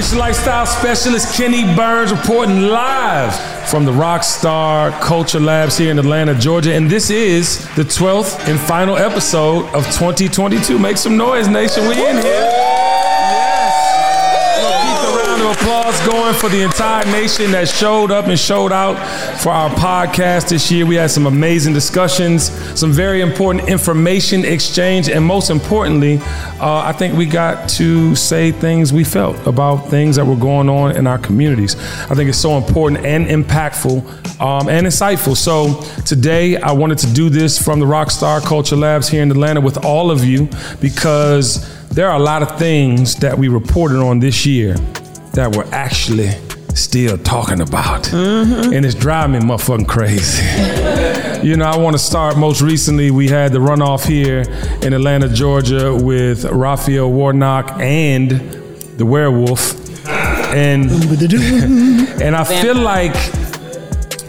[0.00, 3.36] It's lifestyle specialist Kenny Burns reporting live
[3.68, 6.72] from the Rockstar Culture Labs here in Atlanta, Georgia.
[6.72, 10.78] And this is the 12th and final episode of 2022.
[10.78, 11.86] Make some noise, nation.
[11.86, 12.79] We in here
[15.60, 18.94] applause going for the entire nation that showed up and showed out
[19.40, 20.86] for our podcast this year.
[20.86, 26.18] We had some amazing discussions, some very important information exchange, and most importantly,
[26.60, 30.70] uh, I think we got to say things we felt about things that were going
[30.70, 31.76] on in our communities.
[32.10, 35.36] I think it's so important and impactful um, and insightful.
[35.36, 39.60] So today, I wanted to do this from the Rockstar Culture Labs here in Atlanta
[39.60, 40.48] with all of you
[40.80, 44.76] because there are a lot of things that we reported on this year
[45.32, 46.30] that we're actually
[46.74, 48.04] still talking about.
[48.04, 48.72] Mm-hmm.
[48.72, 50.42] And it's driving me motherfucking crazy.
[51.46, 54.40] you know, I want to start most recently, we had the runoff here
[54.82, 58.30] in Atlanta, Georgia with Raphael Warnock and
[58.96, 59.78] the werewolf.
[60.08, 60.90] And,
[62.22, 63.14] and I feel like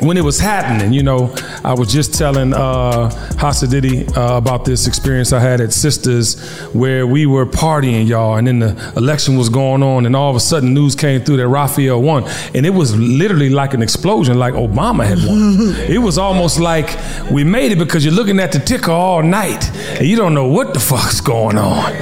[0.01, 5.31] when it was happening, you know, I was just telling uh, uh, about this experience
[5.31, 6.39] I had at Sisters
[6.73, 10.35] where we were partying, y'all, and then the election was going on, and all of
[10.35, 12.23] a sudden news came through that Raphael won.
[12.55, 15.75] And it was literally like an explosion, like Obama had won.
[15.89, 16.97] it was almost like
[17.31, 20.47] we made it because you're looking at the ticker all night and you don't know
[20.47, 21.93] what the fuck's going on.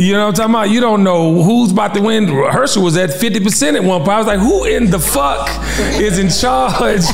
[0.00, 0.70] You know what I'm talking about?
[0.70, 2.26] You don't know who's about to win.
[2.26, 4.10] Herschel was at 50% at one point.
[4.10, 5.48] I was like, who in the fuck
[6.00, 7.04] is in charge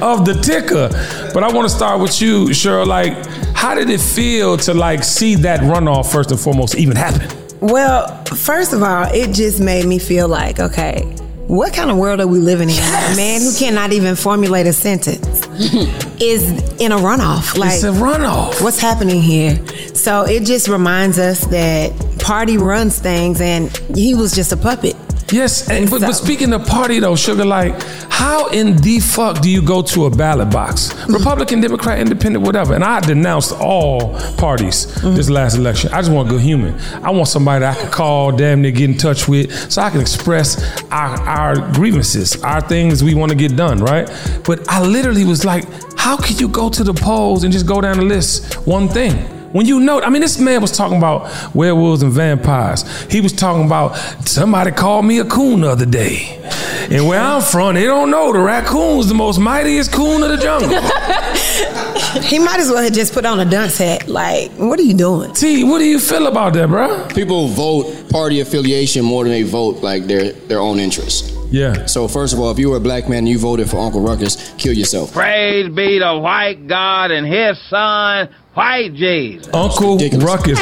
[0.00, 0.90] of the ticker?
[1.34, 2.86] But I want to start with you, Cheryl.
[2.86, 7.28] Like, how did it feel to like see that runoff first and foremost even happen?
[7.60, 11.00] Well, first of all, it just made me feel like, okay,
[11.48, 12.76] what kind of world are we living in?
[12.76, 13.14] Yes.
[13.14, 15.46] A man who cannot even formulate a sentence
[16.22, 16.48] is
[16.80, 17.58] in a runoff.
[17.58, 18.62] Like, it's a runoff.
[18.62, 19.56] What's happening here?
[19.94, 24.94] So it just reminds us that party runs things, and he was just a puppet.
[25.34, 26.06] Yes, and, but, so.
[26.06, 30.06] but speaking of party though, sugar, like how in the fuck do you go to
[30.06, 30.92] a ballot box?
[30.92, 31.14] Mm-hmm.
[31.14, 32.74] Republican, Democrat, Independent, whatever.
[32.74, 35.16] And I denounced all parties mm-hmm.
[35.16, 35.92] this last election.
[35.92, 36.78] I just want a good human.
[37.02, 39.90] I want somebody that I can call, damn near get in touch with, so I
[39.90, 44.06] can express our, our grievances, our things we want to get done, right?
[44.44, 45.64] But I literally was like,
[45.98, 49.33] how could you go to the polls and just go down the list one thing?
[49.54, 52.82] When you know, I mean, this man was talking about werewolves and vampires.
[53.04, 53.94] He was talking about
[54.26, 56.42] somebody called me a coon the other day.
[56.90, 60.38] And where I'm from, they don't know the raccoon's the most mightiest coon of the
[60.38, 60.70] jungle.
[62.22, 64.08] he might as well have just put on a dunce hat.
[64.08, 65.32] Like, what are you doing?
[65.34, 67.06] T, what do you feel about that, bro?
[67.14, 71.30] People vote party affiliation more than they vote like their their own interests.
[71.52, 71.86] Yeah.
[71.86, 74.00] So first of all, if you were a black man and you voted for Uncle
[74.00, 75.12] Ruckus, kill yourself.
[75.12, 79.52] Praise be the white God and his son White Jesus.
[79.52, 80.24] Uncle Ridiculous.
[80.24, 80.60] Ruckus.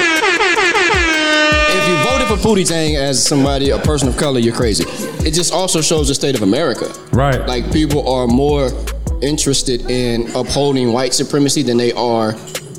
[1.74, 4.84] If you voted for Pootie Tang as somebody, a person of color, you're crazy.
[5.26, 6.90] It just also shows the state of America.
[7.12, 7.46] Right.
[7.46, 8.70] Like people are more
[9.20, 12.32] interested in upholding white supremacy than they are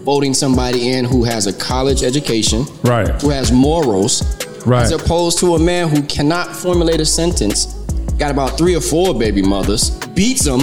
[0.03, 3.22] voting somebody in who has a college education, right?
[3.22, 4.24] Who has morals,
[4.66, 4.84] right?
[4.84, 7.68] As opposed to a man who cannot formulate a sentence,
[8.18, 10.59] got about three or four baby mothers, beats them,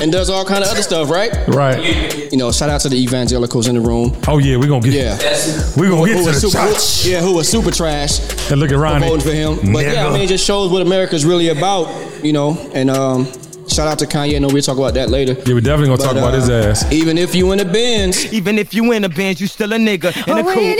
[0.00, 1.32] and does all kind of other stuff, right?
[1.48, 2.30] Right.
[2.30, 4.16] You know, shout out to the evangelicals in the room.
[4.26, 4.94] Oh yeah, we're gonna get.
[4.94, 6.58] Yeah, we're gonna get who, to the super.
[6.58, 8.20] Who, yeah, who was super trash.
[8.50, 9.56] And look at Ronnie voting for him.
[9.56, 9.92] But Never.
[9.92, 12.24] yeah, I mean, it just shows what America's really about.
[12.24, 13.26] You know, and um,
[13.74, 14.36] Shout out to Kanye.
[14.36, 15.32] I know we'll talk about that later.
[15.32, 16.92] Yeah, we're definitely gonna but, talk uh, about his uh, ass.
[16.92, 18.32] Even if you in a Benz.
[18.32, 20.78] Even if you in a Benz, you still a nigga in a coupe.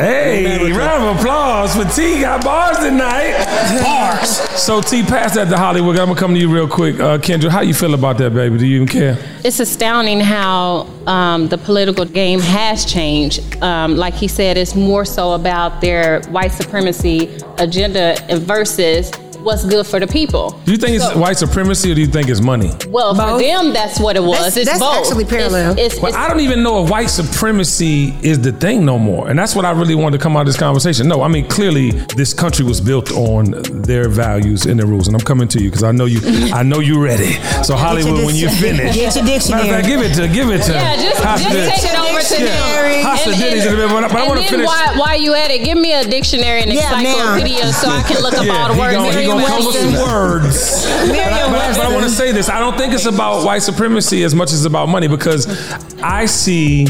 [0.00, 2.20] Hey, round of applause for T.
[2.20, 3.32] Got bars tonight.
[3.82, 4.28] bars.
[4.60, 5.98] So T, pass that to Hollywood.
[5.98, 7.00] I'm gonna come to you real quick.
[7.00, 8.58] Uh, Kendra, how you feel about that, baby?
[8.58, 9.18] Do you even care?
[9.42, 13.60] It's astounding how um, the political game has changed.
[13.60, 19.10] Um, like he said, it's more so about their white supremacy agenda versus
[19.44, 20.50] what's good for the people.
[20.64, 22.70] Do you think so, it's white supremacy or do you think it's money?
[22.88, 23.40] Well, both?
[23.40, 24.38] for them, that's what it was.
[24.38, 25.06] That's, it's that's both.
[25.06, 25.72] actually parallel.
[25.72, 29.28] It's, it's, but I don't even know if white supremacy is the thing no more.
[29.28, 31.08] And that's what I really wanted to come out of this conversation.
[31.08, 35.06] No, I mean, clearly this country was built on their values and their rules.
[35.06, 36.20] And I'm coming to you because I know you
[36.52, 37.34] I know you're ready.
[37.62, 38.94] So Hollywood, when you finish.
[38.94, 39.68] Get your dictionary.
[39.68, 40.72] Fact, give it to, give it to.
[40.72, 42.94] Yeah, just, just take it over to him.
[43.04, 44.66] And, and, but I want to finish.
[44.66, 48.22] While, while you at it, give me a dictionary and yeah, encyclopedia so I can
[48.22, 50.86] look up yeah, all the words gonna come with some words.
[50.86, 52.48] but, but, but I want to say this.
[52.48, 55.46] I don't think it's about white supremacy as much as it's about money because
[56.02, 56.86] I see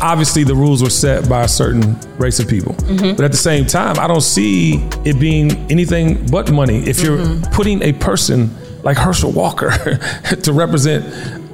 [0.00, 2.74] obviously the rules were set by a certain race of people.
[2.74, 3.16] Mm-hmm.
[3.16, 6.78] But at the same time, I don't see it being anything but money.
[6.78, 7.52] If you're mm-hmm.
[7.52, 8.50] putting a person
[8.82, 9.70] like Herschel Walker
[10.42, 11.04] to represent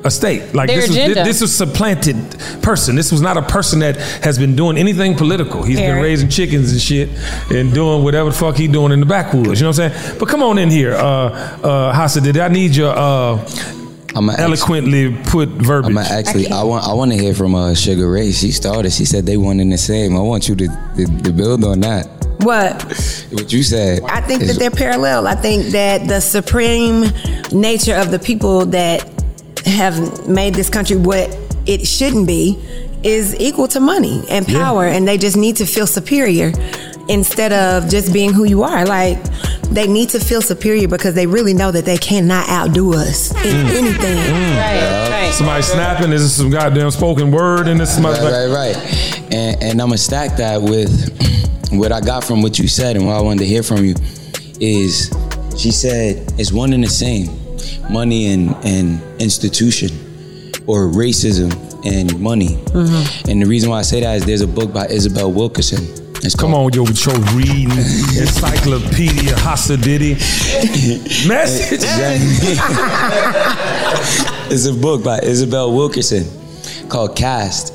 [0.04, 0.54] a state.
[0.54, 2.16] Like Their this was this was supplanted
[2.62, 2.94] person.
[2.94, 5.62] This was not a person that has been doing anything political.
[5.62, 7.08] He's been raising chickens and shit
[7.50, 9.60] and doing whatever the fuck he doing in the backwoods.
[9.60, 10.18] You know what I'm saying?
[10.18, 12.22] But come on in here, uh, uh, Hassa.
[12.22, 13.38] Did I need your uh,
[14.14, 15.90] I'm gonna eloquently put verbiage?
[15.90, 16.48] I'm actually.
[16.48, 16.86] I want.
[16.86, 18.30] I want to hear from uh, Sugar Ray.
[18.30, 18.92] She started.
[18.92, 20.16] She said they one in the same.
[20.16, 22.06] I want you to, to, to build on that.
[22.40, 22.82] What?
[23.32, 24.02] What you said.
[24.04, 25.26] I think is- that they're parallel.
[25.26, 27.06] I think that the supreme
[27.52, 29.13] nature of the people that
[29.64, 32.58] have made this country what it shouldn't be
[33.02, 36.52] is equal to money and power, and they just need to feel superior
[37.08, 38.87] instead of just being who you are.
[38.87, 39.19] Like
[39.70, 43.66] they need to feel superior because they really know that they cannot outdo us in
[43.66, 43.76] mm.
[43.76, 44.16] anything.
[44.16, 44.56] Mm.
[44.56, 45.34] Right, right.
[45.34, 46.12] Somebody snapping.
[46.12, 47.99] Is this some goddamn spoken word in this?
[47.99, 49.34] Right, right, right.
[49.34, 51.10] And, and I'm gonna stack that with
[51.72, 53.94] what I got from what you said and what I wanted to hear from you
[54.60, 55.12] is
[55.58, 57.28] she said it's one and the same,
[57.90, 59.90] money and, and institution,
[60.66, 61.52] or racism
[61.84, 62.56] and money.
[62.56, 63.31] Mm-hmm.
[63.31, 65.84] And the reason why I say that is there's a book by Isabel Wilkerson.
[66.25, 70.14] It's Come on, yo, with your reading encyclopedia Hasadiddy
[71.28, 71.81] message.
[74.50, 76.25] it's a book by Isabel Wilkerson
[76.88, 77.75] called Caste,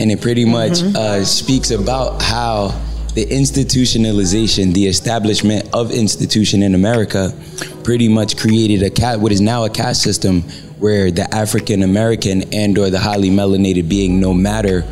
[0.00, 2.70] and it pretty much uh, speaks about how
[3.16, 7.32] the institutionalization, the establishment of institution in America,
[7.82, 10.42] pretty much created a cat what is now a caste system
[10.78, 14.82] where the African American and or the highly melanated being, no matter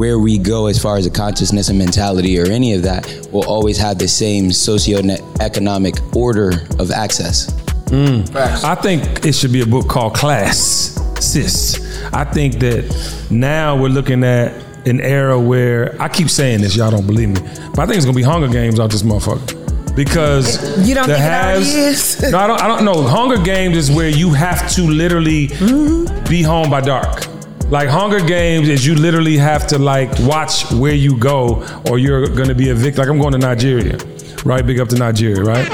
[0.00, 3.44] where we go as far as a consciousness and mentality or any of that, will
[3.44, 7.52] always have the same socio-economic order of access.
[7.90, 8.34] Mm.
[8.64, 11.78] I think it should be a book called Class Sis.
[12.14, 16.90] I think that now we're looking at an era where I keep saying this, y'all
[16.90, 17.40] don't believe me,
[17.74, 19.64] but I think it's gonna be Hunger Games out this motherfucker.
[19.94, 20.56] Because
[20.88, 22.62] You don't the think it already no, I don't.
[22.62, 23.02] I don't know.
[23.02, 26.28] Hunger Games is where you have to literally mm-hmm.
[26.28, 27.26] be home by dark.
[27.70, 32.26] Like Hunger Games is you literally have to like watch where you go, or you're
[32.28, 32.98] gonna be evicted.
[32.98, 33.96] Like I'm going to Nigeria,
[34.44, 34.66] right?
[34.66, 35.68] Big up to Nigeria, right?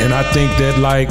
[0.00, 1.10] And I think that like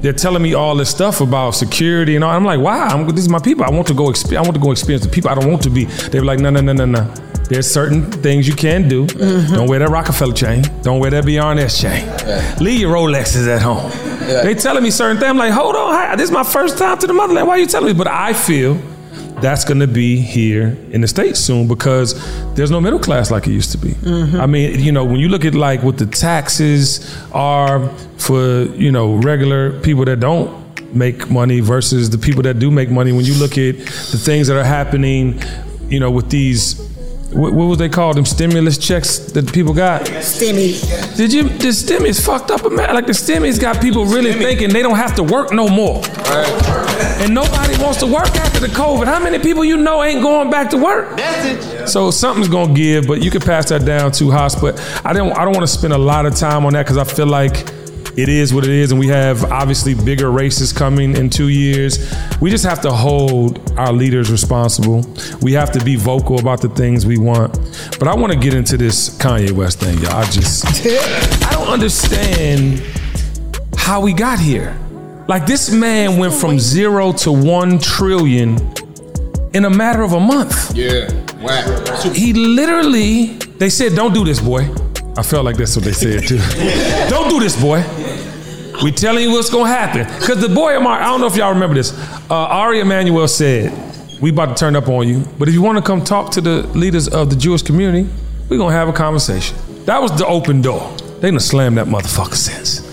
[0.00, 2.30] they're telling me all this stuff about security and all.
[2.30, 3.64] I'm like, wow, I'm, these are my people.
[3.64, 4.04] I want to go.
[4.04, 5.30] Exp- I want to go experience the people.
[5.30, 5.84] I don't want to be.
[5.84, 7.14] They were like, no, no, no, no, no.
[7.48, 9.06] There's certain things you can do.
[9.06, 9.54] Mm-hmm.
[9.54, 10.62] Don't wear that Rockefeller chain.
[10.82, 12.06] Don't wear that BRNS chain.
[12.62, 13.90] Leave your Rolexes at home.
[14.20, 15.30] They telling me certain things.
[15.30, 17.48] I'm like, hold on, hi, this is my first time to the motherland.
[17.48, 17.94] Why are you telling me?
[17.94, 18.78] But I feel
[19.40, 22.14] that's going to be here in the states soon because
[22.54, 23.90] there's no middle class like it used to be.
[23.90, 24.40] Mm-hmm.
[24.40, 27.88] I mean, you know, when you look at like what the taxes are
[28.18, 32.90] for you know regular people that don't make money versus the people that do make
[32.90, 33.12] money.
[33.12, 35.40] When you look at the things that are happening,
[35.88, 36.86] you know, with these.
[37.30, 38.16] What, what was they called?
[38.16, 40.02] Them stimulus checks that people got.
[40.02, 40.80] Stimmy.
[41.16, 41.44] Did you?
[41.44, 42.94] The stimmies fucked up, man.
[42.94, 46.02] Like the stimmies got people really thinking they don't have to work no more.
[47.20, 49.06] And nobody wants to work after the COVID.
[49.06, 51.18] How many people you know ain't going back to work?
[51.86, 54.54] So something's gonna give, but you can pass that down to Haas.
[54.58, 55.32] But I don't.
[55.32, 57.68] I don't want to spend a lot of time on that because I feel like
[58.18, 62.12] it is what it is, and we have obviously bigger races coming in two years.
[62.40, 65.06] We just have to hold our leaders responsible.
[65.40, 67.52] We have to be vocal about the things we want.
[68.00, 70.16] But I want to get into this Kanye West thing, y'all.
[70.16, 70.66] I just
[71.46, 72.82] I don't understand
[73.76, 74.76] how we got here.
[75.28, 78.58] Like this man went from zero to one trillion
[79.54, 80.74] in a matter of a month.
[80.74, 81.08] Yeah.
[81.40, 82.16] Whack.
[82.16, 83.26] He literally,
[83.58, 84.68] they said, don't do this, boy.
[85.16, 86.38] I felt like that's what they said too.
[87.08, 87.84] don't do this, boy.
[88.82, 90.04] We telling you what's gonna happen.
[90.24, 91.92] Cause the boy, Amar, I don't know if y'all remember this.
[92.30, 93.72] Uh, Ari Emanuel said,
[94.20, 96.62] we about to turn up on you, but if you wanna come talk to the
[96.68, 98.08] leaders of the Jewish community,
[98.48, 99.56] we gonna have a conversation.
[99.84, 100.94] That was the open door.
[101.20, 102.86] They done slammed that motherfucker since.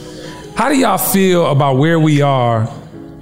[0.56, 2.68] How do y'all feel about where we are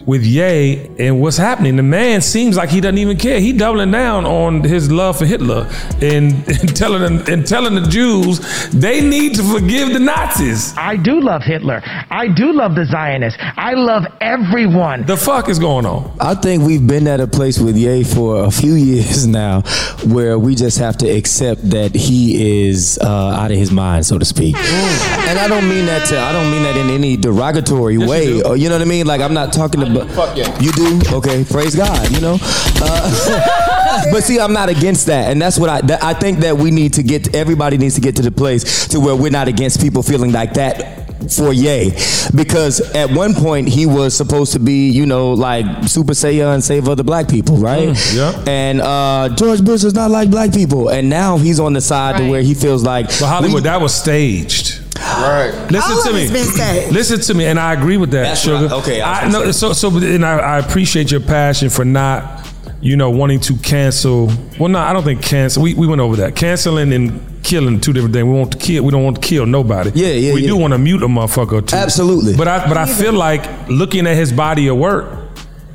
[0.06, 1.76] with Ye and what's happening?
[1.76, 3.40] The man seems like he doesn't even care.
[3.40, 5.68] He doubling down on his love for Hitler
[6.02, 8.40] and, and telling them, and telling the Jews
[8.72, 10.74] they need to forgive the Nazis.
[10.78, 11.82] I do love Hitler.
[11.86, 13.40] I do love the Zionists.
[13.42, 15.06] I love everyone.
[15.06, 16.16] The fuck is going on?
[16.20, 19.62] I think we've been at a place with Ye for a few years now
[20.06, 24.18] where we just have to accept that he is uh, out of his mind, so
[24.18, 24.56] to speak.
[24.56, 28.26] And I don't mean that to, I don't mean that in any derogatory way.
[28.26, 28.44] you.
[28.44, 29.06] Or, you know what I mean?
[29.06, 30.60] Like I'm not talking about Fuck yeah.
[30.60, 31.02] You do?
[31.14, 32.38] Okay, praise God, you know?
[32.42, 35.32] Uh, but see, I'm not against that.
[35.32, 38.02] And that's what I that, I think that we need to get everybody needs to
[38.02, 41.92] get to the place to where we're not against people feeling like that for Ye.
[42.36, 46.90] Because at one point he was supposed to be, you know, like Super Saiyan save
[46.90, 47.90] other black people, right?
[47.90, 48.44] Mm, yeah.
[48.52, 50.90] And uh, George Bush is not like black people.
[50.90, 53.80] And now he's on the side to where he feels like But Hollywood, we- that
[53.82, 54.82] was staged.
[54.98, 55.52] Right.
[55.72, 56.24] Listen All to me.
[56.24, 56.92] it's been said.
[56.94, 58.74] Listen to me, and I agree with that, That's what I- sugar.
[58.76, 62.48] okay, I was I, no, so so, and I, I appreciate your passion for not,
[62.82, 64.28] you know, wanting to cancel.
[64.60, 65.64] Well, no, I don't think cancel.
[65.64, 66.36] We, we went over that.
[66.36, 68.26] Canceling and killing two different things.
[68.26, 68.84] We want to kill.
[68.84, 69.92] We don't want to kill nobody.
[69.96, 70.48] Yeah, yeah, We yeah.
[70.48, 71.76] do want to mute a motherfucker or two.
[71.76, 72.36] Absolutely.
[72.36, 75.12] But I but I feel like looking at his body of work,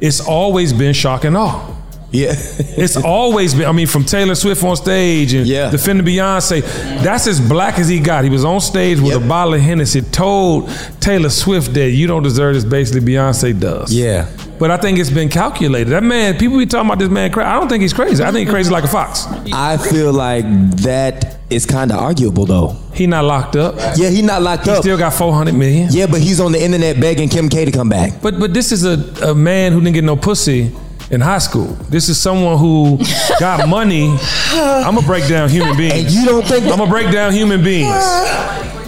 [0.01, 1.75] it's always been shock and awe.
[2.11, 2.35] Yeah.
[2.79, 3.67] It's always been.
[3.67, 5.69] I mean, from Taylor Swift on stage and Yeah.
[5.71, 6.63] defending Beyonce.
[7.03, 8.23] That's as black as he got.
[8.23, 9.23] He was on stage with Yep.
[9.23, 10.03] a bottle of Hennessy.
[10.03, 12.65] Told Taylor Swift that you don't deserve this.
[12.65, 13.93] Basically, Beyonce does.
[13.93, 14.27] Yeah.
[14.61, 15.91] But I think it's been calculated.
[15.91, 17.47] That man, people be talking about this man crazy.
[17.49, 18.23] I don't think he's crazy.
[18.23, 19.27] I think he's crazy like a fox.
[19.53, 20.45] I feel like
[20.83, 22.77] that is kind of arguable though.
[22.95, 23.75] He not locked up.
[23.97, 24.77] Yeah, he not locked He up.
[24.77, 25.89] He still got 400 million.
[25.91, 28.21] yeah, but he's on the internet begging Kim K to come back.
[28.23, 30.71] But but this is a, a man who didn't get no pussy
[31.11, 31.67] in high school.
[31.89, 32.99] This is someone who
[33.41, 34.17] got money.
[34.53, 35.95] I'm gonna break down human beings.
[35.95, 37.95] And you don't think I'm gonna break down human beings.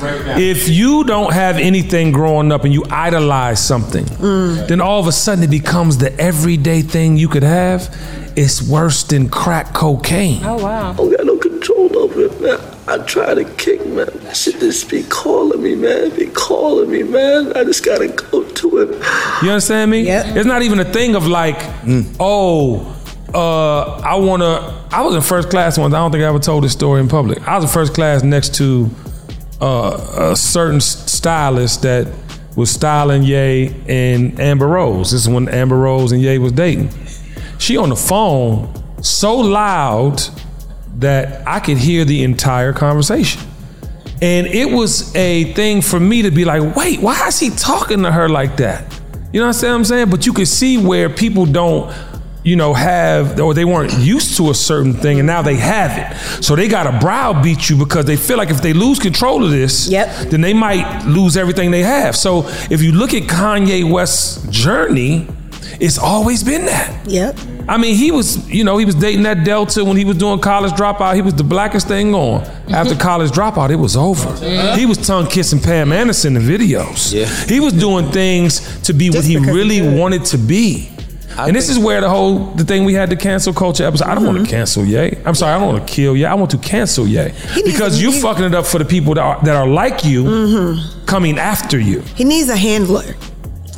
[0.02, 4.66] If you don't have anything growing up and you idolize something, mm.
[4.66, 7.94] then all of a sudden it becomes the everyday thing you could have.
[8.36, 10.42] It's worse than crack cocaine.
[10.44, 10.92] Oh wow.
[10.92, 12.58] I don't got no control over it, man.
[12.88, 14.06] I try to kick, man.
[14.22, 16.10] That shit just be calling me, man.
[16.16, 17.52] Be calling me, man.
[17.56, 18.88] I just gotta go to it.
[19.42, 20.02] You understand me?
[20.02, 20.36] Yep.
[20.36, 21.58] It's not even a thing of like,
[22.18, 22.96] oh,
[23.34, 24.78] uh, I wanna.
[24.92, 25.94] I was in first class once.
[25.94, 27.46] I don't think I ever told this story in public.
[27.46, 28.90] I was in first class next to
[29.60, 32.08] uh, a certain stylist that
[32.56, 35.12] was styling Ye and Amber Rose.
[35.12, 36.90] This is when Amber Rose and Ye was dating.
[37.58, 40.22] She on the phone so loud
[40.96, 43.42] that I could hear the entire conversation.
[44.22, 48.02] And it was a thing for me to be like, wait, why is he talking
[48.02, 48.84] to her like that?
[49.32, 50.10] You know what I'm saying?
[50.10, 51.94] But you can see where people don't,
[52.44, 55.96] you know, have or they weren't used to a certain thing and now they have
[55.96, 56.44] it.
[56.44, 59.88] So they gotta browbeat you because they feel like if they lose control of this,
[59.88, 60.30] Yep.
[60.30, 62.16] then they might lose everything they have.
[62.16, 65.28] So if you look at Kanye West's journey,
[65.80, 67.06] it's always been that.
[67.06, 67.38] Yep.
[67.68, 70.40] I mean, he was, you know, he was dating that Delta when he was doing
[70.40, 71.14] college dropout.
[71.14, 72.42] He was the blackest thing on.
[72.70, 74.32] After college dropout, it was over.
[74.76, 77.12] He was tongue kissing Pam Anderson in videos.
[77.12, 77.26] Yeah.
[77.46, 79.98] He was doing things to be what Just he he really could.
[79.98, 80.90] wanted to be.
[81.38, 84.06] and this is where the whole the thing we had the cancel culture episode.
[84.06, 84.50] I don't want to mm-hmm.
[84.50, 85.16] cancel Ye.
[85.24, 86.24] I'm sorry, I don't want to kill Ye.
[86.24, 87.32] I want to cancel Ye
[87.64, 91.04] because you're fucking it up for the people that are, that are like you mm-hmm.
[91.06, 92.00] coming after you.
[92.16, 93.14] He needs a handler.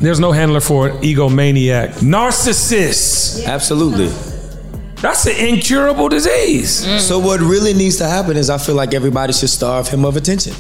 [0.02, 3.46] There's no handler for an egomaniac, narcissist.
[3.46, 4.08] Absolutely.
[5.00, 6.84] That's an incurable disease.
[7.00, 10.16] So what really needs to happen is I feel like everybody should starve him of
[10.16, 10.54] attention.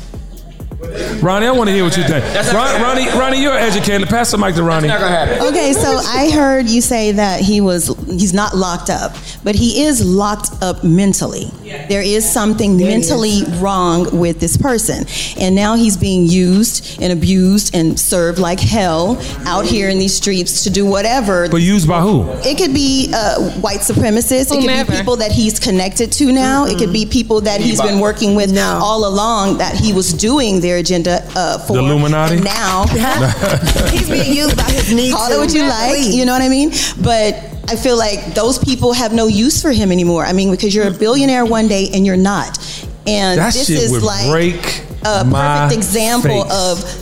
[1.20, 2.24] Ronnie, I want to hear what you think.
[2.52, 4.08] Ron, Ronnie, Ronnie, you're educated.
[4.08, 4.90] Pass the mic to Ronnie.
[4.90, 9.12] Okay, so I heard you say that he was he's not locked up,
[9.44, 11.50] but he is locked up mentally.
[11.88, 15.06] There is something mentally wrong with this person.
[15.40, 19.16] And now he's being used and abused and served like hell
[19.46, 21.48] out here in these streets to do whatever.
[21.48, 22.28] But used by who?
[22.44, 24.52] It could be uh, white supremacists.
[24.52, 26.66] It could be people that he's connected to now.
[26.66, 28.78] It could be people that he's been working with No.
[28.82, 31.72] all along that he was doing their agenda uh, for.
[31.74, 32.36] The Illuminati?
[32.36, 32.84] And now
[33.90, 35.14] He's being used by his needs.
[35.14, 36.70] call it what you like, you know what I mean?
[37.00, 40.24] But I feel like those people have no use for him anymore.
[40.24, 42.58] I mean, because you're a billionaire one day and you're not.
[43.06, 46.52] And That this is like break a perfect example face.
[46.52, 47.01] of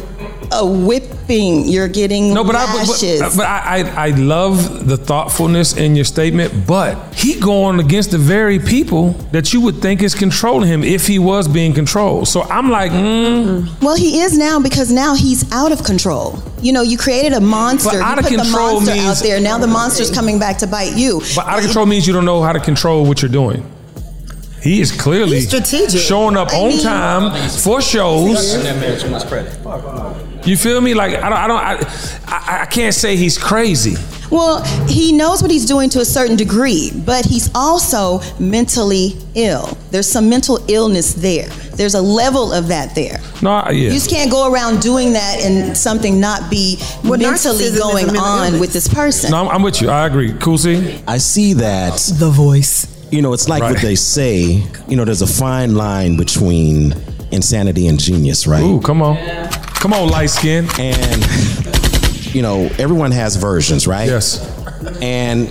[0.52, 1.69] a whipping.
[1.69, 3.21] You're getting No, but I, but, lashes.
[3.21, 6.66] but, but I, I, I love the thoughtfulness in your statement.
[6.66, 11.07] But he going against the very people that you would think is controlling him if
[11.07, 12.28] he was being controlled.
[12.28, 16.42] So I'm like, mm, well, he is now because now he's out of control.
[16.61, 17.90] You know, you created a monster.
[17.90, 19.40] But you out of put the control monster means- out there.
[19.40, 21.21] Now the monster's coming back to bite you.
[21.37, 23.64] but out of control means you don't know how to control what you're doing.
[24.62, 25.99] He is clearly He's strategic.
[26.02, 28.54] showing up I on mean- time for shows.
[30.45, 30.95] You feel me?
[30.95, 31.75] Like I don't, I don't, I,
[32.27, 33.95] I, I can't say he's crazy.
[34.31, 39.77] Well, he knows what he's doing to a certain degree, but he's also mentally ill.
[39.91, 41.49] There's some mental illness there.
[41.75, 43.19] There's a level of that there.
[43.43, 43.89] No, I- yeah.
[43.89, 48.23] You just can't go around doing that and something not be Well, mentally going mental
[48.23, 48.61] on illness.
[48.61, 49.33] with this person.
[49.33, 49.91] No, I'm, I'm with you.
[49.91, 50.33] I agree.
[50.35, 51.03] Cool, see?
[51.09, 51.99] I see that.
[52.19, 52.87] The voice.
[53.11, 53.73] You know, it's like Right.
[53.73, 54.63] what they say.
[54.87, 56.95] You know, there's a fine line between
[57.33, 58.63] insanity and genius, right?
[58.63, 59.17] Ooh, come on.
[59.81, 60.69] Come on, light skin.
[60.79, 61.25] And
[62.35, 64.09] you know, everyone has versions, right?
[64.09, 64.41] Yes.
[65.03, 65.49] And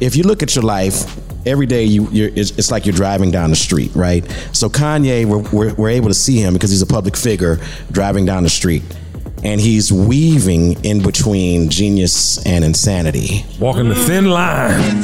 [0.00, 1.06] if you look at your life,
[1.46, 4.28] every day you, you're, it's, it's like you're driving down the street, right?
[4.52, 7.58] So Kanye, we're, we're, we're able to see him because he's a public figure
[7.90, 8.82] driving down the street.
[9.44, 13.44] And he's weaving in between genius and insanity.
[13.58, 15.02] Walking the thin line.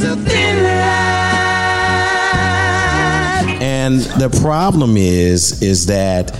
[3.88, 6.38] And the problem is, is that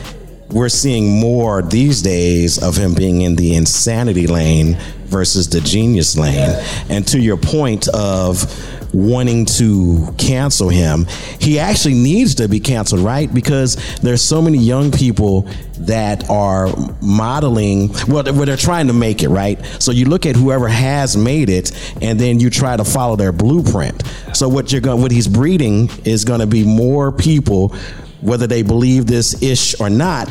[0.50, 4.76] we're seeing more these days of him being in the insanity lane
[5.06, 6.62] versus the genius lane.
[6.90, 8.42] And to your point of
[8.92, 11.06] wanting to cancel him,
[11.40, 13.32] he actually needs to be canceled, right?
[13.32, 15.48] Because there's so many young people
[15.80, 16.68] that are
[17.00, 19.64] modeling, well, they're trying to make it, right?
[19.78, 23.32] So you look at whoever has made it, and then you try to follow their
[23.32, 24.02] blueprint.
[24.34, 27.74] So what you're going, what he's breeding is going to be more people,
[28.20, 30.28] whether they believe this ish or not,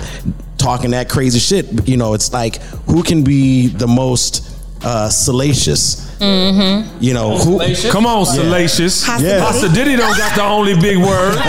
[0.57, 1.87] talking that crazy shit.
[1.87, 6.05] You know, it's like who can be the most uh, salacious.
[6.19, 6.97] Mm-hmm.
[7.03, 7.59] You know who?
[7.91, 8.31] Come on, Yeah.
[8.33, 9.07] salacious.
[9.07, 9.39] Yeah.
[9.39, 11.37] Pastor Diddy don't got the only big word.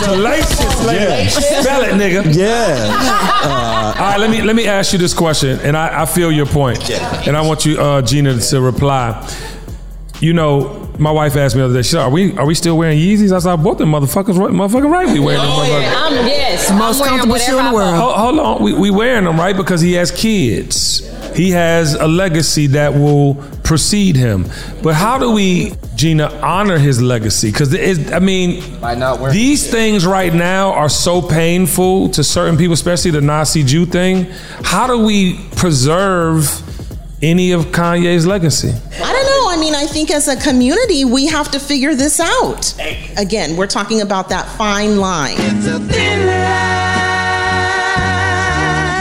[0.00, 1.04] salacious, lady.
[1.04, 1.28] Yeah.
[1.28, 2.34] Spell it, nigga.
[2.34, 3.94] Yeah.
[3.96, 6.46] All right, let me let me ask you this question, and I, I feel your
[6.46, 9.30] point, and I want you, uh, Gina, to reply.
[10.20, 12.54] You know, my wife asked me the other day, she said, "Are we are we
[12.54, 15.92] still wearing Yeezys?" I said, "Both them motherfuckers, right, motherfucking right, we wearing them motherfuckers."
[15.92, 16.70] Oh, I'm yes.
[16.70, 17.94] Most I'm comfortable shoe in the world.
[17.94, 21.10] Hold, hold on, we, we wearing them right because he has kids.
[21.34, 23.34] He has a legacy that will
[23.64, 24.46] precede him.
[24.82, 27.50] But how do we, Gina, honor his legacy?
[27.50, 27.74] Because
[28.12, 33.10] I mean, By not these things right now are so painful to certain people, especially
[33.10, 34.26] the Nazi Jew thing.
[34.62, 36.62] How do we preserve
[37.20, 38.68] any of Kanye's legacy?
[38.68, 39.13] I don't know.
[39.84, 42.74] I think as a community, we have to figure this out.
[43.18, 45.36] Again, we're talking about that fine line.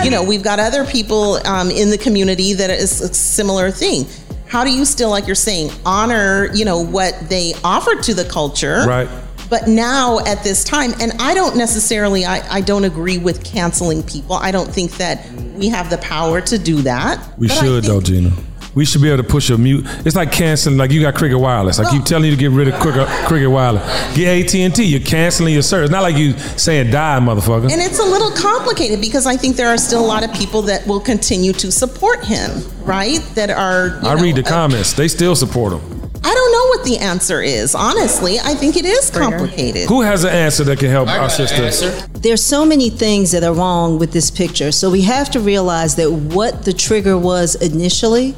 [0.04, 4.06] You know, we've got other people um, in the community that is a similar thing.
[4.46, 8.26] How do you still, like you're saying, honor, you know, what they offered to the
[8.26, 8.84] culture?
[8.86, 9.08] Right.
[9.50, 14.04] But now at this time, and I don't necessarily, I, I don't agree with canceling
[14.04, 14.36] people.
[14.36, 17.40] I don't think that we have the power to do that.
[17.40, 18.34] We But I should though, Gina.
[18.76, 19.86] We should be able to push a mute.
[20.06, 20.78] It's like canceling.
[20.78, 21.80] Like you got Cricket Wireless.
[21.80, 23.84] I keep telling you to get rid of Cricket, Cricket Wireless.
[24.16, 24.84] Get AT and T.
[24.84, 25.90] You're canceling your service.
[25.90, 27.72] It's not like you saying die, motherfucker.
[27.72, 30.64] And it's a little complicated because I think there are still a lot of people
[30.64, 32.52] that will continue to support him,
[32.84, 33.20] right?
[33.36, 34.00] That are.
[34.02, 34.94] I know, read the uh, comments.
[34.94, 35.94] They still support him.
[36.26, 37.76] I don't know what the answer is.
[37.76, 39.90] Honestly, I think it is complicated.
[39.90, 41.90] Who has an answer that can help our sister?
[42.20, 44.72] There's so many things that are wrong with this picture.
[44.72, 48.36] So we have to realize that what the trigger was initially,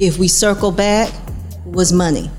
[0.00, 1.12] if we circle back,
[1.64, 2.30] was money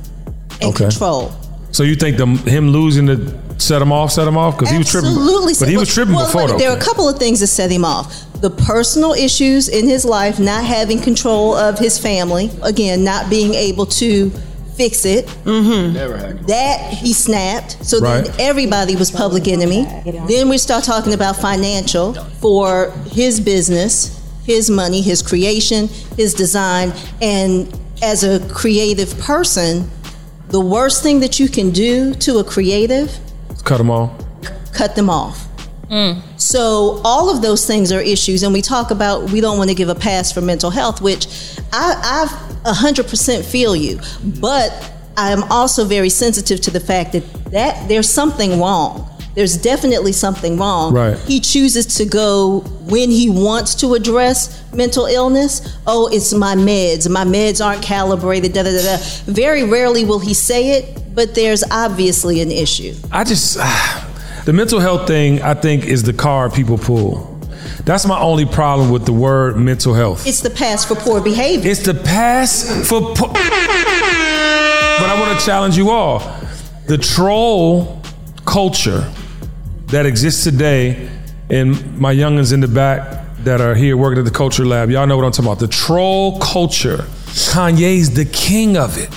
[0.62, 0.86] and Okay.
[0.86, 1.32] control.
[1.72, 4.78] So you think the, him losing to set him off, set him off because he
[4.80, 5.10] was tripping.
[5.12, 5.54] Absolutely.
[5.60, 6.58] But he was tripping well, before wait, though.
[6.58, 8.26] There are a couple of things that set him off.
[8.42, 13.54] The personal issues in his life, not having control of his family, again, not being
[13.54, 14.32] able to
[14.78, 15.28] fix it.
[15.44, 15.94] Mm-hmm.
[15.94, 16.18] Never.
[16.48, 17.86] That he snapped.
[17.86, 18.24] So Right.
[18.24, 19.84] then everybody was public enemy.
[20.28, 24.19] Then we start talking about financial for his business,
[24.50, 26.92] his money, his creation, his design.
[27.22, 29.90] And as a creative person,
[30.48, 33.16] the worst thing that you can do to a creative,
[33.64, 34.12] Cut them off.
[34.74, 35.46] cut them off.
[36.38, 39.76] So all of those things are issues, and we talk about we don't want to
[39.76, 41.28] give a pass for mental health, which
[41.74, 42.28] I,
[42.64, 44.00] I 100% feel you,
[44.40, 44.70] but
[45.18, 49.08] I am also very sensitive to the fact that that there's something wrong.
[49.40, 50.94] There's definitely something wrong.
[50.94, 51.18] Right.
[51.20, 55.78] He chooses to go when he wants to address mental illness.
[55.88, 57.10] Oh, it's my meds.
[57.10, 58.52] My meds aren't calibrated.
[58.52, 58.98] Da da da da.
[59.28, 62.94] Very rarely will he say it, but there's obviously an issue.
[63.14, 63.56] I just
[64.46, 65.42] the mental health thing.
[65.42, 67.40] I think is the card people pull.
[67.86, 70.28] That's my only problem with the word mental health.
[70.28, 71.72] It's the pass for poor behavior.
[71.72, 73.16] It's the pass for.
[73.16, 73.38] Po- but
[75.10, 76.20] I want to challenge you all.
[76.88, 78.02] The troll
[78.46, 79.10] culture
[79.92, 81.10] that exists today,
[81.50, 85.08] and my youngins in the back that are here working at the culture lab, y'all
[85.08, 85.60] know what I'm talking about.
[85.60, 87.06] The troll culture.
[87.30, 89.10] Kanye's the king of it.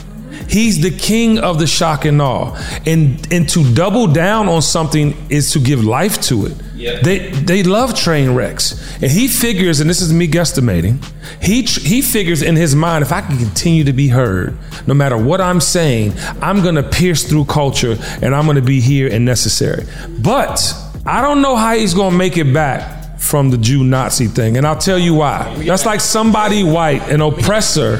[0.52, 2.54] He's the king of the shock and awe.
[2.86, 6.54] And and to double down on something is to give life to it.
[7.02, 10.96] They they love train wrecks, and he figures, and this is me guesstimating.
[11.40, 14.94] He tr- he figures in his mind, if I can continue to be heard, no
[14.94, 16.12] matter what I'm saying,
[16.42, 19.84] I'm gonna pierce through culture, and I'm gonna be here and necessary.
[20.18, 20.74] But
[21.06, 24.66] I don't know how he's gonna make it back from the Jew Nazi thing, and
[24.66, 25.54] I'll tell you why.
[25.64, 27.98] That's like somebody white, an oppressor,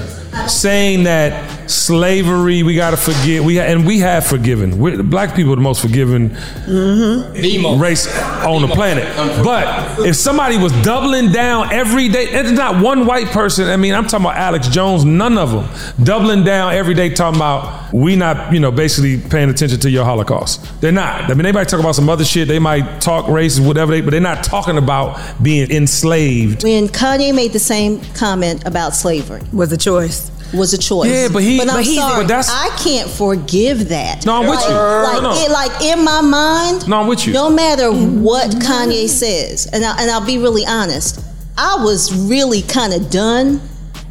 [0.49, 3.45] saying that slavery we gotta forgive.
[3.45, 4.79] We and we have forgiven.
[4.79, 7.81] We're, black people are the most forgiving mm-hmm.
[7.81, 8.07] race
[8.45, 9.05] on the planet.
[9.45, 13.69] But if somebody was doubling down every day, it's not one white person.
[13.69, 15.05] I mean, I'm talking about Alex Jones.
[15.05, 19.51] None of them doubling down every day, talking about we not, you know, basically paying
[19.51, 20.81] attention to your Holocaust.
[20.81, 21.31] They're not.
[21.31, 22.49] I mean, they might talk about some other shit.
[22.49, 23.93] They might talk race, whatever.
[23.93, 26.65] They, but they're not talking about being enslaved.
[26.65, 30.31] When Kanye made the same comment about slavery, was a choice.
[30.55, 31.11] Was a choice.
[31.11, 34.25] Yeah, but he- But I'm but sorry, but that's- I can't forgive that.
[34.27, 34.75] No, I'm with like, you.
[34.75, 35.33] No, Like, no.
[35.45, 36.89] It, like in my mind.
[36.89, 37.33] No, I'm with you.
[37.33, 41.21] No matter what Kanye says, and I, and I'll be really honest,
[41.57, 43.61] I was really kind of done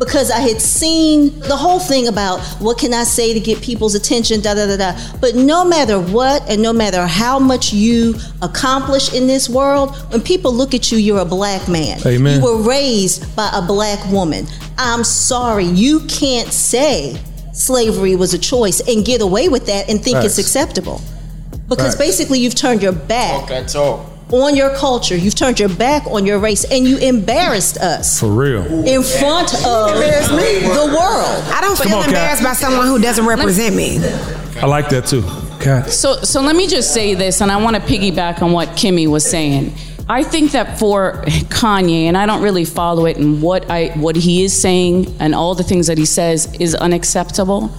[0.01, 3.93] because I had seen the whole thing about what can I say to get people's
[3.93, 4.99] attention, da da da da.
[5.21, 10.19] But no matter what, and no matter how much you accomplish in this world, when
[10.19, 11.99] people look at you, you're a black man.
[12.03, 12.39] Amen.
[12.39, 14.47] You were raised by a black woman.
[14.79, 17.21] I'm sorry, you can't say
[17.53, 20.99] slavery was a choice and get away with that and think it's acceptable.
[21.69, 21.97] Because Facts.
[21.97, 24.10] basically, you've turned your back That talk.
[24.31, 25.15] On your culture.
[25.15, 28.63] You've turned your back on your race, and you embarrassed us For real.
[28.87, 30.59] in front of me.
[30.59, 31.43] the world.
[31.53, 32.09] I don't feel on, Kat.
[32.09, 33.99] embarrassed by someone who doesn't represent me.
[34.61, 35.23] I like that too.
[35.59, 35.89] Kat.
[35.89, 39.07] So, so let me just say this, and I want to piggyback on what Kimmy
[39.07, 39.73] was saying.
[40.09, 44.15] I think that for Kanye, and I don't really follow it, and what I what
[44.15, 47.71] he is saying and all the things that he says is unacceptable.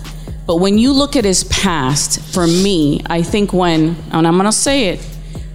[0.47, 4.47] But when you look at his past, for me, I think when, and I'm going
[4.47, 5.01] to say it,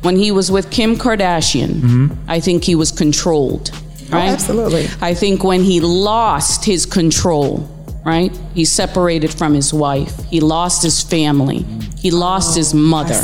[0.02, 3.72] when he was with Kim Kardashian, I think he was controlled.
[4.10, 4.30] Right?
[4.30, 4.88] absolutely.
[5.02, 7.70] I think when he lost his control,
[8.06, 8.32] right?
[8.54, 10.24] He separated from his wife.
[10.30, 11.66] He lost his family.
[11.98, 13.22] He lost his mother.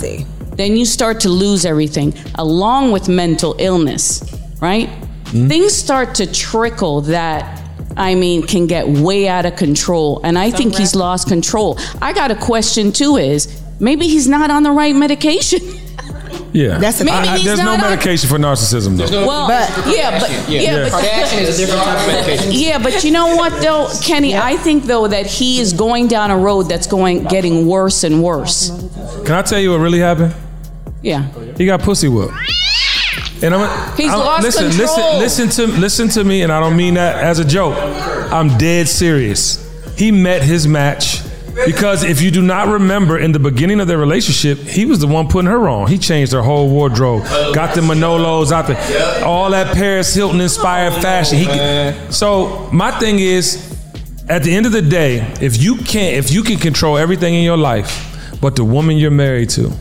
[0.56, 4.24] Then you start to lose everything, along with mental illness,
[4.62, 4.90] right?
[5.26, 7.62] Things start to trickle that.
[7.96, 10.20] I mean, can get way out of control.
[10.24, 11.78] And I think he's lost control.
[12.02, 15.60] I got a question too is maybe he's not on the right medication.
[16.54, 16.78] Yeah.
[16.78, 19.26] That's a- I- I- Maybe he's there's no medication for narcissism though.
[19.28, 22.52] well, yeah, but yeah, but Kardashian is a different type of medication.
[22.52, 24.36] Yeah, but you know what though, Kenny?
[24.38, 28.22] I think though that he is going down a road that's going getting worse and
[28.24, 28.70] worse.
[29.26, 30.36] Can I tell you what really happened?
[31.02, 31.24] Yeah.
[31.58, 32.34] He got pussy whipped.
[33.42, 35.18] And I'm, He's I'm- lost listen, control.
[35.20, 37.76] listen, listen to listen to me, and I don't mean that as a joke.
[38.32, 39.60] I'm dead serious.
[39.98, 41.20] He met his match
[41.66, 45.08] because if you do not remember, in the beginning of their relationship, he was the
[45.08, 45.88] one putting her on.
[45.88, 50.94] He changed her whole wardrobe, got the Manolos out there, all that Paris Hilton inspired
[50.94, 51.38] fashion.
[51.38, 53.70] He, so my thing is,
[54.30, 57.44] at the end of the day, if you can't, if you can control everything in
[57.44, 59.72] your life, but the woman you're married to,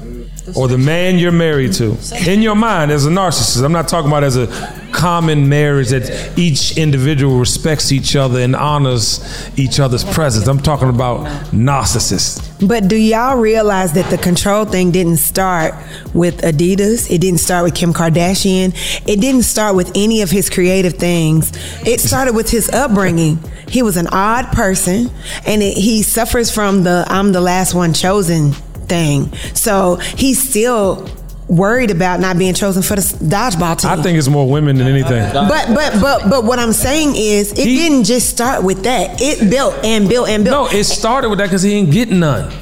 [0.57, 4.09] or the man you're married to, in your mind as a narcissist, I'm not talking
[4.09, 4.47] about as a
[4.93, 9.21] common marriage that each individual respects each other and honors
[9.59, 10.47] each other's presence.
[10.47, 12.41] I'm talking about narcissists.
[12.67, 15.75] But do y'all realize that the control thing didn't start
[16.15, 17.11] with Adidas?
[17.11, 18.75] It didn't start with Kim Kardashian.
[19.09, 21.53] It didn't start with any of his creative things.
[21.87, 23.43] It started with his upbringing.
[23.69, 25.11] He was an odd person,
[25.47, 28.55] and it, he suffers from the "I'm the last one chosen"
[28.89, 29.33] thing.
[29.55, 31.09] So he's still
[31.49, 33.91] worried about not being chosen for the dodgeball team.
[33.91, 35.33] I think it's more women than anything.
[35.33, 39.21] But but but but what I'm saying is, it didn't just start with that.
[39.21, 40.73] It built and built and built.
[40.73, 42.53] No, it started with that because he ain't getting none.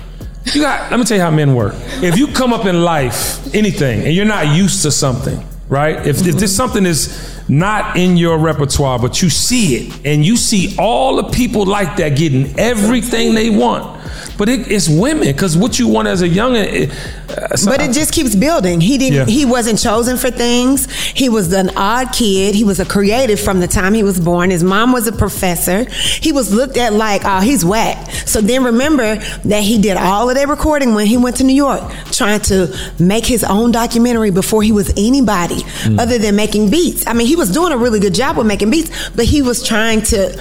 [0.54, 0.90] You got.
[0.90, 1.74] Let me tell you how men work.
[2.02, 6.04] If you come up in life, anything, and you're not used to something, right?
[6.06, 10.36] If, if this something is not in your repertoire, but you see it, and you
[10.36, 13.99] see all the people like that getting everything they want,
[14.38, 16.64] but it, it's women because what you want as a youngin.
[16.72, 16.90] It,
[17.30, 18.80] uh, so- But it just keeps building.
[18.80, 19.14] He didn't.
[19.16, 19.24] Yeah.
[19.26, 20.90] He wasn't chosen for things.
[20.92, 22.54] He was an odd kid.
[22.54, 24.50] He was a creative from the time he was born.
[24.50, 25.84] His mom was a professor.
[25.90, 28.10] He was looked at like, oh, he's whack.
[28.26, 31.54] So then remember that he did all of that recording when he went to New
[31.54, 35.62] York, trying to make his own documentary before he was anybody
[35.98, 37.06] other than making beats.
[37.06, 39.66] I mean, he was doing a really good job with making beats, but he was
[39.66, 40.36] trying to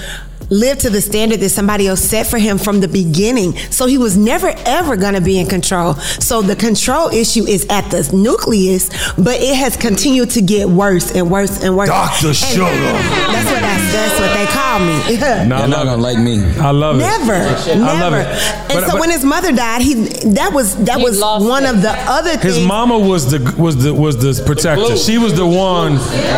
[0.50, 3.56] live to the standard that somebody else set for him from the beginning.
[3.72, 5.94] So he was never ever going to be in control.
[5.96, 11.12] So the control issue is at the nucleus, but it has continued to get worse
[11.16, 11.90] and worse and worse.
[11.90, 12.28] Dr.
[12.28, 12.64] And Sugar.
[12.66, 14.90] That's what that's, that's what they call me.
[15.50, 16.44] Nah, You're not gonna like me.
[16.60, 17.00] I love it.
[17.00, 18.18] Never, I love never.
[18.18, 18.28] it.
[18.28, 19.94] And But- so but- when his mother died, he
[20.34, 22.56] that was that was one of the other things.
[22.56, 24.96] His mama was the was the was the protector.
[24.98, 25.98] She was the one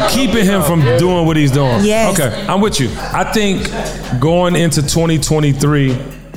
[0.10, 1.84] keeping him from doing what he's doing.
[1.84, 2.20] Yes.
[2.20, 2.90] Okay, I'm with you.
[2.98, 3.68] I think
[4.20, 5.92] going into 2023,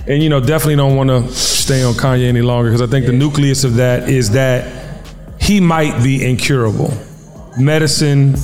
[0.07, 3.07] and you know, definitely don't want to stay on Kanye any longer because I think
[3.07, 4.85] the nucleus of that is that
[5.40, 6.92] he might be incurable,
[7.59, 8.35] medicine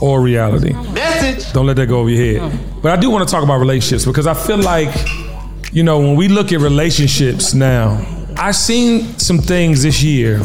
[0.00, 0.72] or reality.
[0.72, 1.52] Message.
[1.52, 2.60] Don't let that go over your head.
[2.82, 4.94] But I do want to talk about relationships because I feel like,
[5.72, 8.04] you know, when we look at relationships now,
[8.36, 10.40] I've seen some things this year,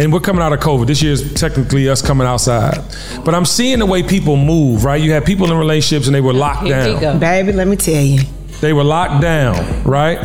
[0.00, 0.86] and we're coming out of COVID.
[0.86, 2.82] This year is technically us coming outside.
[3.22, 5.00] But I'm seeing the way people move, right?
[5.00, 7.18] You had people in relationships and they were locked down.
[7.18, 8.20] Baby, let me tell you.
[8.62, 10.18] They were locked down, right?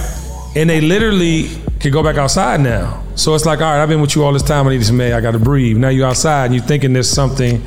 [0.56, 1.50] And they literally
[1.82, 3.04] can go back outside now.
[3.16, 4.66] So it's like, all right, I've been with you all this time.
[4.66, 5.14] I need some air.
[5.14, 5.76] I got to breathe.
[5.76, 7.62] Now you're outside and you're thinking there's something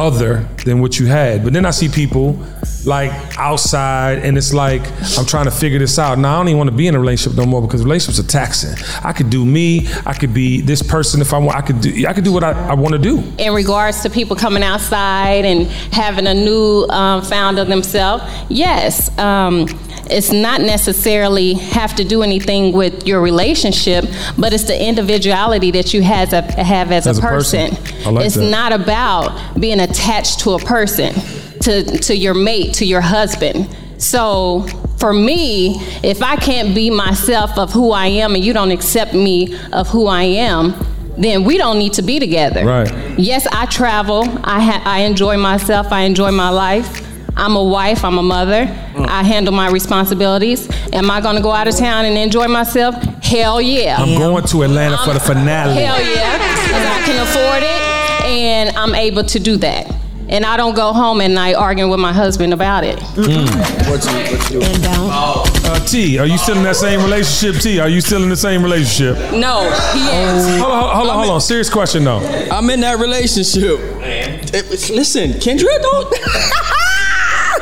[0.00, 1.44] other than what you had.
[1.44, 2.38] But then I see people
[2.86, 4.82] like outside, and it's like
[5.18, 6.18] I'm trying to figure this out.
[6.18, 8.30] Now I don't even want to be in a relationship no more because relationships are
[8.30, 8.74] taxing.
[9.04, 9.86] I could do me.
[10.06, 11.58] I could be this person if I want.
[11.58, 12.06] I could do.
[12.06, 13.22] I could do what I, I want to do.
[13.38, 19.16] in regards to people coming outside and having a new um, found of themselves, yes,
[19.18, 19.66] um,
[20.12, 24.04] it's not necessarily have to do anything with your relationship,
[24.38, 27.74] but it's the individuality that you has a, have as, As a a person.
[27.76, 28.14] person.
[28.14, 28.50] Like it's that.
[28.50, 31.14] not about being attached to a person,
[31.60, 33.68] to to your mate, to your husband.
[33.98, 34.66] So
[34.98, 39.12] for me, if I can't be myself of who I am and you don't accept
[39.14, 40.74] me of who I am,
[41.18, 42.64] then we don't need to be together.
[42.64, 42.90] Right.
[43.18, 44.24] Yes, I travel.
[44.44, 45.92] I ha- I enjoy myself.
[45.92, 47.06] I enjoy my life.
[47.40, 48.04] I'm a wife.
[48.04, 48.68] I'm a mother.
[48.96, 50.68] I handle my responsibilities.
[50.92, 52.94] Am I going to go out of town and enjoy myself?
[53.24, 53.96] Hell yeah.
[53.98, 55.82] I'm going to Atlanta for the finale.
[55.82, 59.90] Hell yeah, because I can afford it and I'm able to do that.
[60.28, 63.02] And I don't go home at night arguing with my husband about it.
[63.16, 65.10] And don't.
[65.10, 67.60] Uh, T, are you still in that same relationship?
[67.62, 69.16] T, are you still in the same relationship?
[69.32, 69.62] No,
[69.94, 70.46] he is.
[70.60, 71.40] Hold on, hold on, hold on.
[71.40, 72.18] Serious question though.
[72.52, 73.80] I'm in that relationship.
[74.02, 76.14] It- listen, Kendra, don't.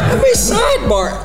[0.00, 1.24] Let me sidebar.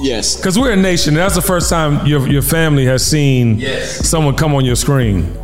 [0.00, 0.36] Yes.
[0.36, 1.14] Because we're a nation.
[1.14, 5.34] That's the first time your your family has seen someone come on your screen.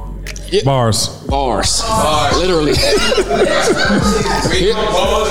[0.64, 1.08] Bars.
[1.28, 1.82] Bars.
[2.36, 2.74] Literally.
[4.54, 4.74] Here-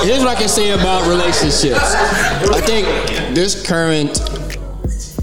[0.03, 1.79] here's what I can say about relationships.
[1.95, 2.85] I think
[3.33, 4.19] this current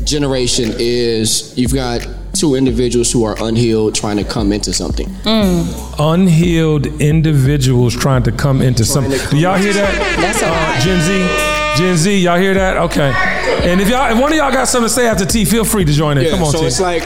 [0.04, 5.08] generation is you've got two individuals who are unhealed trying to come into something.
[5.98, 9.18] Unhealed individuals trying to come into something.
[9.30, 9.92] Do y'all hear that?
[10.18, 11.49] That's uh, Gen Z.
[11.76, 12.76] Gen Z, y'all hear that?
[12.76, 13.12] Okay.
[13.70, 15.84] And if y'all, if one of y'all got something to say after T, feel free
[15.84, 16.24] to join in.
[16.24, 16.66] Yeah, Come on, so T.
[16.66, 17.02] it's like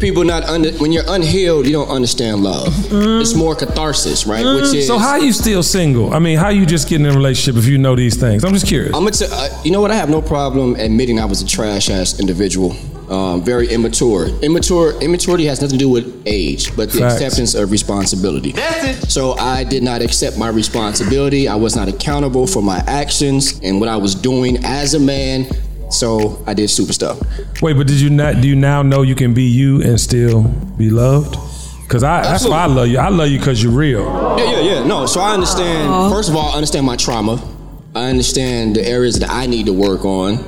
[0.00, 2.74] people not under when you're unhealed, you don't understand love.
[2.92, 4.44] It's more catharsis, right?
[4.44, 6.12] Which is so how you still single?
[6.12, 8.44] I mean, how you just getting in a relationship if you know these things?
[8.44, 8.94] I'm just curious.
[8.94, 9.90] I'm gonna t- uh, you know what?
[9.90, 12.74] I have no problem admitting I was a trash ass individual.
[13.12, 14.28] Um, very immature.
[14.40, 14.98] Immature.
[15.02, 17.14] Immaturity has nothing to do with age, but the Facts.
[17.20, 18.52] acceptance of responsibility.
[18.52, 19.10] That's it.
[19.10, 21.46] So I did not accept my responsibility.
[21.46, 25.46] I was not accountable for my actions and what I was doing as a man.
[25.90, 27.20] So I did stupid stuff.
[27.60, 28.40] Wait, but did you not?
[28.40, 30.44] Do you now know you can be you and still
[30.78, 31.36] be loved?
[31.82, 32.98] Because I, that's why I love you.
[32.98, 34.04] I love you because you're real.
[34.38, 34.86] Yeah, yeah, yeah.
[34.86, 36.10] No, so I understand.
[36.10, 37.46] First of all, I understand my trauma.
[37.94, 40.38] I understand the areas that I need to work on,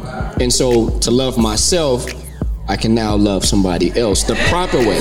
[0.41, 2.07] and so to love myself,
[2.67, 5.01] I can now love somebody else the proper way.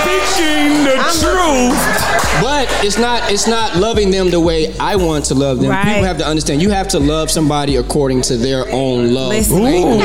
[0.00, 2.06] Speaking the truth.
[2.40, 5.70] But it's not it's not loving them the way I want to love them.
[5.70, 5.84] Right.
[5.84, 9.28] People have to understand you have to love somebody according to their own love.
[9.30, 9.62] Listen.
[9.62, 10.00] language.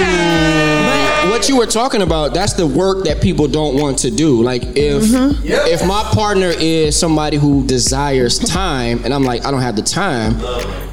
[1.31, 4.41] What you were talking about, that's the work that people don't want to do.
[4.43, 5.45] Like if Mm-hmm.
[5.47, 9.81] if my partner is somebody who desires time and I'm like, I don't have the
[9.81, 10.38] time,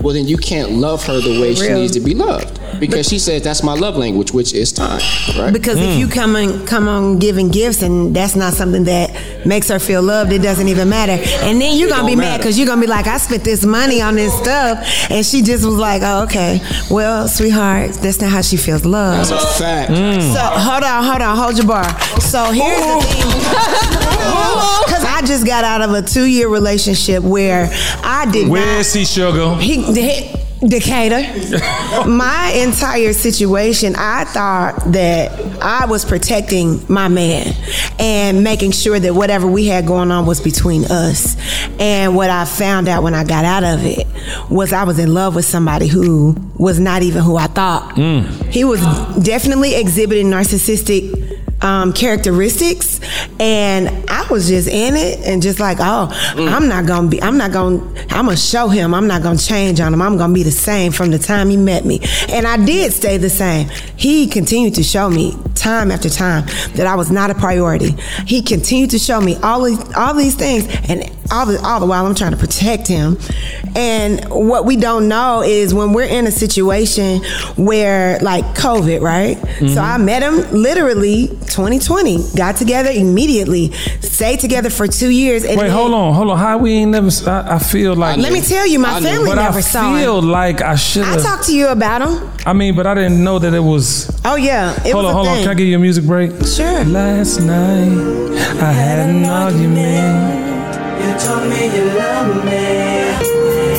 [0.00, 2.58] well then you can't love her the way she needs to be loved.
[2.78, 5.00] Because she says that's my love language, which is time.
[5.38, 5.52] Right?
[5.52, 6.00] Because if hmm.
[6.00, 10.02] you come on, come on giving gifts and that's not something that makes her feel
[10.02, 11.22] loved, it doesn't even matter.
[11.44, 13.44] And then you're It gonna don't be mad because you're gonna be like, I spent
[13.44, 16.60] this money on this stuff, and she just was like, Oh, okay.
[16.90, 19.30] Well, sweetheart, that's not how she feels loved.
[19.30, 19.90] That's a fact.
[19.90, 20.20] Hmm.
[20.20, 21.88] So hold on, hold on, hold your bar.
[22.20, 23.28] So here's the thing,
[24.86, 27.68] because I just got out of a two-year relationship where
[28.02, 28.52] I did not.
[28.52, 29.54] Where's he, sugar?
[29.56, 30.34] He, he
[30.66, 31.20] Decatur.
[32.08, 37.54] my entire situation, I thought that I was protecting my man
[37.98, 41.36] and making sure that whatever we had going on was between us.
[41.80, 44.06] And what I found out when I got out of it
[44.50, 47.94] was I was in love with somebody who was not even who I thought.
[47.94, 48.20] Hmm.
[48.50, 48.80] He was
[49.22, 51.31] definitely exhibiting narcissistic
[51.62, 53.00] um, characteristics,
[53.40, 57.38] and I was just in it and just like, oh, I'm not gonna be, I'm
[57.38, 60.42] not gonna, I'm gonna show him, I'm not gonna change on him, I'm gonna be
[60.42, 63.68] the same from the time he met me, and I did stay the same.
[63.96, 67.94] He continued to show me time after time that I was not a priority.
[68.26, 71.86] He continued to show me all these, all these things, and all the all the
[71.86, 73.18] while I'm trying to protect him.
[73.74, 77.22] And what we don't know is when we're in a situation
[77.56, 79.38] where like COVID, right?
[79.38, 79.78] So mm-hmm.
[79.78, 85.44] I met him literally 2020, got together immediately, stayed together for two years.
[85.44, 86.38] And Wait, then- hold on, hold on.
[86.38, 87.08] How we ain't never?
[87.26, 88.18] I, I feel like.
[88.18, 90.28] Let me tell you, my I knew, family but never I saw feel him.
[90.28, 91.04] like I should.
[91.04, 92.30] I talked to you about him.
[92.44, 94.10] I mean, but I didn't know that it was.
[94.24, 95.38] Oh yeah, it hold was on, a hold on.
[95.38, 96.30] Can I give you a music break?
[96.46, 96.84] Sure.
[96.84, 100.61] Last night I had an argument.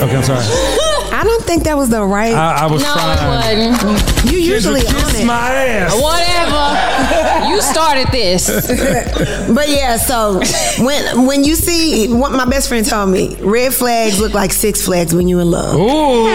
[0.02, 0.44] Okay, I'm sorry.
[1.14, 2.34] I don't don't think that was the right.
[2.34, 3.60] I, I was No, trying.
[3.60, 4.32] it wasn't.
[4.32, 5.26] you usually kiss on it.
[5.26, 5.94] my ass.
[6.02, 7.48] Whatever.
[7.50, 8.48] you started this.
[9.54, 10.42] but yeah, so
[10.84, 14.82] when when you see what my best friend told me, red flags look like six
[14.86, 15.76] flags when you're in love.
[15.76, 16.28] Ooh.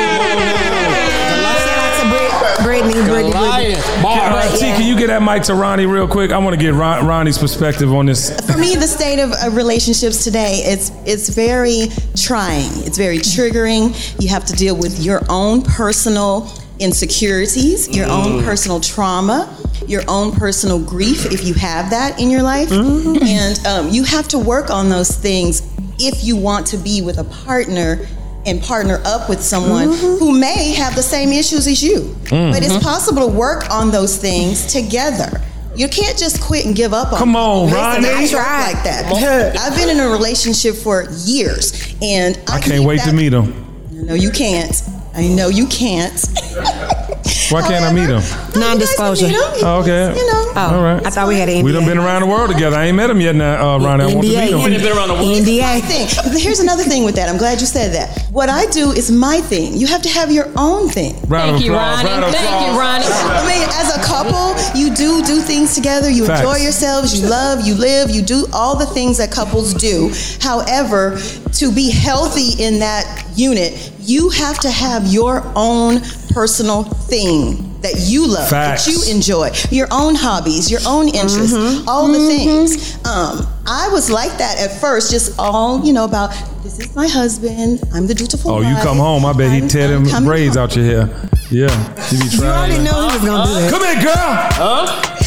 [2.92, 3.74] Shout out to Brit, Brittany, Brittany, Brittany.
[4.02, 6.30] Can, T, can you get that mic to Ronnie real quick?
[6.32, 8.30] I want to get Ron, Ronnie's perspective on this.
[8.46, 12.70] For me, the state of uh, relationships today, it's it's very trying.
[12.86, 13.92] It's very triggering.
[14.20, 19.54] You have to deal with your own personal insecurities, your own personal trauma,
[19.86, 24.28] your own personal grief, if you have that in your life, and um, you have
[24.28, 25.62] to work on those things
[25.98, 28.06] if you want to be with a partner.
[28.46, 32.16] And partner up with someone who may have the same issues as you.
[32.30, 32.82] But it's Mhm.
[32.82, 35.40] possible to work on those things together.
[35.76, 38.08] You can't just quit and give up on Come on, Listen, Ronnie.
[38.08, 39.58] I work like that.
[39.60, 43.54] I've been in a relationship for years, and I, I can't wait to meet him.
[43.92, 44.82] No, you can't.
[45.14, 46.14] I know you can't.
[47.50, 48.22] Why can't I meet him?
[48.58, 49.28] Non-disclosure.
[49.30, 50.14] Oh, okay.
[50.16, 50.52] You know.
[50.56, 51.04] All right.
[51.06, 52.76] I thought we had an We done been around the world together.
[52.76, 54.04] I ain't met him yet now, uh, Ronnie.
[54.04, 54.58] I want to meet him.
[54.58, 55.80] NDA.
[55.88, 56.08] Thing.
[56.38, 57.28] Here's another thing with that.
[57.28, 58.26] I'm glad you said that.
[58.32, 59.76] What I do is my thing.
[59.76, 61.14] You have to have your own thing.
[61.28, 62.08] Round of Thank you, applause, Ronnie.
[62.10, 63.04] round of Thank you, Ronnie.
[63.06, 66.10] I mean, as a couple, you do do things together.
[66.10, 66.40] You Facts.
[66.40, 67.18] enjoy yourselves.
[67.18, 67.66] You love.
[67.66, 68.10] You live.
[68.10, 70.12] You do all the things that couples do.
[70.40, 71.18] However,
[71.54, 77.94] to be healthy in that unit, you have to have your own personal thing that
[78.06, 78.86] you love, Facts.
[78.86, 81.54] that you enjoy, your own hobbies, your own interests,
[81.86, 82.96] all the things.
[83.06, 86.30] Um, I was like that at first, just all you know about.
[86.62, 87.80] This is my husband.
[87.94, 88.50] I'm the dutiful.
[88.50, 89.24] Oh, you come home.
[89.24, 91.30] I bet he tear them coming braids out your hair.
[91.50, 91.68] Yeah.
[92.08, 92.50] She be trying.
[92.50, 93.70] already know he was gonna do that.
[93.70, 95.18] Come here, girl.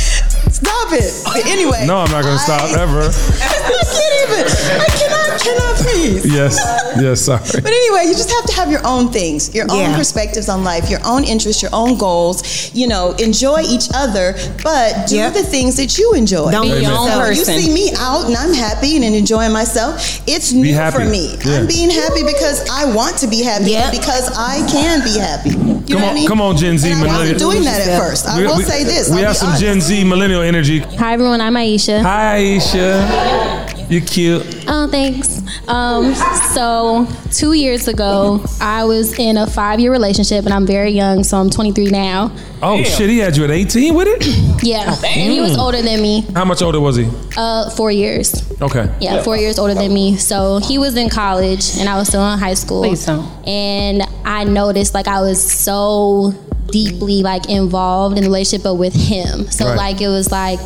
[0.61, 1.09] Stop it.
[1.25, 1.87] But anyway.
[1.87, 3.01] No, I'm not going to stop ever.
[4.29, 4.85] I.
[4.85, 5.41] I cannot.
[5.41, 6.25] Cannot please.
[6.25, 6.57] Yes.
[6.99, 7.41] Yes, sorry.
[7.61, 9.95] But anyway, you just have to have your own things, your own Yeah.
[9.97, 12.43] perspectives on life, your own interests, your own goals.
[12.73, 15.33] You know, enjoy each other, but do Yep.
[15.33, 16.51] the things that you enjoy.
[16.51, 17.55] Don't be your own so person.
[17.55, 20.21] You see me out and I'm happy and enjoying myself.
[20.27, 20.97] It's Be new happy.
[20.97, 21.37] for me.
[21.45, 21.57] Yeah.
[21.59, 23.91] I'm being happy because I want to be happy Yep.
[23.91, 25.49] because I can be happy.
[25.51, 26.27] You know Come what I on, mean?
[26.27, 28.27] come on, Gen Z And I wasn't doing that at first.
[28.27, 29.09] I We- will we- say this.
[29.09, 29.61] We I'll have some honest.
[29.63, 30.79] Gen Z millennial energy.
[30.99, 32.01] Hi everyone, I'm Aisha.
[32.01, 33.50] Hi, Aisha.
[33.91, 34.63] You cute.
[34.69, 35.41] Oh, thanks.
[35.67, 36.15] Um,
[36.53, 41.37] so two years ago, I was in a five-year relationship, and I'm very young, so
[41.37, 42.31] I'm 23 now.
[42.61, 44.47] Oh shit, he had you at 18 with it?
[44.63, 47.09] Yeah, and he was older than me, How much older was he?
[47.35, 48.31] uh, four years.
[48.61, 48.87] Okay.
[49.01, 50.15] Yeah, four years older than me.
[50.17, 52.83] So he was in college, and I was still in high school.
[52.83, 53.25] Please don't.
[53.47, 56.31] And I noticed like I was so
[56.67, 59.47] deeply like involved in the relationship, but with him.
[59.49, 59.75] So Right.
[59.77, 60.59] like it was like,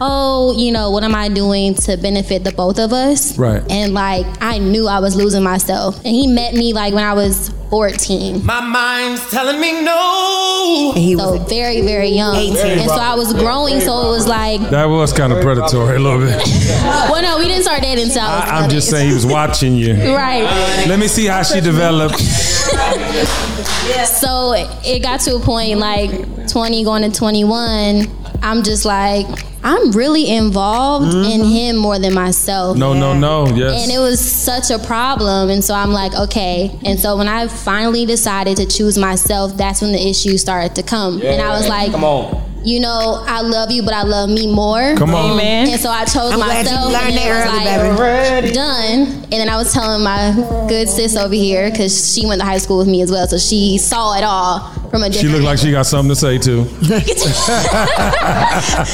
[0.00, 3.36] oh, you know, what am I doing to benefit the both of us?
[3.38, 3.62] Right.
[3.70, 5.96] And like I knew I was losing myself.
[5.98, 8.44] And he met me like when I was 14.
[8.44, 10.92] My mind's telling me no.
[10.94, 12.34] And he So was very, very young.
[12.34, 12.56] 18.
[12.56, 15.98] And so I was growing, so it was like That was kind of predatory a
[16.00, 16.36] little bit.
[16.84, 19.26] well no, we didn't start dating until I was I, I'm just saying he was
[19.38, 19.94] watching you.
[20.14, 20.42] Right.
[20.88, 22.16] Let me see how she developed.
[24.06, 24.52] So
[24.84, 26.10] it got to a point like
[26.48, 28.06] 20 going to 21,
[28.42, 29.26] I'm just like,
[29.62, 31.44] I'm really involved in mm-hmm.
[31.44, 32.76] him more than myself.
[32.76, 33.46] No, no, no.
[33.54, 33.82] Yes.
[33.82, 35.50] And it was such a problem.
[35.50, 36.78] And so I'm like, okay.
[36.84, 40.82] And so when I finally decided to choose myself, that's when the issues started to
[40.82, 41.18] come.
[41.18, 41.32] Yeah.
[41.32, 42.49] and I was like, Come on.
[42.62, 44.94] You know, I love you, but I love me more.
[44.96, 45.32] Come on.
[45.32, 45.68] Amen.
[45.70, 46.92] And so I chose I'm glad you myself.
[46.92, 48.54] learned and that it early, like, baby.
[48.54, 49.00] done.
[49.24, 52.58] And then I was telling my good sis over here because she went to high
[52.58, 55.44] school with me as well, so she saw it all from a Different She looked
[55.44, 56.64] like she got something to say too.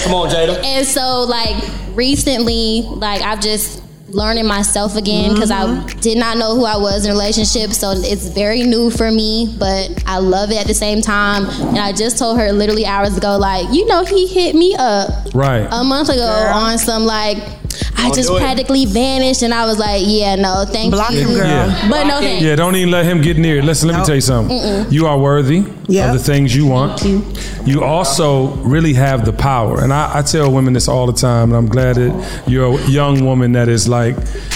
[0.04, 0.62] Come on, Jada.
[0.64, 1.56] and so like
[1.96, 6.00] recently, like I've just learning myself again because I mm-hmm.
[6.00, 7.78] did not know who I was in relationships.
[7.78, 11.46] So it's very new for me, but I love it at the same time.
[11.68, 15.34] And I just told her literally hours ago, like, you know, he hit me up
[15.34, 15.66] Right.
[15.70, 17.38] a month ago on some like
[17.98, 18.40] I Don't just do it.
[18.40, 21.20] practically vanished and I was like, yeah, no, thank Block you.
[21.20, 21.46] him, girl.
[21.46, 21.88] Yeah.
[21.90, 22.42] But no thanks.
[22.42, 23.62] Yeah, don't even let him get near.
[23.62, 24.90] Listen, let me tell you something.
[24.92, 26.08] You are worthy Yep.
[26.08, 27.02] of the things you want.
[27.64, 29.82] You also really have the power.
[29.82, 32.86] And I, I tell women this all the time, and I'm glad that you're a
[32.86, 33.95] young woman that is like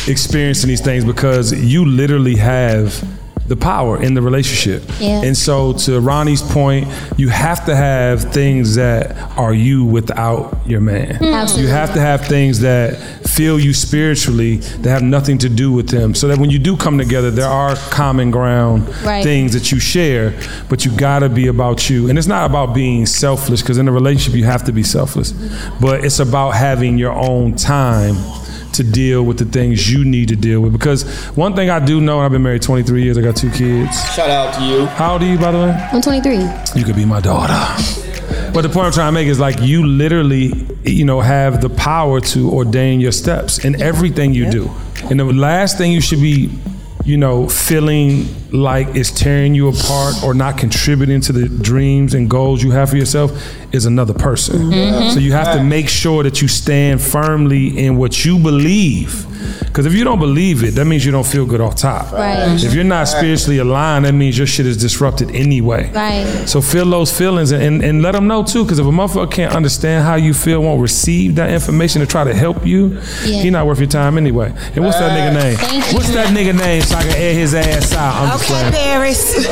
[0.07, 3.03] experiencing these things because you literally have
[3.49, 4.81] the power in the relationship.
[5.01, 5.23] Yeah.
[5.25, 10.81] And so to Ronnie's point, you have to have things that are you without your
[10.81, 11.17] man.
[11.17, 11.25] Hmm.
[11.25, 11.69] Absolutely.
[11.69, 12.97] You have to have things that
[13.29, 16.15] feel you spiritually that have nothing to do with them.
[16.15, 19.25] So that when you do come together, there are common ground Right.
[19.25, 20.33] things that you share,
[20.69, 22.09] but you gotta be about you.
[22.09, 25.33] And it's not about being selfless, because in a relationship you have to be selfless.
[25.81, 28.15] But it's about having your own time
[28.75, 30.73] to deal with the things you need to deal with.
[30.73, 31.05] Because
[31.37, 34.15] one thing I do know, I've been married 23 years, I got two kids.
[34.15, 34.87] Shout out to you.
[34.87, 35.89] How old are you, by the way?
[35.93, 36.37] I'm 23.
[36.77, 37.55] You could be my daughter.
[38.53, 40.53] But the point I'm trying to make is like you literally,
[40.85, 44.71] you know, have the power to ordain your steps in everything you do.
[45.09, 46.51] And the last thing you should be,
[47.11, 52.31] you know, feeling like it's tearing you apart or not contributing to the dreams and
[52.31, 53.33] goals you have for yourself
[53.73, 54.71] is another person.
[54.71, 55.13] Mhm.
[55.13, 59.27] So you have to make sure that you stand firmly in what you believe.
[59.61, 62.13] Because if you don't believe it, that means you don't feel good off top.
[62.13, 62.63] Right.
[62.63, 65.91] If you're not spiritually aligned, that means your shit is disrupted anyway.
[65.93, 66.45] Right.
[66.49, 68.65] So feel those feelings and, and, and let them know too.
[68.65, 72.25] Because if a motherfucker can't understand how you feel, won't receive that information to try
[72.25, 73.43] to help you, Yeah.
[73.43, 74.53] he not worth your time anyway.
[74.75, 75.57] And what's that nigga name?
[75.57, 75.95] Thank you.
[75.95, 78.15] What's that nigga name so I can air his ass out?
[78.15, 78.73] I'm just Okay, playing.
[78.73, 79.47] Paris.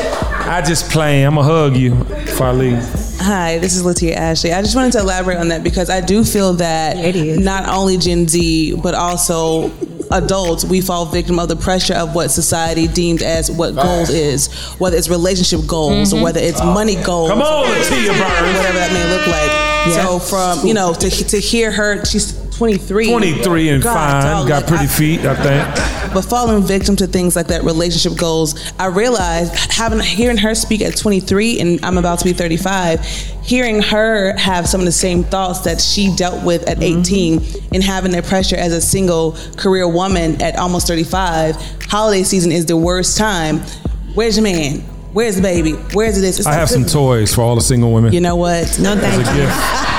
[0.47, 1.25] I just playing.
[1.25, 3.08] I'm gonna hug you if I leave.
[3.29, 4.53] Hi, this is Latia Ashley.
[4.53, 6.95] I just wanted to elaborate on that because I do feel that
[7.39, 9.69] not only Gen Z, but also
[10.09, 14.47] adults, we fall victim of the pressure of what society deemed as what goals is,
[14.79, 16.17] whether it's relationship goals Mhm.
[16.17, 17.29] or whether it's money goals.
[17.29, 18.57] Come on, Latia Burns.
[18.57, 19.51] Whatever that may look like.
[19.95, 20.05] Yeah.
[20.07, 23.09] So from, you know, to, to hear her, she's 23.
[23.09, 26.13] 23 and God, fine, dog, got like, pretty I- feet, I think.
[26.13, 30.81] but falling victim to things like that relationship goals i realized having hearing her speak
[30.81, 33.05] at 23 and i'm about to be 35
[33.43, 36.99] hearing her have some of the same thoughts that she dealt with at mm-hmm.
[37.01, 37.41] 18
[37.73, 42.65] and having that pressure as a single career woman at almost 35 holiday season is
[42.65, 43.59] the worst time
[44.15, 44.79] where's your man
[45.13, 47.93] where's the baby where's this It's I like, have some toys for all the single
[47.93, 48.13] women.
[48.13, 48.79] you know what?
[48.79, 49.53] No, thank gift.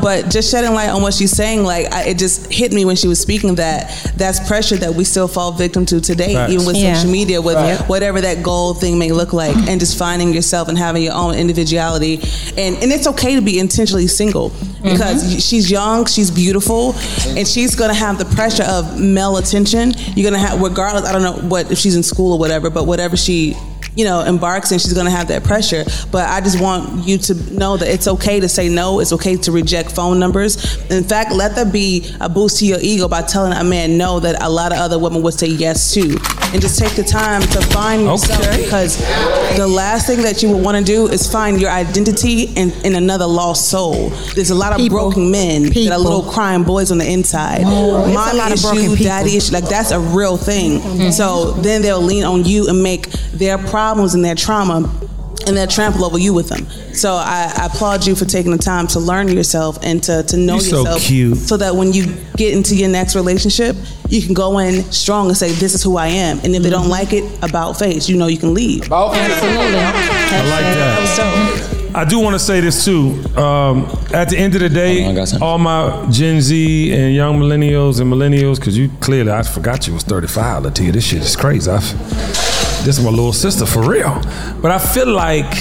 [0.00, 2.96] but just shedding light on what she's saying, like I, it just hit me when
[2.96, 6.52] she was speaking that that's pressure that we still fall victim to today, Facts.
[6.52, 6.94] even with Yeah.
[6.94, 7.78] social media, with Right.
[7.88, 11.34] whatever that goal thing may look like, and just finding yourself and having your own
[11.34, 12.20] individuality,
[12.56, 16.94] and and it's okay to be intentionally single because y- she's young, she's beautiful,
[17.36, 19.94] and she's gonna have the pressure of male attention.
[20.14, 22.86] You're gonna have, regardless, I don't know what if she's in school or whatever, but
[22.86, 23.56] whatever she
[23.98, 25.84] you know, embarks and she's gonna have that pressure.
[26.12, 29.00] But I just want you to know that it's okay to say no.
[29.00, 30.76] It's okay to reject phone numbers.
[30.88, 34.20] In fact, let that be a boost to your ego by telling a man no
[34.20, 36.02] that a lot of other women would say yes to.
[36.52, 38.62] And just take the time to find yourself Okay.
[38.62, 38.96] because
[39.56, 42.94] the last thing that you would want to do is find your identity in, in
[42.94, 44.10] another lost soul.
[44.36, 47.62] There's a lot of broken men that are little crying boys on the inside.
[47.66, 50.80] Oh, it's a Mommy lot of broken issue, daddy issue, like that's a real thing.
[50.80, 51.12] Mhm.
[51.12, 54.84] So then they'll lean on you and make their problems and their trauma
[55.46, 56.68] and they'll trample over you with them.
[56.92, 60.36] So I, I applaud you for taking the time to learn yourself and to, to
[60.36, 61.02] know You're so yourself.
[61.02, 61.38] cute.
[61.38, 63.74] So that when you get into your next relationship,
[64.10, 66.38] you can go in strong and say, This is who I am.
[66.40, 68.88] And if they don't like it, about face, you know you can leave.
[68.88, 69.78] About Absolutely.
[69.78, 71.08] I like that.
[71.16, 73.24] So, I do want to say this too.
[73.40, 75.06] Um, at the end of the day,
[75.40, 79.94] all my Gen Z and young millennials and millennials, because you clearly, I forgot you
[79.94, 80.92] was 35, Latia.
[80.92, 81.70] This shit is crazy.
[81.70, 81.80] I,
[82.84, 84.20] this is my little sister for real.
[84.62, 85.52] But I feel like,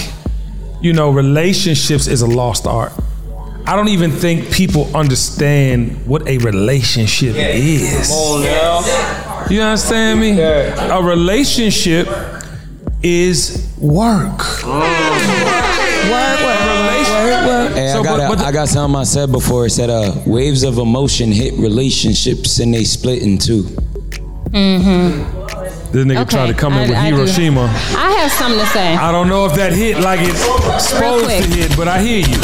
[0.82, 2.91] you know, relationships is a lost art.
[3.65, 8.07] I don't even think people understand what a relationship is.
[8.07, 9.45] Come on now.
[9.49, 10.39] You understand me?
[10.39, 12.07] A relationship
[13.03, 14.41] is work.
[17.76, 19.65] Hey, So, I, got but- but the- I got something I said before.
[19.68, 23.63] It said, uh, waves of emotion hit relationships and they split in two.
[24.49, 25.47] Mm-hmm.
[25.92, 27.62] This nigga tried to come in I- with I do- Hiroshima.
[27.98, 28.96] I have something to say.
[28.96, 30.40] I don't know if that hit like it's
[30.88, 32.38] supposed to hit, but I hear you.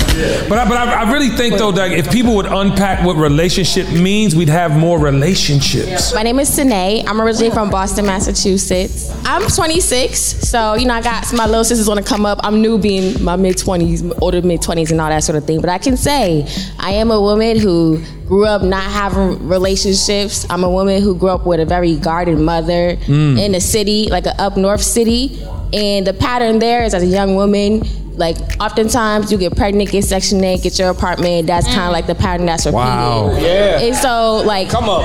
[0.49, 3.89] But I, but I, I really think though that if people would unpack what relationship
[3.91, 6.13] means, we'd have more relationships.
[6.13, 7.05] My name is Sine.
[7.07, 9.11] I'm originally from Boston, Massachusetts.
[9.25, 12.39] I'm 26, so you know I got my little sisters want to come up.
[12.43, 15.59] I'm new, being my mid 20s, older mid 20s, and all that sort of thing.
[15.61, 16.47] But I can say
[16.79, 20.45] I am a woman who grew up not having relationships.
[20.49, 23.39] I'm a woman who grew up with a very guarded mother Mm.
[23.39, 25.39] in a city, like an up north city.
[25.73, 27.83] And the pattern there is as a young woman,
[28.17, 31.47] like oftentimes you get pregnant, get section 8, get your apartment.
[31.47, 31.91] That's kind of mm.
[31.93, 32.77] like the pattern that's repeated.
[32.77, 33.37] Wow.
[33.39, 33.79] Yeah.
[33.79, 35.01] And so like Come up.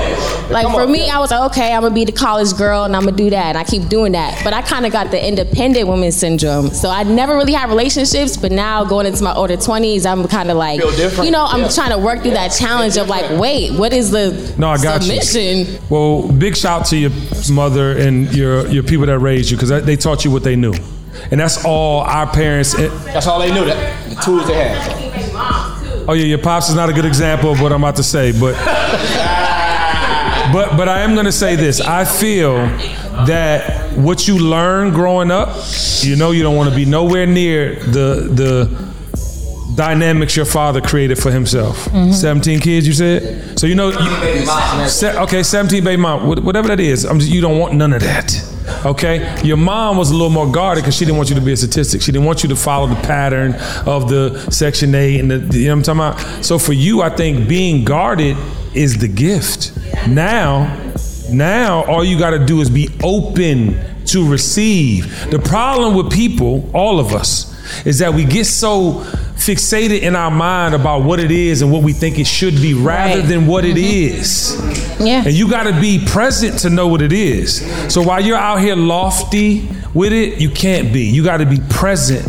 [0.49, 0.91] like Come for on.
[0.91, 3.29] me, I was like, okay, I'm gonna be the college girl and I'm gonna do
[3.31, 4.41] that, and I keep doing that.
[4.43, 8.37] But I kind of got the independent woman syndrome, so I never really had relationships.
[8.37, 11.61] But now going into my older 20s, I'm kind of like, Feel you know, I'm
[11.61, 11.67] Yeah.
[11.69, 15.01] trying to work through that challenge of like, wait, what is the No, I got
[15.03, 15.57] submission?
[15.73, 15.79] you.
[15.89, 17.11] Well, big shout to your
[17.51, 20.73] mother and your your people that raised you because they taught you what they knew,
[21.31, 22.73] and that's all our parents.
[22.73, 23.65] That's all they knew.
[23.65, 25.09] That the tools they had.
[26.07, 28.31] Oh yeah, your pops is not a good example of what I'm about to say,
[28.31, 28.55] but
[30.51, 31.81] but but I am gonna say this.
[31.81, 32.55] I feel
[33.27, 35.55] that what you learn growing up,
[36.01, 38.89] you know, you don't want to be nowhere near the the
[39.75, 41.85] dynamics your father created for himself.
[41.85, 42.11] Mm-hmm.
[42.11, 43.57] 17 kids, you said?
[43.57, 47.57] So you know, you, okay, 17 baby mom, whatever that is, I'm just, you don't
[47.57, 48.48] want none of that.
[48.85, 51.51] Okay, your mom was a little more guarded because she didn't want you to be
[51.51, 52.01] a statistic.
[52.01, 53.53] She didn't want you to follow the pattern
[53.85, 56.45] of the Section 8 and the, you know what I'm talking about.
[56.45, 58.37] So for you, I think being guarded
[58.73, 59.77] is the gift.
[60.07, 60.91] Now,
[61.29, 65.29] now all you got to do is be open to receive.
[65.29, 67.47] The problem with people, all of us,
[67.85, 69.05] is that we get so
[69.39, 72.73] fixated in our mind about what it is and what we think it should be
[72.73, 73.27] rather Right.
[73.27, 74.19] than what it Mhm.
[74.19, 74.57] is.
[74.99, 75.23] Yeah.
[75.25, 77.63] And you got to be present to know what it is.
[77.87, 81.03] So while you're out here lofty with it, you can't be.
[81.05, 82.27] You got to be present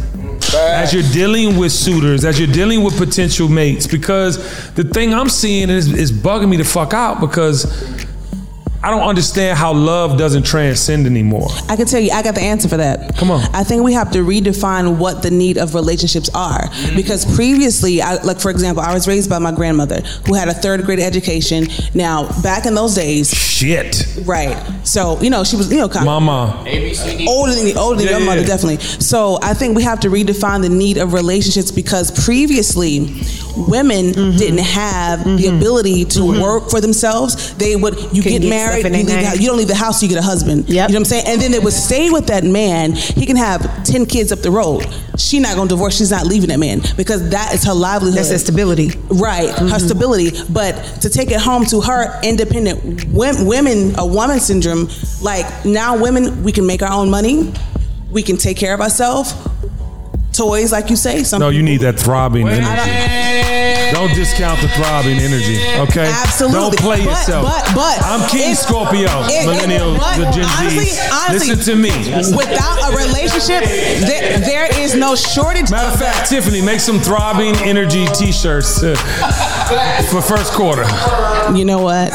[0.55, 3.87] as you're dealing with suitors, as you're dealing with potential mates.
[3.87, 4.39] Because
[4.77, 7.67] the thing I'm seeing is, is bugging me the fuck out because
[8.83, 11.49] I don't understand how love doesn't transcend anymore.
[11.69, 13.15] I can tell you, I got the answer for that.
[13.17, 13.43] Come on.
[13.55, 16.63] I think we have to redefine what the need of relationships are.
[16.63, 16.97] Mm-hmm.
[16.97, 20.55] Because previously, I, like for example, I was raised by my grandmother who had a
[20.55, 21.67] third grade education.
[21.95, 24.07] Now, back in those days, shit.
[24.25, 24.57] Right.
[24.85, 26.65] So you know, she was you know kind Mama.
[27.29, 28.47] older than older than Yeah, your mother, yeah.
[28.47, 28.79] definitely.
[28.79, 33.01] So I think we have to redefine the need of relationships because previously,
[33.57, 34.37] women Mm-hmm.
[34.37, 35.57] didn't have the mm-hmm.
[35.57, 36.41] ability to mm-hmm.
[36.41, 37.55] work for themselves.
[37.55, 40.03] They would you get get married, you, leave the house, you don't leave the house,
[40.03, 40.69] you get a husband.
[40.69, 41.25] You know what I'm saying?
[41.27, 42.93] And then they would stay with that man.
[42.93, 44.87] He can have ten kids up the road.
[45.19, 45.97] She not gonna divorce.
[45.97, 48.19] She's not leaving that man because that is her livelihood.
[48.19, 48.91] That's her stability.
[49.09, 49.87] Right, her mm-hmm.
[49.87, 50.31] stability.
[50.51, 54.89] But to take it home to her independent women, a woman syndrome,
[55.21, 57.53] like now women, we can make our own money,
[58.11, 59.35] we can take care of ourselves.
[60.41, 63.80] Toys, like you say, some No, you need that throbbing energy.
[63.93, 66.07] Don't discount the throbbing energy, okay?
[66.09, 66.59] Absolutely.
[66.61, 67.45] Don't play But- yourself.
[67.45, 71.13] but- but I'm King Scorpio, it- it- millennial, but the Gen honestly- Zs.
[71.13, 71.91] honestly, Listen to me.
[72.37, 73.65] Without a relationship,
[74.07, 75.71] there, there is no shortage.
[75.71, 78.95] Matter of fact, Tiffany, make some throbbing energy T-shirts uh,
[80.11, 80.85] for first quarter.
[81.55, 82.11] You know what?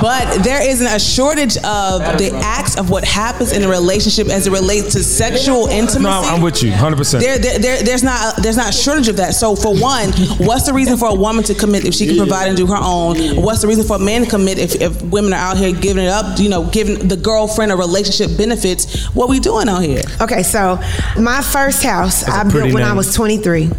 [0.00, 4.46] But there isn't a shortage of the acts of what happens in a relationship as
[4.46, 6.00] it relates to sexual intimacy.
[6.02, 6.96] No, I'm with you, 100.
[6.96, 9.34] percent There, there, there, there's not there's not a shortage of that.
[9.34, 12.48] So for one, what's the reason for a woman to commit if she can provide
[12.48, 13.16] and do her own?
[13.36, 16.04] What's the reason for a man to commit if, if women are out here giving
[16.04, 16.38] it up?
[16.38, 19.06] You know, giving the girlfriend a relationship benefits.
[19.14, 20.02] What we doing out here?
[20.20, 20.76] Okay, so
[21.18, 23.70] my first house That's a I built pretty when I was 23.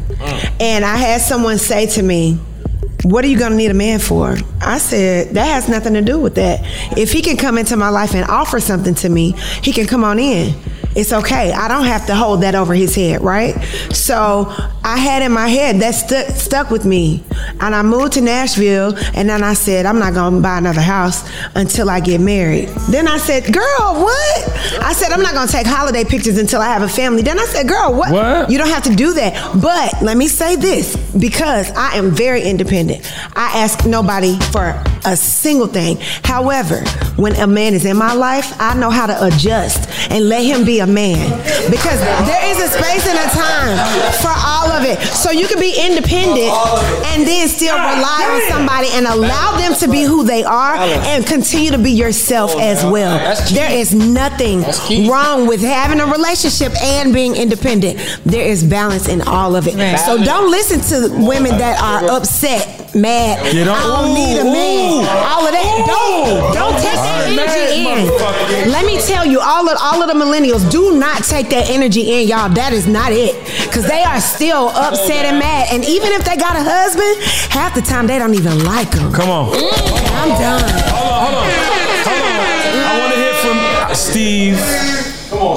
[0.60, 2.40] And I had someone say to me,
[3.04, 4.36] what are you gonna need a man for?
[4.62, 6.62] I said, that has nothing to do with that.
[6.98, 10.04] If he can come into my life and offer something to me, he can come
[10.04, 10.56] on in.
[10.96, 11.52] It's okay.
[11.52, 13.54] I don't have to hold that over his head, right?
[13.92, 14.46] So
[14.84, 17.24] I had in my head that stu- stuck with me.
[17.60, 21.28] And I moved to Nashville and then I said, I'm not gonna buy another house
[21.56, 22.70] until I get married.
[22.90, 23.64] Then I said, girl,
[23.96, 24.50] what?
[24.82, 27.22] I said, I'm not gonna take holiday pictures until I have a family.
[27.22, 28.12] Then I said, girl, what?
[28.12, 28.50] What?
[28.50, 29.34] You don't have to do that.
[29.62, 33.02] But let me say this because I am very independent.
[33.36, 35.98] I ask nobody for a single thing.
[36.24, 36.80] However,
[37.16, 40.66] when a man is in my life, I know how to adjust and let him
[40.66, 41.30] be a man
[41.70, 43.78] because there is a space and a time
[44.22, 45.00] for all of it.
[45.16, 46.52] So you can be independent
[47.14, 51.26] and then still rely on somebody and allow them to be who they are and
[51.26, 53.18] continue to be yourself as well.
[53.54, 54.64] There is nothing
[55.08, 58.00] wrong with having a relationship and being independent.
[58.26, 59.76] There is balance in all of it.
[60.00, 63.40] So don't listen to women that are upset, mad.
[63.46, 65.06] I don't need a man.
[65.06, 65.86] All of that.
[65.88, 68.72] Don't don't take that Alright, energy mad in.
[68.72, 72.22] Let me tell you, all of all of the millennials do not take that energy
[72.22, 72.50] in, y'all.
[72.50, 73.36] That is not it,
[73.68, 75.68] because they are still upset and mad.
[75.72, 77.22] And even if they got a husband,
[77.52, 79.12] half the time they don't even like them.
[79.14, 79.50] Come on.
[79.54, 80.64] I'm done.
[80.94, 81.50] Hold on, hold on,
[82.08, 82.56] hold on.
[82.88, 84.60] I want to hear from Steve.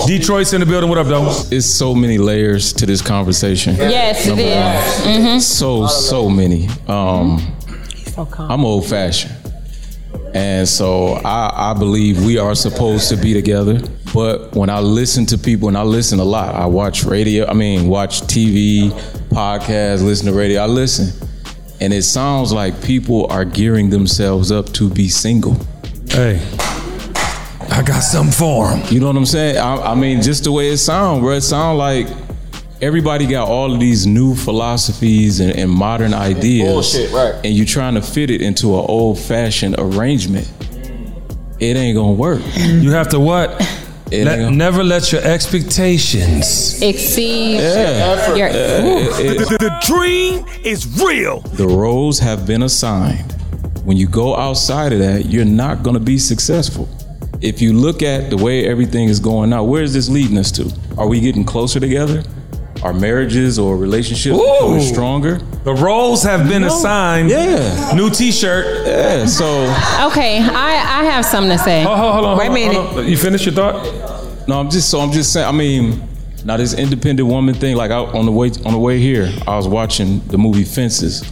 [0.07, 0.89] Detroit's in the building.
[0.89, 1.31] What up, though?
[1.51, 3.77] It's so many layers to this conversation.
[3.77, 5.07] Yes, it Number is.
[5.07, 5.37] one.
[5.37, 5.41] Mhm.
[5.41, 6.69] So so many.
[6.89, 7.41] Um,
[8.39, 9.35] I'm old fashioned,
[10.35, 13.81] and so I, I believe we are supposed to be together.
[14.13, 17.47] But when I listen to people, and I listen a lot, I watch radio.
[17.47, 18.91] I mean, watch TV,
[19.31, 20.63] podcasts, listen to radio.
[20.63, 21.29] I listen,
[21.81, 25.57] and it sounds like people are gearing themselves up to be single.
[26.09, 26.43] Hey.
[27.71, 28.83] I got something for them.
[28.93, 29.59] You know what I'm saying?
[29.59, 31.33] I, I mean, just the way it sounds, bro.
[31.33, 32.09] It sounds like
[32.81, 37.35] everybody got all of these new philosophies and, and modern ideas, bullshit, right.
[37.45, 40.51] and you're trying to fit it into an old-fashioned arrangement.
[41.61, 42.41] It ain't gonna work.
[42.57, 43.61] You have to what?
[44.11, 48.35] It Let- gonna- never let your expectations Exceed Yeah.
[48.37, 48.49] your.
[48.49, 48.53] Uh,
[49.19, 51.41] it- it- the dream is real.
[51.55, 53.33] the roles have been assigned.
[53.85, 56.89] When you go outside of that, you're not gonna be successful.
[57.41, 60.51] If you look at the way everything is going now, where is this leading us
[60.53, 60.71] to?
[60.97, 62.23] Are we getting closer together?
[62.83, 65.39] Our marriages or relationships becoming stronger.
[65.65, 67.31] The roles have been assigned.
[67.31, 67.93] Yeah.
[67.95, 68.87] New T-shirt.
[68.87, 69.27] Yeah.
[69.27, 69.47] So.
[70.09, 71.83] Okay, I, I have something to say.
[71.83, 72.39] Hold, hold, hold on.
[72.39, 72.87] Wait a hold on, minute.
[72.87, 73.09] hold on.
[73.09, 74.49] You finished your thought?
[74.49, 75.47] No, I'm just so I'm just saying.
[75.47, 76.03] I mean,
[76.45, 77.77] now this independent woman thing.
[77.77, 81.23] Like I, on the way on the way here, I was watching the movie Fences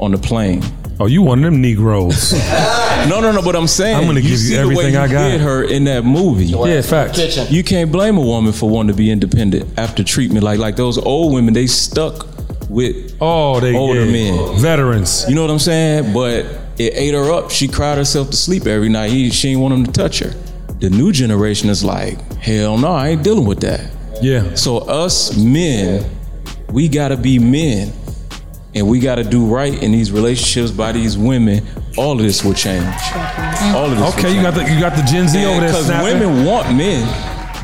[0.00, 0.62] on the plane.
[1.02, 2.32] Oh, you one of them Negroes.
[3.08, 3.42] no, no, no.
[3.42, 5.30] But I'm saying I'm gonna give you see everything the way I got.
[5.30, 6.44] did her in that movie.
[6.44, 7.50] Yeah, facts.
[7.50, 10.44] You can't blame a woman for wanting to be independent after treatment.
[10.44, 12.28] Like like those old women, they stuck
[12.68, 14.12] with oh they older yeah.
[14.12, 15.28] men, veterans.
[15.28, 16.12] You know what I'm saying?
[16.12, 16.46] But
[16.78, 17.50] it ate her up.
[17.50, 19.10] She cried herself to sleep every night.
[19.10, 20.30] He, she didn't want him to touch her.
[20.78, 23.90] The new generation is like, hell no, I ain't dealing with that.
[24.22, 24.54] Yeah.
[24.54, 26.08] So us men,
[26.70, 27.92] we gotta be men.
[28.74, 31.66] And we got to do right in these relationships by these women.
[31.98, 32.82] All of this will change.
[33.74, 34.00] All of this.
[34.00, 36.74] will Okay, you got the you got the Gen Z over there Because women want
[36.74, 37.06] men,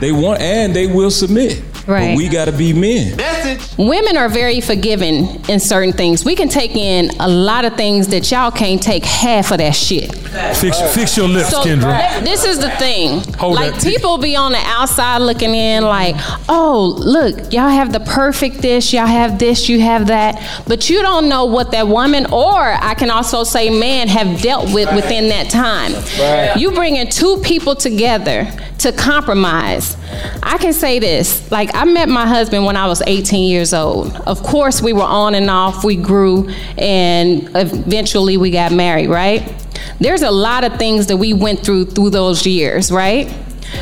[0.00, 1.62] they want and they will submit.
[1.88, 2.10] Right.
[2.10, 3.16] But we got to be men.
[3.16, 3.78] That's it.
[3.78, 6.22] Women are very forgiving in certain things.
[6.22, 9.74] We can take in a lot of things that y'all can't take half of that
[9.74, 10.14] shit.
[10.56, 12.22] Fix fix your lips, So Kendra.
[12.22, 13.22] this is the thing.
[13.38, 13.82] Hold like that.
[13.82, 16.14] people be on the outside looking in, like,
[16.50, 21.00] oh, look, y'all have the perfect this, y'all have this, you have that, but you
[21.00, 25.30] don't know what that woman or I can also say man have dealt with within
[25.30, 25.94] that time.
[26.20, 26.54] Right.
[26.58, 29.96] You bringing two people together to compromise.
[30.42, 34.14] I can say this, like I met my husband when I was 18 years old.
[34.16, 39.54] Of course, we were on and off, we grew, and eventually we got married, right?
[40.00, 43.34] There's a lot of things that we went through through those years, right?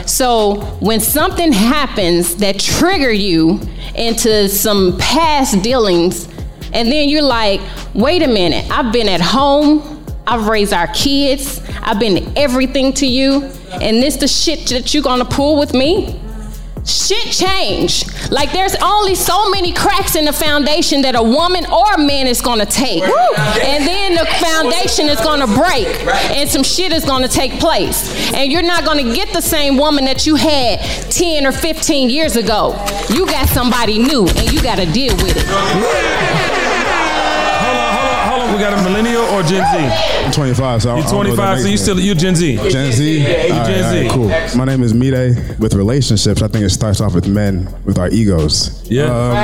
[0.07, 3.61] So when something happens that trigger you
[3.95, 6.29] into some past dealings,
[6.73, 7.61] and then you're like,
[7.95, 13.07] wait a minute, I've been at home, I've raised our kids, I've been everything to
[13.07, 16.21] you, and this the shit that you gonna pull with me?
[16.85, 18.05] Shit change.
[18.31, 22.29] Like there's only so many cracks in the foundation that a woman or a man
[22.29, 23.03] is gonna take.
[23.03, 25.89] And then the foundation is gonna break
[26.31, 28.33] and some shit is gonna take place.
[28.33, 30.79] And you're not gonna get the same woman that you had
[31.11, 32.73] 10 or 15 years ago.
[33.11, 36.46] You got somebody new and you gotta deal with it.
[38.57, 40.25] We got a millennial or Gen Z?
[40.25, 42.03] I'm 25, so You don't know what 25, so you still me.
[42.05, 42.57] you Gen Z.
[42.71, 43.19] Gen Z.
[43.19, 44.03] You Gen Z.
[44.03, 44.29] right, cool.
[44.57, 45.59] My name is Mide.
[45.61, 48.91] With relationships, I think it starts off with men with our egos.
[48.91, 49.05] Yeah.
[49.05, 49.35] Um,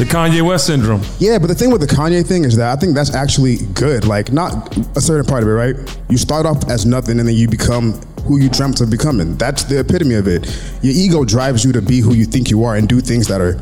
[0.00, 1.00] the Kanye West syndrome.
[1.20, 4.04] Yeah, but the thing with the Kanye thing is that I think that's actually good.
[4.04, 5.76] Like, not a certain part of it, right?
[6.08, 7.92] You start off as nothing and then you become
[8.26, 9.36] who you dreamt of becoming.
[9.36, 10.44] That's the epitome of it.
[10.82, 13.40] Your ego drives you to be who you think you are and do things that
[13.40, 13.60] are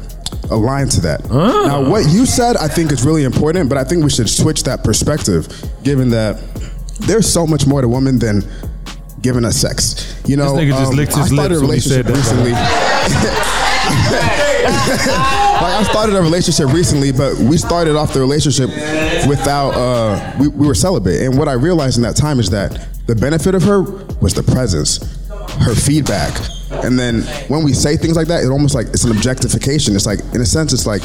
[0.51, 1.29] aligned to that.
[1.31, 4.63] Now, what you said, I think is really important, but I think we should switch
[4.65, 5.49] that perspective,
[5.83, 6.41] given that
[7.01, 8.43] there's so much more to women than
[9.21, 10.21] giving us sex.
[10.27, 12.07] You know, um, This nigga just licked his I started lips a when he said
[12.07, 12.53] relationship recently.
[14.65, 18.69] like I started a relationship recently, but we started off the relationship
[19.29, 21.23] without uh we, we were celibate.
[21.23, 23.83] And what I realized in that time is that the benefit of her
[24.21, 24.99] was the presence,
[25.61, 26.33] her feedback.
[26.71, 29.95] And then when we say things like that, it almost like it's an objectification.
[29.95, 31.03] It's like in a sense, it's like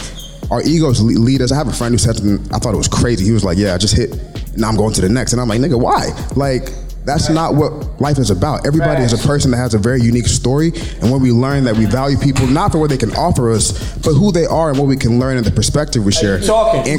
[0.52, 1.52] our egos lead us.
[1.52, 3.26] I have a friend who said something I thought it was crazy.
[3.26, 4.18] He was like, "Yeah, I just hit.
[4.58, 6.74] Now I'm going to the next." And I'm like, "Nigga, why?" Like
[7.06, 8.68] that's not what life is about.
[8.68, 10.72] Everybody is a person that has a very unique story,
[11.02, 13.72] and when we learn that we value people not for what they can offer us,
[14.00, 16.43] but who they are and what we can learn and the perspective we share, and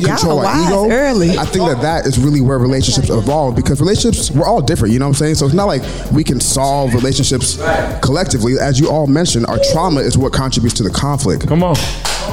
[0.05, 0.90] control Y'all our ego.
[0.90, 1.38] early.
[1.38, 4.92] I think that that is really where relationships evolve because relationships we're all different.
[4.92, 5.34] You know what I'm saying?
[5.36, 5.82] So it's not like
[6.12, 7.57] we can solve relationships
[8.03, 8.59] collectively.
[8.59, 11.46] As you all mentioned, our trauma is what contributes to the conflict.
[11.46, 11.74] Come on.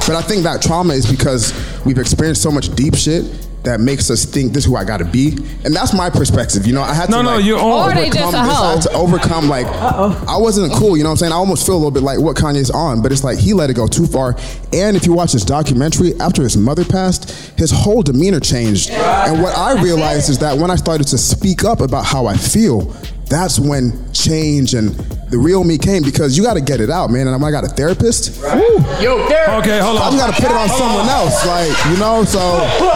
[0.07, 1.53] But I think that trauma is because
[1.85, 3.25] we've experienced so much deep shit
[3.67, 5.37] that makes us think this is who I gotta be.
[5.65, 6.65] And that's my perspective.
[6.65, 7.91] You know, I had No, to no, like, you're on.
[7.91, 8.57] Or they overcome this.
[8.57, 11.31] I had to overcome like I wasn't cool, you know what I'm saying?
[11.33, 13.69] I almost feel a little bit like what Kanye's on, but it's like he let
[13.69, 14.35] it go too far.
[14.73, 18.89] And if you watch this documentary, after his mother passed, his whole demeanor changed.
[18.91, 22.37] And what I realized is that when I started to speak up about how I
[22.37, 22.93] feel,
[23.29, 24.95] that's when change and
[25.29, 27.27] the real me came because you got to get it out, man.
[27.27, 28.37] And I got a therapist.
[28.41, 29.49] Yo, therapist.
[29.59, 30.03] Okay, hold on.
[30.03, 32.23] I just got to put it on someone else, like you know.
[32.23, 32.39] So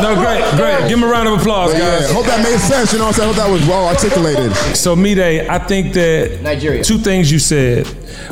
[0.01, 0.87] No, great, great.
[0.87, 2.11] Give him a round of applause, But yeah, guys.
[2.11, 2.93] hope that made sense.
[2.93, 3.33] You know what I'm saying?
[3.33, 4.55] Hope that was well articulated.
[4.75, 5.19] So, Mide,
[5.49, 6.83] I think that Nigeria.
[6.83, 7.85] two things you said.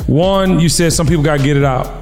[0.06, 1.99] One, you said some people got to get it out.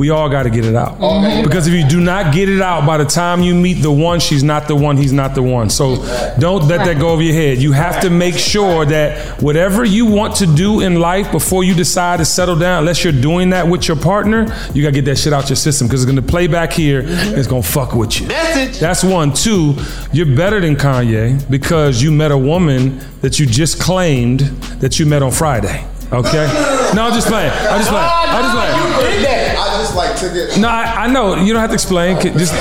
[0.00, 0.98] We all got to get it out.
[1.44, 4.18] Because if you do not get it out by the time you meet the one,
[4.18, 5.68] she's not the one, he's not the one.
[5.68, 5.96] So
[6.38, 7.58] don't let that go over your head.
[7.58, 11.74] You have to make sure that whatever you want to do in life before you
[11.74, 15.04] decide to settle down, unless you're doing that with your partner, you got to get
[15.04, 17.62] that shit out your system because it's going to play back here and it's going
[17.62, 18.26] to fuck with you.
[18.28, 19.34] That's one.
[19.34, 19.74] Two,
[20.14, 24.40] you're better than Kanye because you met a woman that you just claimed
[24.80, 25.86] that you met on Friday.
[26.10, 26.46] Okay?
[26.94, 27.52] No, I'm just playing.
[27.52, 28.08] I'm just playing.
[28.08, 29.39] I'm just playing.
[29.70, 30.58] I just like took it.
[30.58, 32.20] No, I, I know you don't have to explain.
[32.20, 32.52] Just, just,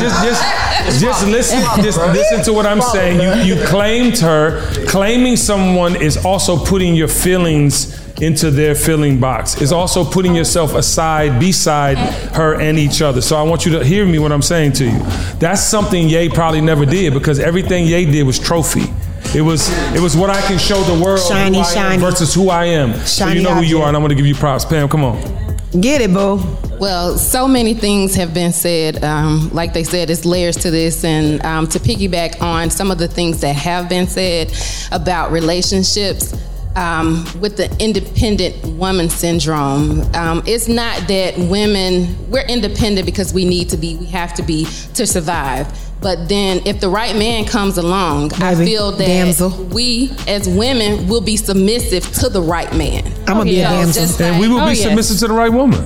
[0.00, 1.60] just, just, just listen.
[1.82, 3.20] Just listen to what I'm saying.
[3.20, 4.60] You, you claimed her.
[4.86, 9.60] Claiming someone is also putting your feelings into their feeling box.
[9.60, 11.98] It's also putting yourself aside, beside
[12.34, 13.20] her and each other.
[13.20, 14.98] So I want you to hear me what I'm saying to you.
[15.38, 18.92] That's something Ye probably never did because everything Ye did was trophy.
[19.34, 22.02] It was it was what I can show the world Shiny, who I am shiny.
[22.02, 22.94] versus who I am.
[23.06, 24.64] so you know who you are, and I'm going to give you props.
[24.64, 25.47] Pam, come on.
[25.72, 26.40] Get it, boo.
[26.80, 29.04] Well, so many things have been said.
[29.04, 31.04] Um, like they said, it's layers to this.
[31.04, 34.50] And um, to piggyback on some of the things that have been said
[34.92, 36.34] about relationships,
[36.78, 43.44] um, with the independent woman syndrome, um, it's not that women, we're independent because we
[43.44, 44.64] need to be, we have to be
[44.94, 45.66] to survive.
[46.00, 49.50] But then if the right man comes along, I feel that damsel.
[49.50, 53.04] we as women will be submissive to the right man.
[53.26, 54.02] I'ma be a So damsel.
[54.02, 54.88] just And we will like- be Oh, yes.
[54.88, 55.80] submissive to the right woman.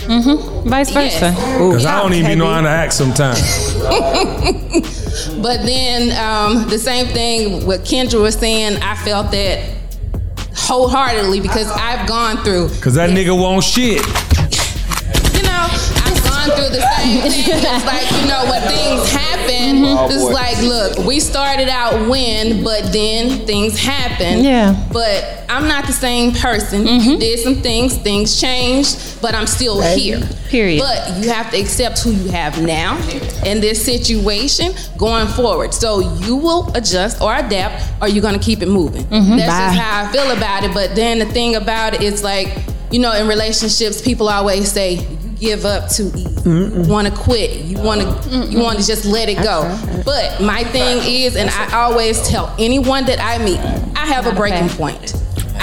[0.00, 0.68] Mm-hmm.
[0.68, 1.30] Vice versa.
[1.32, 3.40] Because I don't even be knowing how to act sometimes.
[5.42, 9.64] but then um, the same thing what Kendra was saying, I felt that
[10.56, 12.68] wholeheartedly because I've gone through.
[12.70, 14.02] Because that nigga won't shit.
[16.46, 17.66] You know, I've gone through the same thing.
[17.66, 19.96] It's like, you know, when things happen, mm-hmm.
[19.98, 20.30] Oh, it's boy.
[20.30, 24.44] like, look, we started out when, but then things happen.
[24.44, 24.88] Yeah.
[24.92, 26.86] But I'm not the same person.
[26.86, 27.18] You mm-hmm.
[27.18, 30.20] did some things, things changed, but I'm still here.
[30.48, 30.80] Period.
[30.80, 32.96] But you have to accept who you have now
[33.44, 35.74] in this situation going forward.
[35.74, 39.04] So you will adjust or adapt, or you're gonna keep it moving.
[39.04, 39.36] Mm-hmm.
[39.36, 39.74] That's Bye.
[39.74, 40.74] just how I feel about it.
[40.74, 42.48] But then the thing about it is like,
[42.90, 46.50] you know, in relationships, people always say you give up too easy.
[46.50, 47.64] You want to quit.
[47.64, 48.46] You want to.
[48.46, 49.62] You want to just let it go.
[50.04, 53.58] But my thing is, and I always tell anyone that I meet,
[53.96, 55.14] I have a breaking point.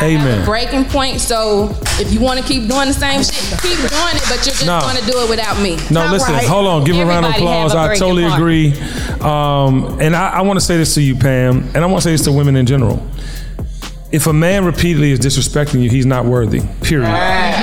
[0.01, 0.43] Amen.
[0.43, 1.21] Breaking point.
[1.21, 1.69] So
[1.99, 4.23] if you want to keep doing the same shit, keep doing it.
[4.27, 4.81] But you're just No.
[4.81, 5.77] going to do it without me.
[5.91, 6.83] No, listen, hold on.
[6.83, 7.75] Give a round of applause.
[7.75, 8.35] I totally point.
[8.35, 8.73] agree.
[9.21, 12.01] Um, and I, I want to say this to you, Pam, and I want to
[12.01, 13.05] say this to women in general.
[14.13, 16.61] If a man repeatedly is disrespecting you, he's not worthy.
[16.83, 17.09] Period.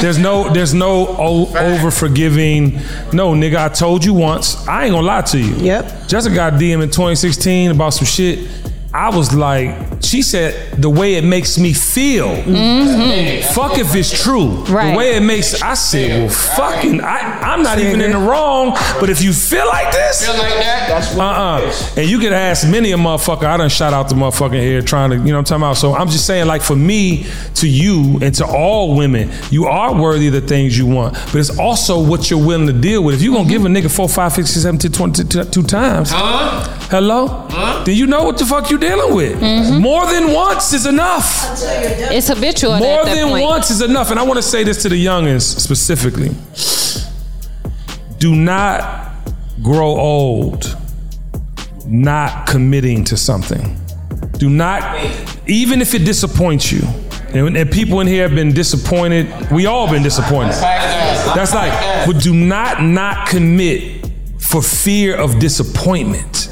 [0.03, 2.74] There's no, there's no o- over forgiving.
[3.12, 4.66] No, nigga, I told you once.
[4.66, 5.55] I ain't gonna lie to you.
[5.64, 6.09] Yep.
[6.09, 8.48] Jessica got DM in 2016 about some shit.
[8.93, 12.26] I was like, she said, the way it makes me feel.
[12.28, 13.53] Mm-hmm.
[13.55, 14.49] Fuck if it's true.
[14.64, 14.91] Right.
[14.91, 18.72] The way it makes, I said, well, fucking, I, I'm not even in the wrong.
[18.99, 20.88] But if you feel like this, Feel like that?
[20.88, 22.01] That's what uh-uh.
[22.01, 23.45] And you could ask many a motherfucker.
[23.45, 25.76] I done shout out the motherfucking here trying to, you know what I'm talking about.
[25.76, 27.26] So I'm just saying, like for me,
[27.57, 31.14] to you, and to all women, you are worthy of the things you want.
[31.26, 33.16] But it's also what you're willing to deal with.
[33.16, 36.11] If you're gonna give a nigga four, five, six, seven, ten, twenty, two, two times,
[36.12, 36.64] Huh?
[36.91, 37.84] hello, Huh?
[37.84, 39.40] then you know what the fuck you dealing with.
[39.40, 39.80] Mm-hmm.
[39.80, 41.26] More than once is enough.
[42.10, 42.78] It's habitual.
[42.78, 43.44] More at that than point.
[43.44, 44.10] once is enough.
[44.10, 46.30] And I want to say this to the youngins specifically.
[48.18, 49.12] Do not
[49.62, 50.76] grow old
[51.86, 53.76] not committing to something.
[54.38, 55.04] Do not,
[55.46, 56.82] even if it disappoints you.
[57.32, 59.50] And, and people in here have been disappointed.
[59.50, 60.52] We all been disappointed.
[60.52, 64.08] That's like, but do not not commit
[64.38, 66.48] for fear of disappointment.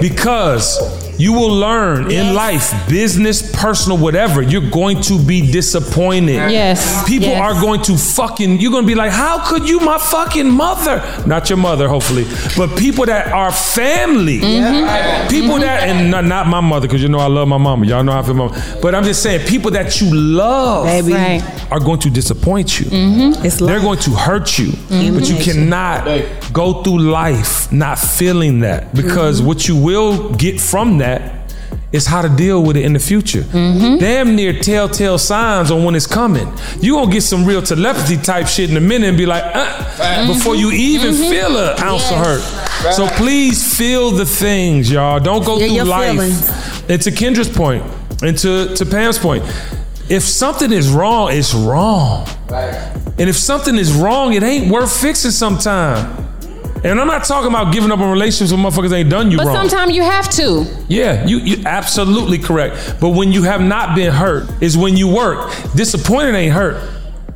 [0.00, 6.50] Because you will learn in life, business, personal, whatever, you're going to be disappointed.
[6.50, 7.02] Yes.
[7.06, 7.40] People Yes.
[7.40, 11.02] are going to fucking, you're going to be like, how could you, my fucking mother?
[11.26, 12.24] Not your mother, hopefully,
[12.56, 14.38] but people that are family.
[14.40, 15.28] Mhm.
[15.28, 15.60] People Mhm.
[15.62, 17.84] that, and not, not my mother, because you know I love my mama.
[17.86, 18.62] Y'all know I feel my mama.
[18.80, 21.12] But I'm just saying, people that you love Baby.
[21.14, 21.42] Right.
[21.70, 22.86] are going to disappoint you.
[23.42, 24.68] It's They're going to hurt you.
[24.90, 25.14] Mhm.
[25.14, 26.06] But you cannot
[26.52, 31.07] go through life not feeling that because what you will get from that
[31.92, 33.42] is how to deal with it in the future.
[33.52, 36.46] Damn near telltale signs on when it's coming.
[36.80, 39.42] you going to get some real telepathy type shit in a minute and be like,
[39.54, 41.30] uh, before you even Mhm.
[41.30, 42.42] feel an ounce of hurt.
[42.94, 45.18] So please feel the things, y'all.
[45.20, 46.10] Don't go Feel through life.
[46.12, 46.50] feelings.
[46.90, 47.82] And to Kendra's point,
[48.22, 49.42] and to, to Pam's point,
[50.08, 52.26] if something is wrong, it's wrong.
[53.18, 56.06] And if something is wrong, it ain't worth fixing sometime.
[56.84, 59.46] And I'm not talking about giving up on relationships with motherfuckers ain't done you But
[59.46, 59.68] wrong.
[59.68, 60.64] sometimes you have to.
[60.88, 62.96] Yeah, you you absolutely correct.
[63.00, 65.52] But when you have not been hurt is when you work.
[65.74, 66.80] Disappointed ain't hurt.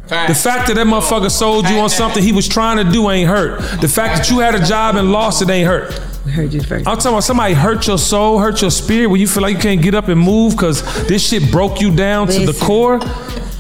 [0.09, 3.29] The fact that that motherfucker sold you on something he was trying to do ain't
[3.29, 3.81] hurt.
[3.81, 5.93] The fact that you had a job and lost it ain't hurt.
[6.31, 6.87] heard you first.
[6.87, 9.61] I'm talking about somebody hurt your soul, hurt your spirit, where you feel like you
[9.63, 13.01] can't get up and move because this shit broke you down to the core.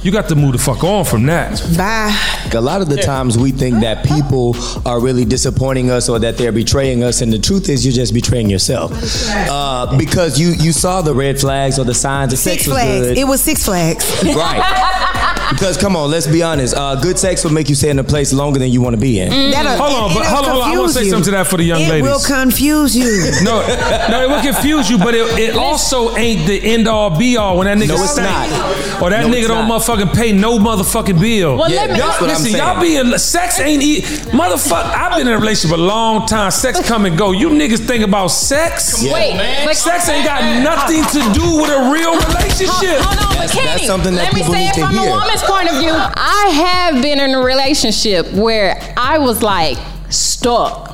[0.02, 1.60] You got to move the fuck on from that.
[1.76, 2.14] Bye.
[2.56, 6.36] A lot of the times we think that people are really disappointing us or that
[6.36, 8.92] they're betraying us, and the truth is you're just betraying yourself.
[9.32, 12.76] Uh, because you you saw the red flags or the signs that Six sex was
[12.78, 13.06] Flags.
[13.08, 13.18] good.
[13.18, 14.22] It was Six Flags.
[14.24, 15.18] Right.
[15.50, 16.74] Because come on, let's be honest.
[16.74, 19.00] Uh, good sex will make you stay in a place longer than you want to
[19.00, 19.28] be in.
[19.50, 20.70] That'll- Hold on, it- but it'll hold on, hold on.
[20.74, 21.10] I want to say you.
[21.10, 21.90] something to that for the young ladies.
[21.90, 22.28] it ladies.
[22.28, 23.30] will confuse you.
[23.42, 23.60] No,
[24.08, 27.58] no, it will confuse you, but it, it also ain't the end all be all
[27.58, 28.50] when that nigga No, it's stank.
[28.50, 29.02] not.
[29.02, 29.80] Or that No, nigga it's don't not.
[29.82, 31.56] motherfucking pay no motherfucking bill.
[31.56, 32.56] Well, let me- y'all, That's what I'm listen, saying.
[32.56, 34.94] y'all being sex ain't eat motherfucker.
[34.94, 36.50] I've been in a relationship a long time.
[36.50, 37.32] Sex come and go.
[37.32, 39.02] You niggas think about sex?
[39.02, 39.12] Yeah.
[39.12, 43.00] Wait, but- sex ain't got nothing to do with a real relationship.
[43.02, 44.94] Hold on, but Kenny, that's something that let me people say need it to from
[44.94, 45.08] hear.
[45.08, 45.92] a woman's point of view.
[45.92, 49.78] I have been in a relationship where I was like
[50.10, 50.92] stuck.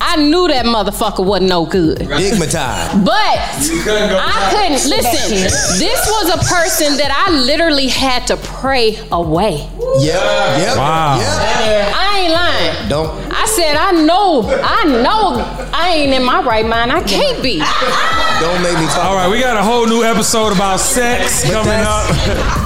[0.00, 1.98] I knew that motherfucker wasn't no good.
[1.98, 3.04] Stigmatized.
[3.04, 5.30] But I couldn't listen.
[5.78, 9.68] This was a person that I literally had to pray away.
[9.98, 10.58] Yeah.
[10.58, 10.76] Yep.
[10.76, 11.18] Wow.
[11.18, 11.94] Yep.
[11.96, 12.88] I ain't lying.
[12.88, 13.32] Don't.
[13.32, 16.92] I said I know, I know I ain't in my right mind.
[16.92, 17.58] I can't be.
[17.58, 19.04] Don't make me talk.
[19.06, 22.62] All right, we got a whole new episode about sex coming up.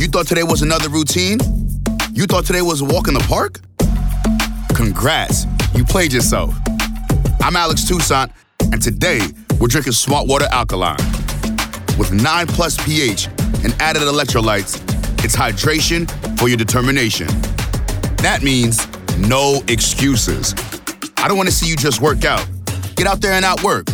[0.00, 1.38] You thought today was another routine?
[2.14, 3.60] You thought today was a walk in the park?
[4.74, 5.44] Congrats,
[5.74, 6.54] you played yourself.
[7.42, 8.32] I'm Alex Toussaint,
[8.72, 9.20] and today
[9.60, 10.96] we're drinking Smart Water Alkaline.
[11.98, 13.26] With 9 plus pH
[13.62, 14.80] and added electrolytes,
[15.22, 17.26] it's hydration for your determination.
[18.22, 18.88] That means
[19.18, 20.54] no excuses.
[21.18, 22.48] I don't want to see you just work out.
[22.96, 23.86] Get out there and outwork.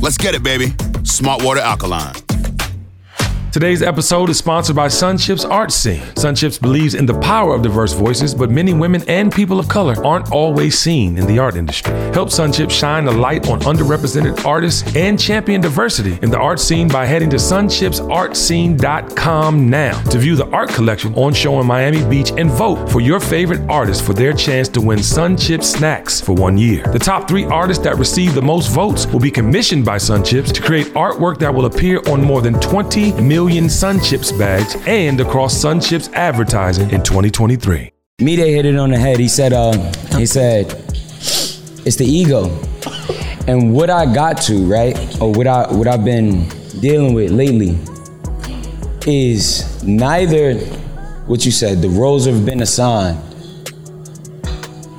[0.00, 0.68] Let's get it, baby.
[1.02, 2.14] Smart Water Alkaline.
[3.52, 6.00] Today's episode is sponsored by Sunchips Art Scene.
[6.14, 9.94] Sunchips believes in the power of diverse voices, but many women and people of color
[10.06, 11.92] aren't always seen in the art industry.
[12.14, 16.88] Help Sunchips shine a light on underrepresented artists and champion diversity in the art scene
[16.88, 22.32] by heading to sunchipsartscene.com now to view the art collection on show in Miami Beach
[22.38, 26.56] and vote for your favorite artist for their chance to win Sunchips snacks for one
[26.56, 26.84] year.
[26.84, 30.62] The top three artists that receive the most votes will be commissioned by Sunchips to
[30.62, 36.12] create artwork that will appear on more than 20 million Sunchips bags and across Sunchips
[36.12, 37.92] advertising in 2023.
[38.20, 39.18] Me, they hit it on the head.
[39.18, 39.72] He said, uh,
[40.16, 40.72] he said,
[41.84, 42.44] it's the ego.
[43.46, 46.48] And what I got to, right, or what I what I've been
[46.80, 47.78] dealing with lately
[49.06, 50.54] is neither
[51.26, 53.18] what you said, the roles have been assigned.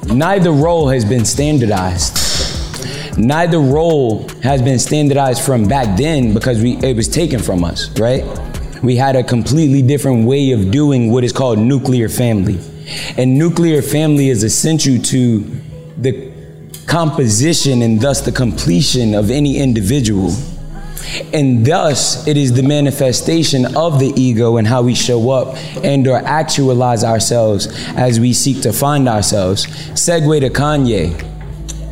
[0.08, 2.23] Neither role has been standardized.
[3.18, 7.90] Neither role has been standardized from back then because we it was taken from us,
[8.00, 8.24] right?
[8.82, 12.60] We had a completely different way of doing what is called nuclear family.
[13.18, 15.40] And nuclear family is essential to
[15.98, 16.32] the
[16.86, 20.32] composition and thus the completion of any individual.
[21.34, 26.08] And thus, it is the manifestation of the ego and how we show up and
[26.08, 29.66] or actualize ourselves as we seek to find ourselves.
[29.94, 31.33] Segue to Kanye.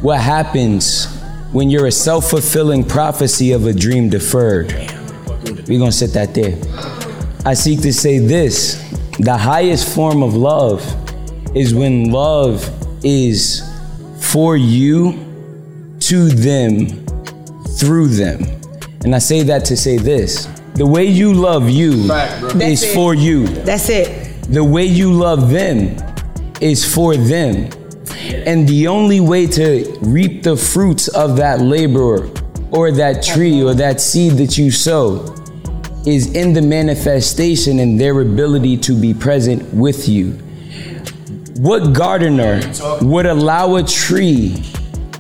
[0.02, 1.06] What happens
[1.52, 4.74] when you're a self-fulfilling prophecy of a dream deferred?
[5.68, 6.58] We're gonna sit that there.
[7.46, 8.84] I seek to say this.
[9.20, 10.82] The highest form of love
[11.56, 12.68] is when love
[13.06, 13.62] is
[14.20, 15.14] for you,
[16.00, 16.88] to them,
[17.78, 18.44] through them.
[19.04, 20.48] And I say that to say this.
[20.74, 22.96] The way you love you That's is it.
[22.96, 23.46] for you.
[23.48, 24.42] That's it.
[24.52, 25.96] The way you love them
[26.60, 27.70] is for them.
[28.46, 32.30] And the only way to reap the fruits of that labor
[32.72, 35.36] or that tree or that seed that you sow
[36.06, 40.32] is in the manifestation and their ability to be present with you.
[41.58, 42.62] What gardener
[43.02, 44.64] would allow a tree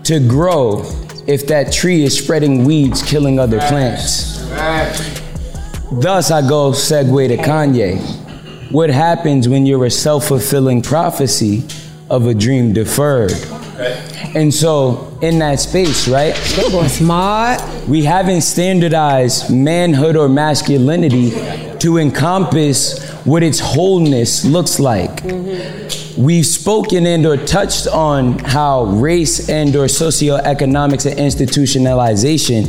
[0.03, 0.83] to grow
[1.27, 4.39] if that tree is spreading weeds, killing other plants?
[5.91, 7.99] Thus, I go segue to Kanye.
[8.71, 11.67] What happens when you're a self fulfilling prophecy
[12.12, 13.34] of a dream deferred?
[14.36, 16.36] And so, in that space, right?
[16.55, 17.62] They boy smart.
[17.88, 21.32] We haven't standardized manhood or masculinity
[21.80, 25.24] to encompass what its wholeness looks like.
[25.24, 26.22] Mm-hmm.
[26.22, 32.66] We've spoken and or touched on how race and or socioeconomics and institutionalization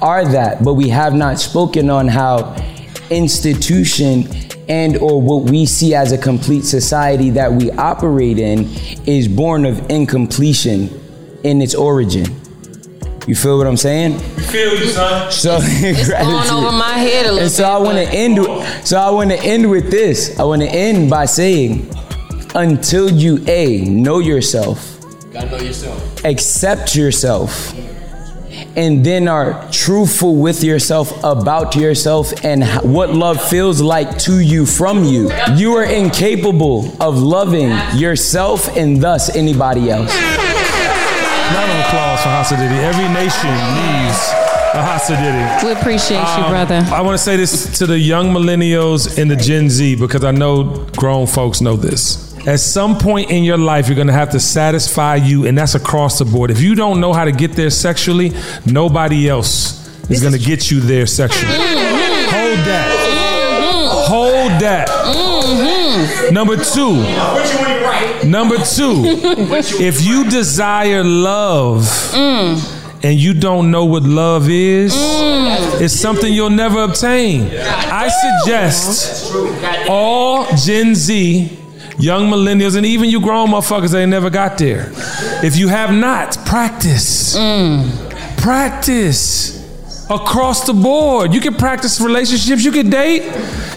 [0.00, 2.56] are that, but we have not spoken on how
[3.10, 4.28] institution
[4.68, 8.68] and or what we see as a complete society that we operate in
[9.06, 10.88] is born of incompletion
[11.44, 12.24] in its origin.
[13.26, 14.18] You feel what I'm saying?
[14.18, 15.30] Feel you, son.
[15.32, 18.38] So It's going over my head a little And so I want to end.
[18.38, 20.38] with- So I want to end with this.
[20.38, 21.90] I want to end by saying,
[22.54, 25.00] until you a know yourself,
[25.32, 26.24] Gotta know yourself.
[26.24, 27.72] accept yourself,
[28.76, 34.66] and then are truthful with yourself about yourself and what love feels like to you
[34.66, 40.12] from you, you are incapable of loving yourself and thus anybody else.
[40.14, 42.78] Round of applause for Hasididi.
[42.82, 44.18] Every nation needs
[44.74, 45.64] a Hasididi.
[45.64, 46.84] We appreciate you, Um, brother.
[46.92, 50.30] I want to say this to the young millennials and the Gen Z because I
[50.32, 50.64] know
[50.96, 52.23] grown folks know this.
[52.46, 55.74] At some point in your life, you're going to have to satisfy you, and that's
[55.74, 56.50] across the board.
[56.50, 58.32] If you don't know how to get there sexually,
[58.66, 59.80] nobody else
[60.10, 61.54] is going to get you there sexually.
[61.54, 62.90] Hold that.
[64.08, 64.88] Hold that.
[66.32, 67.02] Number two.
[68.28, 69.04] Number two.
[69.82, 74.94] If you desire love and you don't know what love is,
[75.80, 77.48] it's something you'll never obtain.
[77.52, 78.08] I
[78.44, 79.32] suggest
[79.88, 81.58] all Gen Z,
[81.98, 84.90] young millennials, and even you grown motherfuckers they never got there.
[85.44, 87.36] If you have not, practice.
[87.36, 88.38] Mm.
[88.38, 89.54] Practice
[90.10, 91.32] across the board.
[91.32, 92.64] You can practice relationships.
[92.64, 93.22] You can date.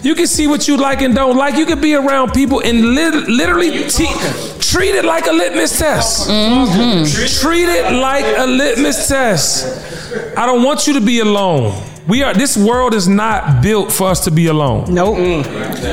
[0.02, 1.56] You can see what you like and don't like.
[1.56, 4.12] You can be around people and lit- literally te-
[4.60, 6.28] treat it like a litmus test.
[6.28, 7.46] Mm-hmm.
[7.46, 10.36] Treat it like a litmus test.
[10.36, 11.72] I don't want you to be alone.
[12.08, 12.32] We are.
[12.32, 14.92] This world is not built for us to be alone.
[14.92, 15.18] Nope.
[15.18, 15.46] Mm.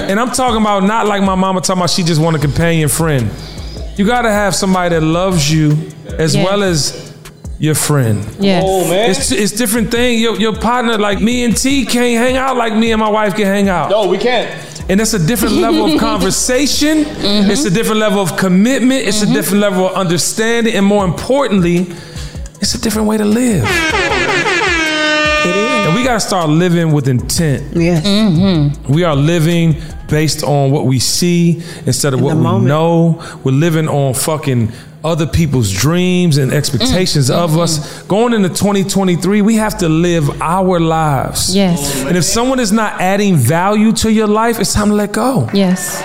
[0.09, 2.87] And I'm talking about not like my mama talking about she just want a companion
[2.87, 3.29] friend.
[3.97, 5.71] You gotta have somebody that loves you
[6.17, 6.45] as Yes.
[6.45, 7.13] well as
[7.59, 8.25] your friend.
[8.39, 8.63] Yes.
[8.65, 9.09] Oh, man.
[9.09, 10.19] It's, it's different thing.
[10.19, 13.35] Your, your partner, like me and T, can't hang out like me and my wife
[13.35, 13.89] can hang out.
[13.89, 14.49] No, we can't.
[14.89, 17.03] And it's a different level of conversation.
[17.03, 17.51] Mm-hmm.
[17.51, 19.05] It's a different level of commitment.
[19.05, 19.33] It's a mm-hmm.
[19.33, 20.75] different level of understanding.
[20.75, 21.87] And more importantly,
[22.61, 23.65] it's a different way to live.
[25.85, 27.75] And we got to start living with intent.
[27.75, 28.05] Yes.
[28.05, 28.91] Mm-hmm.
[28.91, 29.75] We are living
[30.09, 33.21] based on what we see instead of what we know.
[33.43, 34.71] We're living on fucking
[35.03, 37.59] other people's dreams and expectations of mm-hmm.
[37.59, 38.01] us.
[38.03, 41.55] Going into 2023, we have to live our lives.
[41.55, 42.03] Yes.
[42.03, 45.47] And if someone is not adding value to your life, it's time to let go.
[45.53, 46.01] Yes.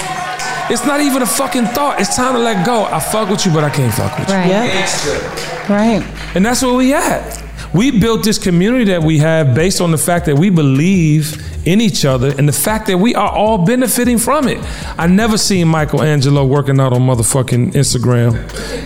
[0.71, 1.99] It's not even a fucking thought.
[2.01, 2.85] It's time to let go.
[2.85, 4.35] I fuck with you, but I can't fuck with you.
[4.35, 5.69] Right.
[5.71, 6.37] Right.
[6.37, 7.43] And that's where we at.
[7.73, 11.81] We built this community that we have based on the fact that we believe in
[11.81, 14.59] each other and the fact that we are all benefiting from it.
[14.99, 18.35] I never seen Michelangelo working out on motherfucking Instagram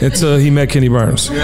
[0.02, 1.30] until he met Kenny Burns.
[1.30, 1.34] I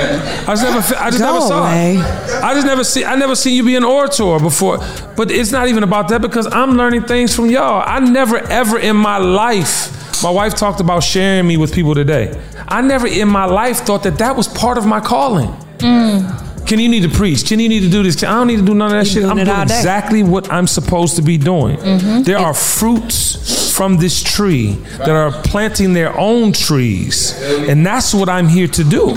[0.48, 1.94] just never, I just Go never saw away.
[1.96, 2.00] it.
[2.44, 4.78] I just never see, I never seen you be an orator before.
[5.16, 7.82] But it's not even about that because I'm learning things from y'all.
[7.86, 12.38] I never ever in my life, my wife talked about sharing me with people today.
[12.68, 15.48] I never in my life thought that that was part of my calling.
[15.78, 16.49] Mm.
[16.70, 17.48] Can you need to preach?
[17.48, 18.22] Can you need to do this?
[18.22, 19.24] I don't need to do none of that shit.
[19.24, 21.76] I'm doing it doing exactly what I'm supposed to be doing.
[22.22, 28.28] There are fruits from this tree that are planting their own trees, and that's what
[28.28, 29.16] I'm here to do.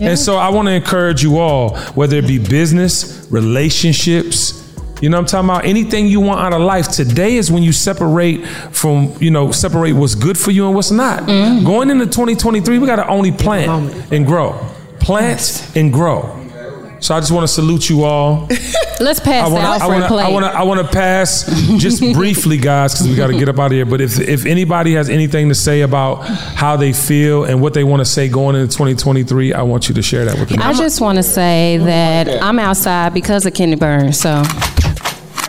[0.00, 4.58] And so I want to encourage you all, whether it be business, relationships,
[5.02, 5.64] you know what I'm talking about?
[5.66, 6.88] Anything you want out of life.
[6.88, 10.92] Today is when you separate from, you know, separate what's good for you and what's
[10.92, 11.26] not.
[11.26, 14.58] Going into 2023, we got to only plant and grow.
[15.02, 16.38] Plant and grow.
[17.00, 18.46] So I just want to salute you all.
[19.00, 20.24] Let's pass I the to, I Alfred want to, plate.
[20.24, 21.44] I want to, I want to pass
[21.78, 23.84] just briefly, guys, because we got to get up out of here.
[23.84, 27.82] But if if anybody has anything to say about how they feel and what they
[27.82, 30.58] want to say going into 2023, I want you to share that with me.
[30.58, 34.20] I just want to say that I'm outside because of Kenny Burns.
[34.20, 34.44] So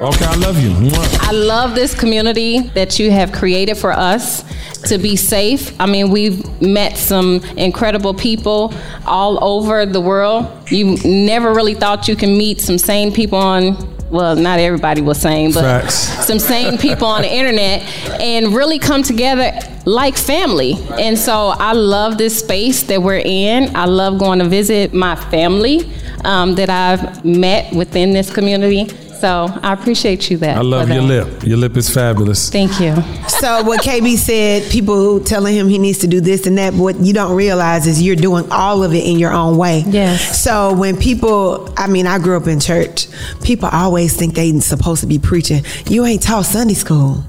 [0.02, 0.74] Okay, I love you.
[1.22, 4.44] I love this community that you have created for us
[4.88, 5.80] to be safe.
[5.80, 8.74] I mean, we've met some incredible people
[9.06, 10.48] all over the world.
[10.70, 15.20] You never really thought you can meet some sane people on well, not everybody was
[15.20, 15.96] sane, but Facts.
[16.28, 17.82] some sane people on the internet
[18.22, 19.52] and really come together
[19.88, 20.76] like family.
[21.00, 23.76] And so I love this space that we're in.
[23.76, 25.92] I love going to visit my family
[26.24, 28.86] um, that I've met within this community.
[29.24, 30.58] So I appreciate you that.
[30.58, 31.28] I love your that.
[31.30, 31.44] lip.
[31.46, 32.50] Your lip is fabulous.
[32.50, 32.94] Thank you.
[33.30, 36.98] So what KB said, people telling him he needs to do this and that, what
[36.98, 39.86] you don't realize is you're doing all of it in your own way.
[39.88, 40.44] Yes.
[40.44, 43.08] So when people, I mean, I grew up in church.
[43.46, 45.64] People always think they supposed to be preaching.
[45.86, 47.24] You ain't taught Sunday school.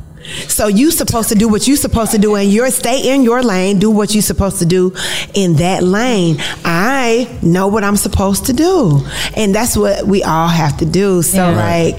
[0.48, 3.42] So you supposed to do what you supposed to do and you're stay in your
[3.42, 4.92] lane, do what you supposed to do
[5.34, 6.36] in that lane.
[6.64, 9.00] I know what I'm supposed to do.
[9.36, 11.22] And that's what we all have to do.
[11.22, 11.56] So Yeah.
[11.56, 11.96] like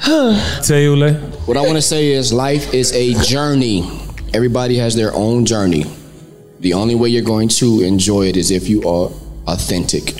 [0.00, 1.20] Teule.
[1.46, 3.90] What I want to say is life is a journey.
[4.32, 5.84] Everybody has their own journey.
[6.60, 9.10] The only way you're going to enjoy it is if you are
[9.46, 10.14] authentic.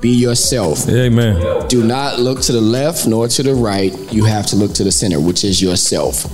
[0.00, 0.88] Be yourself.
[0.88, 1.68] Amen.
[1.68, 3.92] Do not look to the left nor to the right.
[4.12, 6.26] You have to look to the center, which is yourself.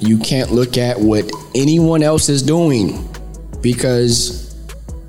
[0.00, 3.08] You can't look at what anyone else is doing
[3.60, 4.56] because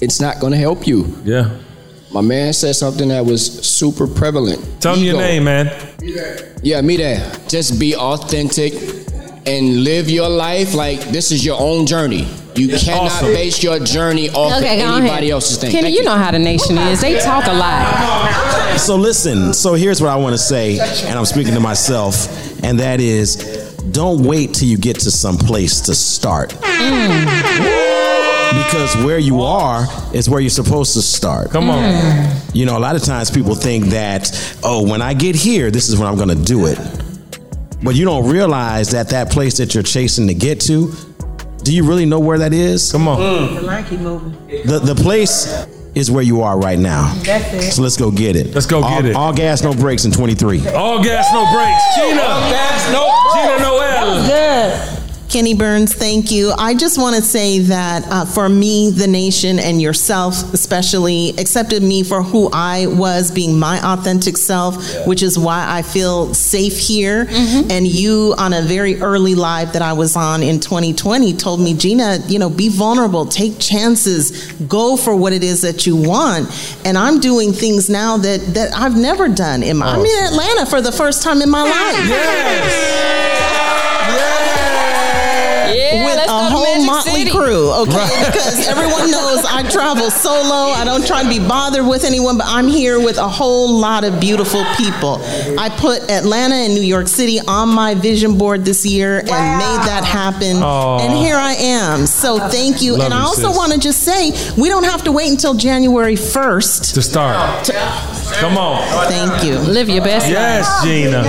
[0.02, 1.16] it's not going to help you.
[1.24, 1.58] Yeah.
[2.12, 4.64] My man said something that was super prevalent.
[4.80, 5.72] Tell me your name, man.
[6.62, 7.32] Yeah, me there.
[7.48, 8.74] Just be authentic
[9.48, 12.28] and live your life like this is your own journey.
[12.56, 13.34] You cannot Awesome.
[13.34, 15.30] base your journey off Okay, of anybody ahead.
[15.32, 15.72] else's thing.
[15.72, 17.02] Kenny, Thank you know how the nation is.
[17.02, 18.80] They talk a lot.
[18.80, 22.80] So listen, so here's what I want to say, and I'm speaking to myself, and
[22.80, 23.36] that is
[23.92, 26.52] don't wait till you get to some place to start.
[26.52, 27.84] Mm.
[28.64, 31.50] Because where you are is where you're supposed to start.
[31.52, 31.84] Come on.
[31.84, 32.56] Mm.
[32.56, 34.32] You know, a lot of times people think that,
[34.64, 36.78] oh, when I get here, this is when I'm going to do it.
[37.82, 40.94] But you don't realize that that place that you're chasing to get to,
[41.64, 42.92] do you really know where that is?
[42.92, 43.20] Come on.
[43.20, 43.56] Mm.
[43.56, 44.32] The line keep moving.
[44.66, 47.14] The, the place is where you are right now.
[47.24, 47.72] That's it.
[47.72, 48.54] So let's go get it.
[48.54, 49.16] Let's go all, get it.
[49.16, 50.68] All gas, no brakes in 23.
[50.70, 51.84] All gas, no brakes.
[51.96, 52.22] Gina.
[52.22, 54.28] All gas, no Gina Noel.
[54.28, 54.93] Good.
[55.34, 56.52] Kenny Burns, thank you.
[56.60, 61.82] I just want to say that uh, for me, the nation, and yourself especially, accepted
[61.82, 66.78] me for who I was, being my authentic self, which is why I feel safe
[66.78, 67.26] here.
[67.32, 71.74] And you, on a very early live that I was on in 2020, told me,
[71.74, 76.48] Gina, you know, be vulnerable, take chances, go for what it is that you want.
[76.86, 79.64] And I'm doing things now that that I've never done.
[79.64, 79.98] In my, life.
[79.98, 83.00] I'm in Atlanta for the first time in my life.
[85.74, 87.32] Yeah, with a whole motley City.
[87.32, 87.92] crew, okay?
[87.98, 88.26] Right.
[88.34, 90.72] Because everyone knows I travel solo.
[90.74, 94.04] I don't try to be bothered with anyone, but I'm here with a whole lot
[94.04, 95.20] of beautiful people.
[95.58, 99.82] I put Atlanta and New York City on my vision board this year and made
[99.88, 100.58] that happen.
[100.64, 101.00] Aw.
[101.00, 102.06] And here I am.
[102.06, 102.94] So thank you.
[102.94, 106.16] Love and I also want to just say we don't have to wait until January
[106.16, 106.94] 1st.
[106.94, 107.36] To start.
[107.70, 108.82] Oh, Come on.
[109.08, 109.58] Thank you.
[109.60, 111.22] Live your best Yes, Gina.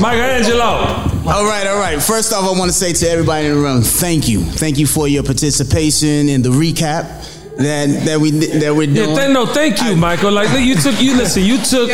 [0.00, 1.09] Michelangelo.
[1.30, 2.02] All right, all right.
[2.02, 4.86] First off, I want to say to everybody in the room, thank you, thank you
[4.88, 7.06] for your participation in the recap
[7.56, 9.10] that that we that we're doing.
[9.10, 10.32] Yeah, th- no, thank you, Michael.
[10.32, 11.88] Like you took, you listen, you took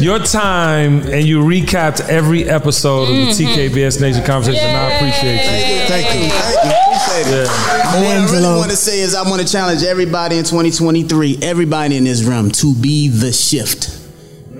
[0.00, 3.76] your time and you recapped every episode of the mm-hmm.
[3.76, 4.66] TKBS Nation conversation.
[4.66, 5.86] And I appreciate you.
[5.86, 6.70] Thank you, thank you.
[6.70, 7.46] Appreciate it.
[7.46, 11.38] But what I really want to say is, I want to challenge everybody in 2023,
[11.40, 13.92] everybody in this room, to be the shift.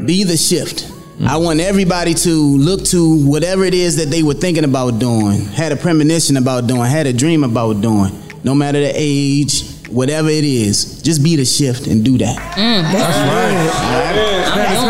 [0.07, 0.93] Be the shift.
[1.25, 5.41] I want everybody to look to whatever it is that they were thinking about doing,
[5.47, 8.13] had a premonition about doing, had a dream about doing,
[8.45, 12.37] no matter the age, whatever it is, just be the shift and do that.
[12.37, 12.93] Pammy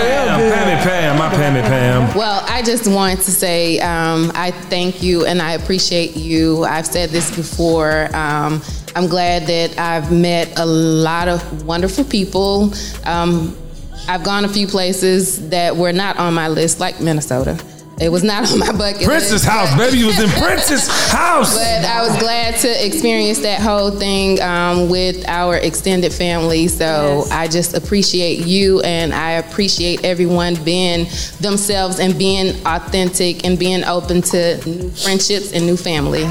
[0.03, 2.17] Pam, Pammy Pam, my Pammy Pam.
[2.17, 6.65] Well, I just wanted to say um, I thank you and I appreciate you.
[6.65, 8.15] I've said this before.
[8.17, 8.63] Um,
[8.95, 12.73] I'm glad that I've met a lot of wonderful people.
[13.05, 13.57] Um,
[14.09, 17.59] I've gone a few places that were not on my list, like Minnesota.
[17.99, 19.45] It was not on my bucket Prince's list.
[19.47, 19.99] house, baby.
[19.99, 21.55] You was in Prince's house.
[21.55, 26.69] But I was glad to experience that whole thing um, with our extended family.
[26.69, 31.07] So I just appreciate you and I appreciate everyone being
[31.41, 36.25] themselves and being authentic and being open to new friendships and new family.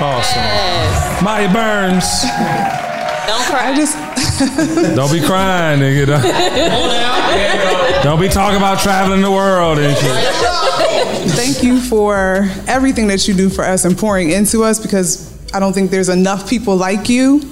[0.00, 1.24] Awesome.
[1.24, 2.87] Maya Burns.
[3.28, 3.70] Don't cry.
[3.70, 3.94] I just
[4.96, 6.06] Don't be crying, nigga.
[6.06, 11.32] Don't, don't be talking about traveling the world and shit.
[11.36, 15.60] Thank you for everything that you do for us and pouring into us because I
[15.60, 17.42] don't think there's enough people like you.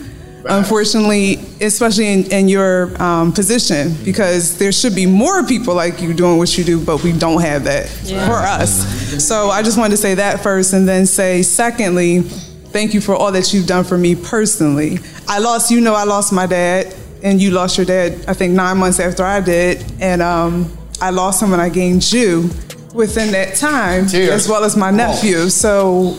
[0.48, 6.14] Unfortunately, especially in, in your um, position, because there should be more people like you
[6.14, 8.24] doing what you do, but we don't have that Yeah.
[8.28, 9.26] for us.
[9.26, 13.16] So I just wanted to say that first, and then say, secondly, thank you for
[13.16, 14.98] all that you've done for me personally.
[15.28, 18.54] I lost, you know, I lost my dad, and you lost your dad, I think,
[18.54, 19.84] nine months after I did.
[20.00, 22.50] And um, I lost him and I gained you
[22.94, 25.48] within that time, as well as my nephew.
[25.48, 26.16] So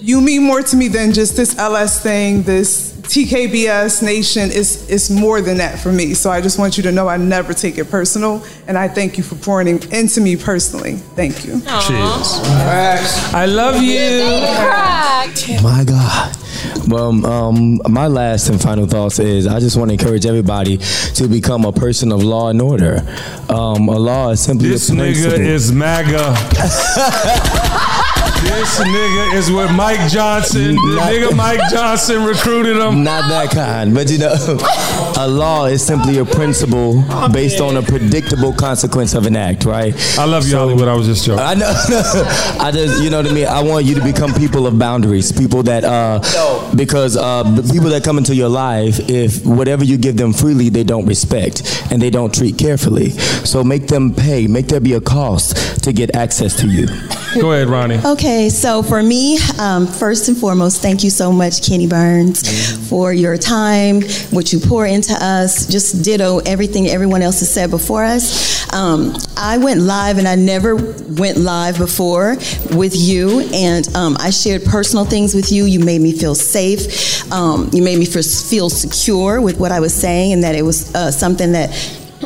[0.00, 5.10] you mean more to me than just this LS thing, this TKBS Nation is is
[5.10, 6.14] more than that for me.
[6.14, 9.16] So I just want you to know I never take it personal, and I thank
[9.18, 10.96] you for pouring into me personally.
[11.14, 11.60] Thank you.
[11.60, 12.40] Cheers.
[13.34, 14.24] I love you.
[15.62, 16.36] My God.
[16.88, 20.78] Well, um, my last and final thoughts is I just want to encourage everybody
[21.14, 23.00] to become a person of law and order.
[23.48, 26.34] Um, a law is simply This a nigga is MAGA.
[28.44, 30.74] this nigga is with Mike Johnson.
[30.76, 33.02] The Not- nigga Mike Johnson recruited him.
[33.04, 34.34] Not that kind, but you know,
[35.18, 37.02] a law is simply a principle
[37.32, 39.94] based on a predictable consequence of an act, right?
[40.18, 40.88] I love you, Hollywood.
[40.88, 41.40] I was just joking.
[41.44, 41.72] I know.
[42.60, 43.46] I just, you know what I mean.
[43.46, 46.20] I want you to become people of boundaries, people that, uh,
[46.74, 50.68] because uh, the people that come into your life, if whatever you give them freely,
[50.68, 53.10] they don't respect and they don't treat carefully.
[53.10, 54.46] So make them pay.
[54.46, 56.86] Make there be a cost to get access to you.
[57.40, 57.98] Go ahead, Ronnie.
[58.04, 63.12] Okay, so for me, um, first and foremost, thank you so much, Kenny Burns, for
[63.12, 65.66] your time, what you pour into us.
[65.66, 68.72] Just ditto everything everyone else has said before us.
[68.72, 72.36] Um, I went live, and I never went live before
[72.70, 75.64] with you, and um, I shared personal things with you.
[75.64, 77.30] You made me feel safe.
[77.32, 80.62] Um, you made me feel feel secure with what I was saying, and that it
[80.62, 81.70] was uh, something that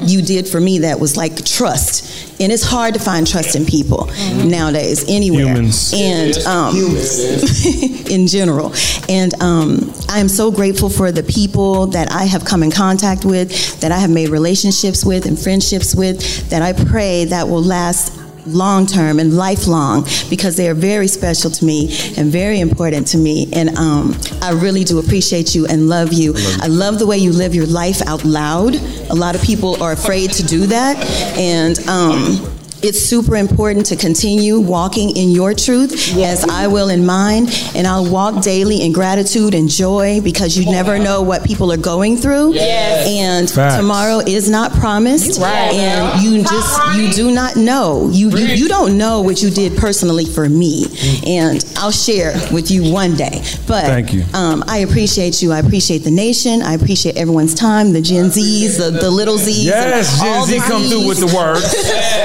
[0.02, 2.40] you did for me that was like trust.
[2.40, 4.06] And it's hard to find trust in people
[4.44, 5.46] nowadays, anywhere.
[5.46, 5.92] Humans.
[5.94, 6.74] And um,
[8.10, 8.72] in general.
[9.08, 13.24] And um, I am so grateful for the people that I have come in contact
[13.24, 17.62] with, that I have made relationships with and friendships with, that I pray that will
[17.62, 18.18] last
[18.52, 23.18] long term and lifelong because they are very special to me and very important to
[23.18, 23.48] me.
[23.52, 26.34] And um, I really do appreciate you and love you.
[26.60, 28.74] I love the way you live your life out loud.
[29.10, 30.96] A lot of people are afraid to do that.
[31.38, 37.05] And um, it's super important to continue walking in your truth as I will in
[37.05, 37.46] mine.
[37.74, 41.76] And I'll walk daily in gratitude and joy because you never know what people are
[41.78, 42.55] going through.
[42.55, 43.09] Yes.
[43.09, 43.76] And Facts.
[43.76, 45.40] tomorrow is not promised.
[45.40, 45.72] Right.
[45.72, 48.10] And you just, you do not know.
[48.12, 50.86] You, you, you don't know what you did personally for me.
[51.26, 53.42] And I'll share with you one day.
[53.66, 54.24] But Thank you.
[54.34, 55.52] um, I appreciate you.
[55.52, 56.62] I appreciate the nation.
[56.62, 59.64] I appreciate everyone's time, the Gen Zs, the, the little Zs.
[59.64, 61.74] Yes, Gen all Z the come through with the words.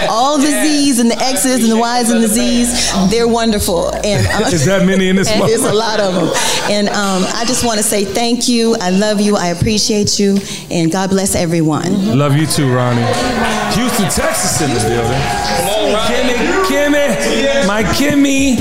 [0.10, 3.94] all the Z's and the X's and the Y's and the Z's, they're wonderful.
[3.94, 6.30] And um, Is that many in this There's a lot of them.
[6.70, 8.76] And um, I just want to say thank you.
[8.80, 9.36] I love you.
[9.36, 10.38] I appreciate you.
[10.70, 12.18] And God bless everyone.
[12.18, 13.02] Love you too, Ronnie.
[13.76, 15.22] Houston, Texas in the building.
[15.64, 18.56] Come on, Kimmy, Kimmy, my Kimmy.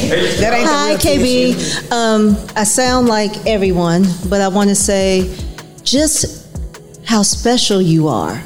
[0.65, 1.93] Hi, KB.
[1.93, 5.35] Um, I sound like everyone, but I want to say
[5.83, 6.49] just
[7.05, 8.43] how special you are.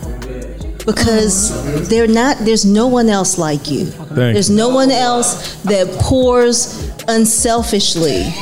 [0.86, 3.86] Because they're not, there's no one else like you.
[4.12, 8.32] There's no one else that pours unselfishly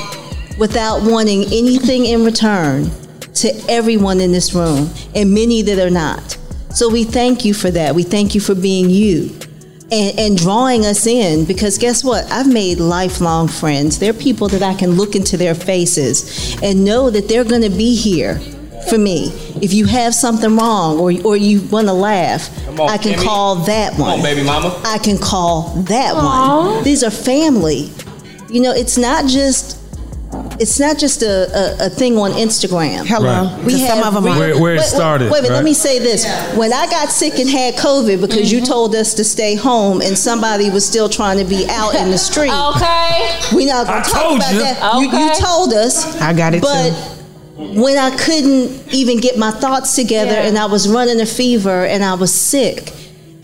[0.59, 2.91] without wanting anything in return
[3.35, 6.39] to everyone in this room and many that are not.
[6.71, 7.95] So we thank you for that.
[7.95, 9.31] We thank you for being you
[9.91, 12.31] and, and drawing us in because guess what?
[12.31, 13.99] I've made lifelong friends.
[13.99, 17.71] They're people that I can look into their faces and know that they're going to
[17.71, 18.41] be here
[18.89, 19.29] for me.
[19.63, 23.25] If you have something wrong or, or you want to laugh, on, I can Kimmy.
[23.25, 24.19] call that Come one.
[24.19, 24.81] on, baby mama.
[24.85, 26.75] I can call that Aw.
[26.75, 26.85] one.
[26.85, 27.91] These are family.
[28.51, 29.81] You know, it's not just.
[30.61, 31.49] It's not just a,
[31.83, 33.07] a, a thing on Instagram.
[33.07, 33.45] Hello.
[33.57, 33.65] Right.
[33.65, 35.49] We have some of 'em are- Where- where it wait, wait, started, Wait a minute,
[35.51, 35.57] right?
[35.57, 36.25] let me say this.
[36.57, 38.67] When I got sick and had COVID because you mm-hmm.
[38.67, 42.19] told us to stay home and somebody was still trying to be out in the
[42.31, 42.53] street.
[42.53, 43.39] Okay.
[43.53, 44.59] We're not going to talk about you.
[44.61, 44.95] that.
[45.01, 46.21] You, you told us.
[46.21, 47.14] I got it But too.
[47.57, 52.03] When I couldn't even get my thoughts together and I was running a fever and
[52.03, 52.93] I was sick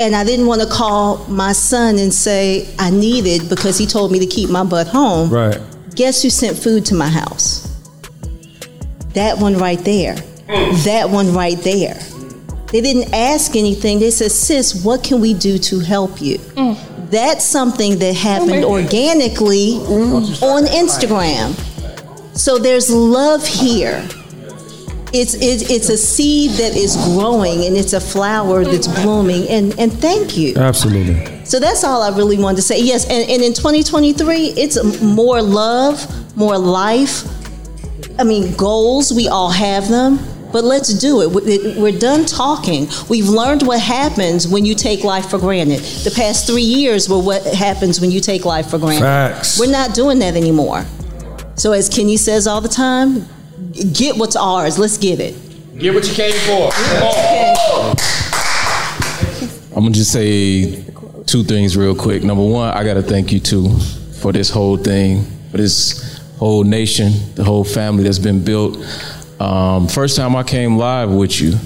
[0.01, 4.11] and I didn't want to call my son and say I needed because he told
[4.11, 5.31] me to keep my butt home.
[5.31, 5.61] Right.
[5.95, 7.69] Guess who sent food to my house?
[9.12, 10.15] That one right there.
[10.15, 10.85] Mm.
[10.85, 11.95] That one right there.
[12.73, 13.99] They didn't ask anything.
[13.99, 16.39] They said, sis, what can we do to help you?
[16.39, 17.11] Mm.
[17.11, 20.43] That's something that happened oh organically mm.
[20.43, 21.55] on Instagram.
[22.35, 24.07] So there's love here.
[25.12, 29.48] It's, it's, it's a seed that is growing and it's a flower that's blooming.
[29.48, 30.55] And, and thank you.
[30.57, 31.44] Absolutely.
[31.44, 32.81] So that's all I really wanted to say.
[32.81, 37.24] Yes, and, and in 2023, it's more love, more life.
[38.20, 40.20] I mean, goals, we all have them,
[40.52, 41.31] but let's do it.
[41.31, 42.86] We- We're done talking.
[43.09, 45.81] We've learned what happens when you take life for granted.
[45.81, 49.01] The past three years were what happens when you take life for granted.
[49.01, 49.59] Facts.
[49.59, 50.86] We're not doing that anymore.
[51.61, 53.27] So, as Kenny says all the time,
[53.93, 54.78] get what's ours.
[54.78, 55.35] Let's get it.
[55.78, 56.70] Get what you came for.
[56.73, 57.97] Come on.
[59.77, 60.82] I'm gonna just say
[61.27, 62.24] two things real quick.
[62.24, 63.78] Number one, I gotta thank you too
[64.23, 68.78] for this whole thing, for this whole nation, the whole family that's been built.
[69.39, 71.59] Um, first time I came live with you,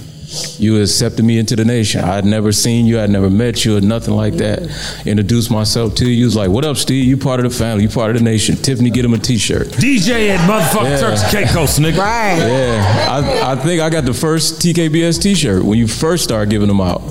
[0.59, 2.03] you accepted me into the nation.
[2.03, 4.63] I had never seen you, I'd never met you, or nothing like that.
[5.07, 6.13] Introduced myself to you.
[6.13, 7.05] You was like, "What up, Steve?
[7.05, 7.85] You part of the family.
[7.85, 9.69] You part of the nation." Tiffany, get him a T-shirt.
[9.69, 11.01] DJ at motherfucking Yeah.
[11.01, 11.99] Turks and Caicos, nigga.
[11.99, 12.39] Right.
[12.39, 13.07] Yeah,
[13.45, 16.81] I, I think I got the first TKBS T-shirt when you first started giving them
[16.81, 17.03] out.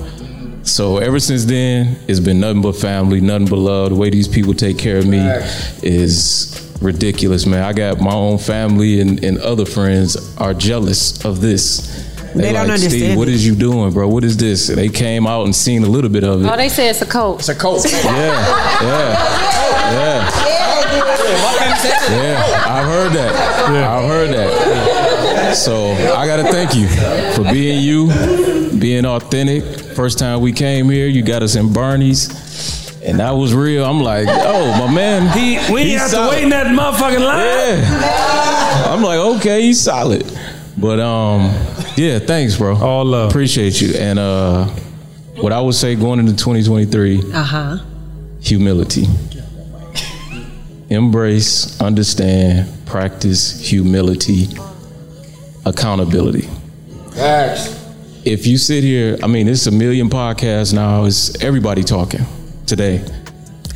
[0.62, 3.90] So ever since then, it's been nothing but family, nothing but love.
[3.90, 5.18] The way these people take care of me
[5.82, 7.62] is ridiculous, man.
[7.62, 12.03] I got my own family and, and other friends are jealous of this.
[12.34, 14.08] They don't like, understand Steve, what you doing, bro?
[14.08, 14.68] What is this?
[14.68, 16.50] And they came out and seen a little bit of it.
[16.50, 17.38] Oh, they say it's a coat.
[17.40, 17.84] It's a coat.
[17.94, 18.10] Yeah,
[18.82, 20.54] yeah, yeah.
[22.10, 23.70] Yeah, I've heard that.
[23.72, 23.96] Yeah.
[23.96, 25.54] I've heard that.
[25.56, 26.88] So I gotta thank you
[27.34, 28.08] for being you,
[28.78, 29.64] being authentic.
[29.94, 32.28] First time we came here, you got us in Barney's,
[33.02, 33.84] And that was real.
[33.84, 36.30] I'm like, oh my man, he we ain't he's have solid.
[36.30, 37.46] to wait in that motherfucking line.
[37.46, 38.92] Yeah.
[38.92, 40.24] I'm like, okay, he's solid.
[40.76, 41.50] But um,
[41.96, 42.76] yeah, thanks, bro.
[42.76, 43.30] All love.
[43.30, 43.94] Appreciate you.
[43.98, 44.66] And uh,
[45.36, 47.78] what I would say going into 2023, Uh huh.
[48.40, 49.06] humility.
[50.90, 54.48] Embrace, understand, practice humility,
[55.64, 56.48] accountability.
[58.24, 61.04] If you sit here, I mean, it's a million podcasts now.
[61.04, 62.24] It's everybody talking
[62.66, 63.04] today.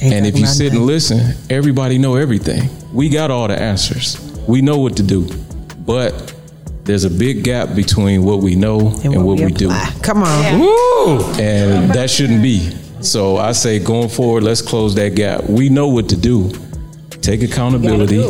[0.00, 2.68] and if you sit and listen, everybody know everything.
[2.92, 4.18] We got all the answers.
[4.46, 5.28] We know what to do.
[5.86, 6.34] But
[6.88, 9.68] there's a big gap between what we know and, what, we, do.
[10.02, 10.58] Come on.
[10.58, 11.22] Woo!
[11.38, 12.74] And that shouldn't be.
[13.02, 15.44] So I say going forward, let's close that gap.
[15.44, 16.50] We know what to do.
[17.10, 18.22] Take accountability.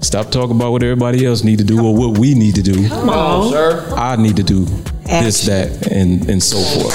[0.00, 2.88] Stop talking about what everybody else need to do or what we need to do.
[2.88, 3.94] Come on, sir.
[3.96, 4.64] I need to do
[5.04, 6.92] this, that, and, and so forth.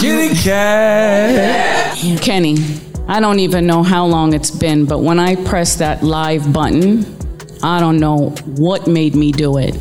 [0.00, 1.96] Kitty cat.
[2.22, 2.54] Kenny,
[3.08, 7.04] I don't even know how long it's been, but when I pressed that live button,
[7.62, 9.76] I don't know what made me do it.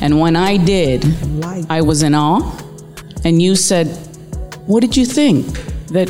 [0.00, 1.04] And when I did,
[1.68, 2.62] I was in awe.
[3.24, 3.88] And you said,
[4.66, 5.46] What did you think?
[5.88, 6.08] That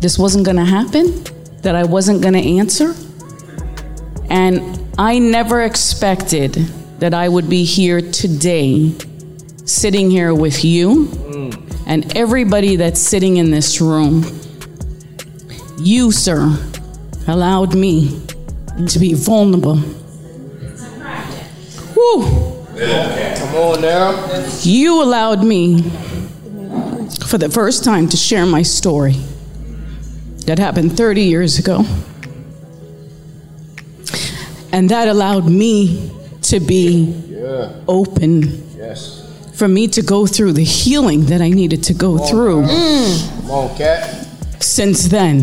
[0.00, 1.22] this wasn't gonna happen?
[1.62, 2.94] That I wasn't gonna answer?
[4.30, 6.54] And I never expected
[7.00, 8.94] that I would be here today,
[9.64, 11.82] sitting here with you mm.
[11.86, 14.22] and everybody that's sitting in this room.
[15.78, 16.56] You, sir,
[17.26, 18.20] allowed me
[18.88, 19.76] to be vulnerable.
[21.96, 22.22] Woo!
[22.76, 24.48] Come on now.
[24.62, 25.82] You allowed me
[27.26, 29.16] for the first time to share my story
[30.46, 31.84] that happened 30 years ago.
[34.72, 36.10] And that allowed me
[36.42, 37.68] to be Yeah.
[37.86, 39.22] open Yes.
[39.52, 43.76] for me to go through the healing that I needed to go through Come on,
[43.76, 44.21] cat.
[44.72, 45.42] Since then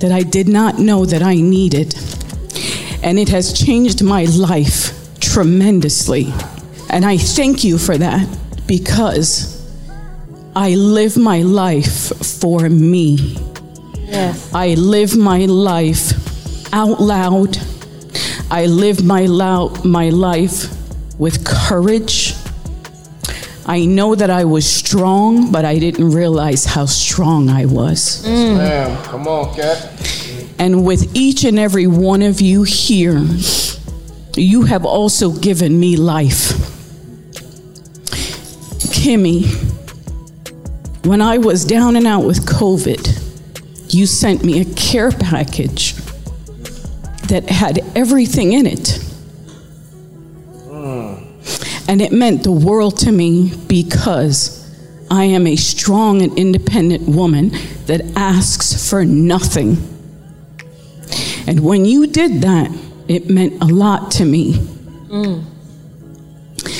[0.00, 1.94] that I did not know that I needed.
[3.02, 6.26] And it has changed my life tremendously.
[6.90, 8.28] And I thank you for that
[8.66, 9.64] because
[10.54, 13.38] I live my life for me.
[13.94, 14.52] Yes.
[14.52, 16.12] I live my life
[16.74, 17.56] out loud.
[18.50, 20.68] I live my, lou- my life
[21.18, 22.34] with courage.
[23.64, 28.24] I know that I was strong, but I didn't realize how strong I was.
[28.26, 29.90] Ma'am, come on, cat.
[30.58, 33.24] And with each and every one of you here,
[34.36, 36.52] you have also given me life.
[38.92, 39.46] Kimmy,
[41.06, 45.94] when I was down and out with COVID, you sent me a care package
[47.28, 48.98] that had everything in it.
[50.68, 51.14] Hmm.
[51.88, 54.55] And it meant the world to me because
[55.10, 57.50] I am a strong and independent woman
[57.86, 59.76] that asks for nothing.
[61.46, 62.70] And when you did that,
[63.08, 64.54] it meant a lot to me.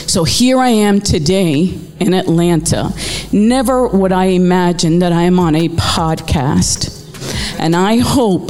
[0.07, 2.93] So here I am today in Atlanta.
[3.33, 6.93] Never would I imagine that I am on a podcast.
[7.59, 8.49] And I hope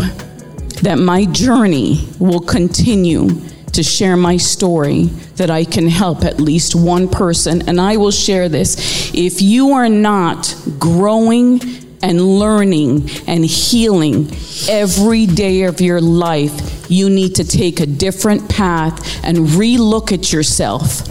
[0.83, 3.29] that my journey will continue
[3.73, 5.05] to share my story,
[5.37, 7.69] that I can help at least one person.
[7.69, 8.96] And I will share this.
[9.17, 11.61] If you are not growing
[12.03, 14.31] and learning and healing
[14.69, 20.33] every day of your life, you need to take a different path and relook at
[20.33, 21.09] yourself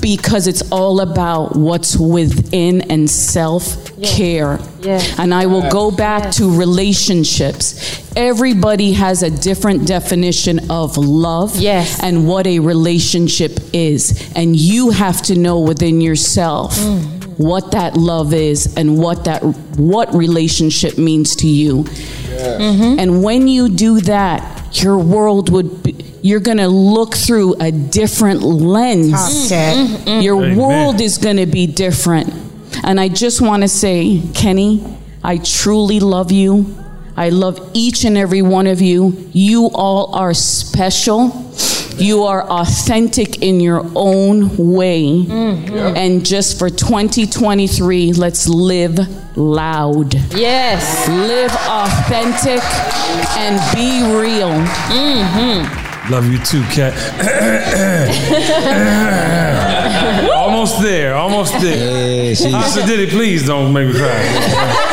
[0.00, 4.58] because it's all about what's within and self care.
[4.80, 5.18] Yes.
[5.18, 8.04] And I will go back to relationships.
[8.16, 12.00] Everybody has a different definition of love Yes.
[12.02, 14.30] and what a relationship is.
[14.36, 17.17] And you have to know within yourself mm.
[17.38, 19.42] What that love is and what that
[19.78, 21.84] what relationship means to you.
[21.84, 22.98] Mm-hmm.
[23.00, 27.70] And when you do that, your world would be, you're going to look through a
[27.70, 29.12] different lens.
[29.12, 29.76] Talk, Kat.
[29.76, 29.94] Mm-hmm.
[30.08, 30.20] Mm-hmm.
[30.20, 30.56] Your Amen.
[30.56, 32.34] world is going to be different.
[32.84, 34.84] And I just want to say, Kenny,
[35.22, 36.76] I truly love you.
[37.16, 39.28] I love each and every one of you.
[39.32, 41.30] You all are special.
[41.98, 45.26] You are authentic in your own way.
[45.28, 48.98] And just for 2023, let's live
[49.36, 50.14] loud.
[50.34, 51.08] Yes.
[51.08, 52.62] Live authentic
[53.36, 54.50] and be real.
[54.94, 56.12] Mm-hmm.
[56.12, 56.94] Love you too, cat.
[60.34, 62.28] almost there, almost there.
[62.28, 64.84] Yeah, she's- Pastor Diddy, please don't make me cry.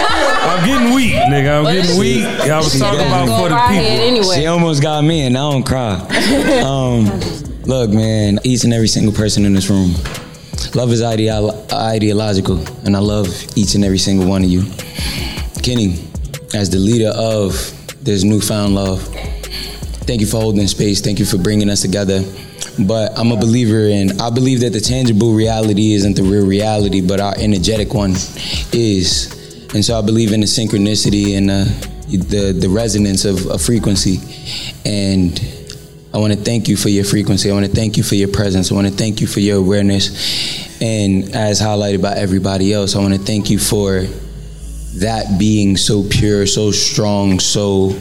[0.56, 1.65] I'm getting weak, nigga.
[1.65, 2.23] I'm getting weak.
[2.23, 4.32] I was talking about for the people.
[4.32, 5.95] She almost got me, and I don't cry.
[6.65, 7.06] um,
[7.64, 9.91] look, man, each and every single person in this room,
[10.73, 13.27] love is ideolo- ideological, and I love
[13.57, 14.64] each and every single one of you.
[15.61, 15.99] Kenny,
[16.53, 17.52] as the leader of
[18.02, 19.02] this newfound love,
[20.07, 21.02] thank you for holding space.
[21.02, 22.23] Thank you for bringing us together.
[22.80, 27.02] But I'm a believer in, I believe that the tangible reality isn't the real reality,
[27.02, 28.11] but our energetic one
[28.72, 29.35] is.
[29.76, 31.66] And so I believe in the synchronicity and uh,
[32.08, 34.20] the, the resonance of a frequency.
[34.86, 35.38] And
[36.14, 37.52] I want to thank you for your frequency.
[37.52, 38.72] I want to thank you for your presence.
[38.72, 40.82] I want to thank you for your awareness.
[40.82, 44.04] And as highlighted by everybody else, I want to thank you for
[45.00, 48.00] that being so pure, so strong, so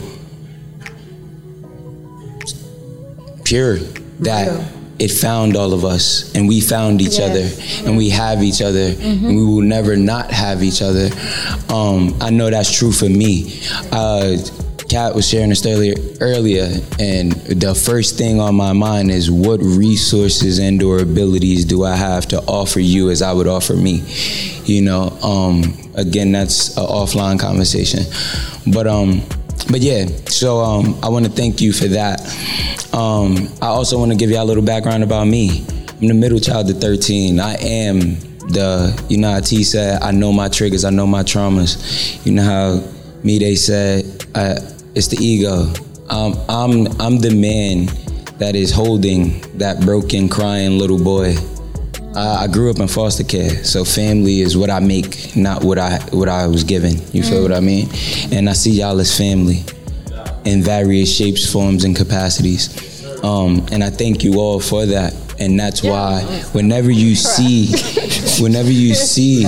[3.43, 3.79] pure
[4.19, 7.29] that it found all of us and we found each Yes.
[7.29, 11.09] other and we have each other and we will never not have each other.
[11.69, 13.59] Um, I know that's true for me.
[13.91, 14.37] Uh,
[14.87, 16.69] Kat was sharing this earlier, earlier,
[16.99, 21.95] and the first thing on my mind is what resources and or abilities do I
[21.95, 24.03] have to offer you as I would offer me?
[24.65, 28.03] You know, um, again, that's an offline conversation,
[28.71, 29.23] but um,
[29.69, 30.05] but yeah.
[30.27, 32.21] So um, I want to thank you for that.
[32.93, 35.65] Um, I also want to give y'all a little background about me.
[36.01, 37.39] I'm the middle child of 13.
[37.39, 38.19] I am
[38.49, 42.25] the, you know how T said, I know my triggers, I know my traumas.
[42.25, 42.83] You know how
[43.23, 44.59] me they said, uh,
[44.93, 45.73] it's the ego.
[46.09, 47.87] Um, I'm I'm the man
[48.37, 51.35] that is holding that broken, crying little boy.
[52.15, 55.77] Uh, I grew up in foster care, so family is what I make, not what
[55.77, 57.01] I what I was given.
[57.11, 57.89] You feel what I mean?
[58.31, 59.65] And I see y'all as family
[60.45, 63.03] in various shapes, forms, and capacities.
[63.21, 65.13] Um, and I thank you all for that.
[65.39, 66.21] And that's why
[66.53, 67.67] whenever you see,
[68.41, 69.43] whenever you see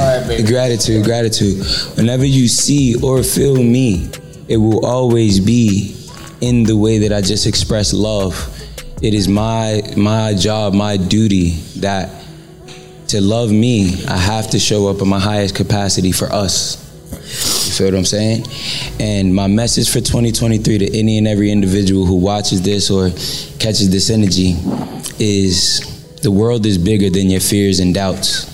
[0.45, 1.65] gratitude, gratitude,
[1.95, 4.10] whenever you see or feel me,
[4.49, 5.95] it will always be
[6.41, 8.35] in the way that I just express love.
[9.02, 12.16] It is my my job, my duty that
[13.09, 16.84] to love me, I have to show up in my highest capacity for us.
[17.11, 18.45] You feel what I'm saying?
[18.99, 23.09] And my message for 2023 to any and every individual who watches this or
[23.59, 24.55] catches this energy
[25.19, 28.45] is the world is bigger than your fears and doubts.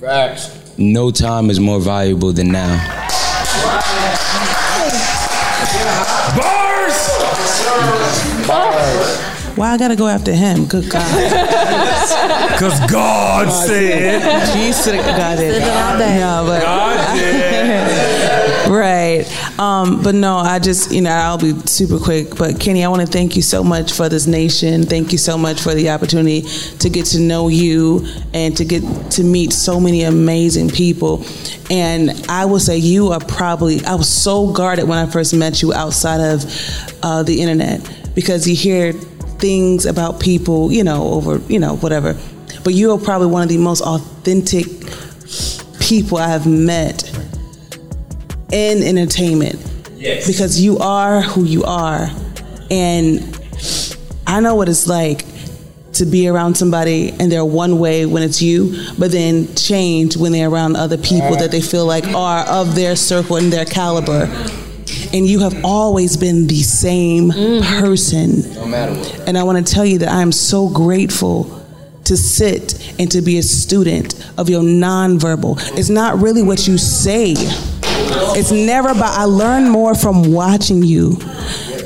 [0.00, 0.76] Facts.
[0.78, 2.76] No time is more valuable than now.
[6.36, 7.08] Bars!
[9.56, 10.66] Why I gotta go after him?
[10.66, 11.47] Good God.
[12.52, 14.20] Because God said.
[14.54, 15.62] Jesus God did.
[15.62, 15.98] It all.
[15.98, 16.88] No, but God
[18.70, 19.58] right.
[19.58, 22.36] Um, but no, I just you know I'll be super quick.
[22.36, 24.84] But Kenny, I want to thank you so much for this nation.
[24.84, 26.42] Thank you so much for the opportunity
[26.78, 28.82] to get to know you and to get
[29.12, 31.24] to meet so many amazing people.
[31.70, 35.62] And I will say you are probably I was so guarded when I first met
[35.62, 36.44] you outside of
[37.02, 37.80] uh, the internet
[38.14, 38.92] because you hear
[39.38, 42.16] things about people, you know, over you know whatever.
[42.64, 44.66] But you are probably one of the most authentic
[45.80, 47.10] people I have met
[48.52, 49.56] in entertainment.
[49.96, 50.26] Yes.
[50.26, 52.08] Because you are who you are.
[52.70, 53.40] And
[54.26, 55.24] I know what it's like
[55.94, 60.32] to be around somebody and they're one way when it's you, but then change when
[60.32, 64.26] they're around other people that they feel like are of their circle and their caliber.
[65.12, 67.80] And you have always been the same mm.
[67.80, 68.52] person.
[68.54, 69.28] No matter what.
[69.28, 71.64] And I want to tell you that I am so grateful
[72.04, 75.58] to sit and to be a student of your nonverbal.
[75.78, 77.34] It's not really what you say.
[77.36, 81.16] It's never about, I learn more from watching you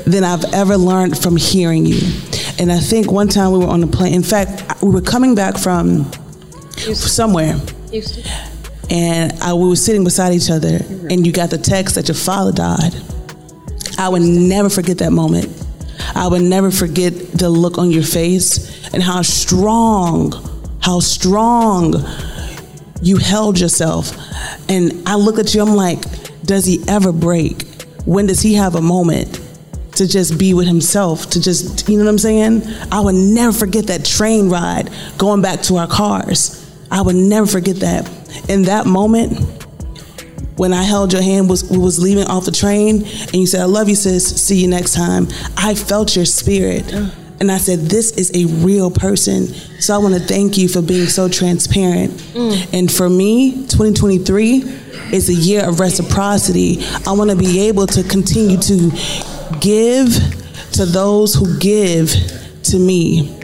[0.05, 1.99] than I've ever learned from hearing you.
[2.59, 5.35] And I think one time we were on the plane, in fact, we were coming
[5.35, 6.09] back from
[6.77, 7.59] somewhere.
[8.89, 10.79] And I, we were sitting beside each other,
[11.09, 12.93] and you got the text that your father died.
[13.97, 15.47] I would never forget that moment.
[16.15, 20.33] I would never forget the look on your face and how strong,
[20.81, 21.93] how strong
[23.01, 24.11] you held yourself.
[24.69, 26.01] And I look at you, I'm like,
[26.43, 27.83] does he ever break?
[28.05, 29.39] When does he have a moment
[29.95, 31.29] to just be with himself?
[31.31, 32.63] To just, you know what I'm saying?
[32.91, 36.59] I would never forget that train ride going back to our cars.
[36.91, 38.09] I would never forget that.
[38.49, 39.62] In that moment,
[40.55, 43.65] when I held your hand was was leaving off the train and you said, I
[43.65, 45.27] love you, sis, see you next time.
[45.57, 46.83] I felt your spirit.
[46.85, 47.11] Mm.
[47.39, 49.47] And I said, This is a real person.
[49.81, 52.11] So I want to thank you for being so transparent.
[52.33, 52.73] Mm.
[52.73, 54.61] And for me, 2023
[55.11, 56.79] is a year of reciprocity.
[57.05, 58.91] I want to be able to continue to
[59.59, 60.13] give
[60.73, 62.13] to those who give
[62.63, 63.42] to me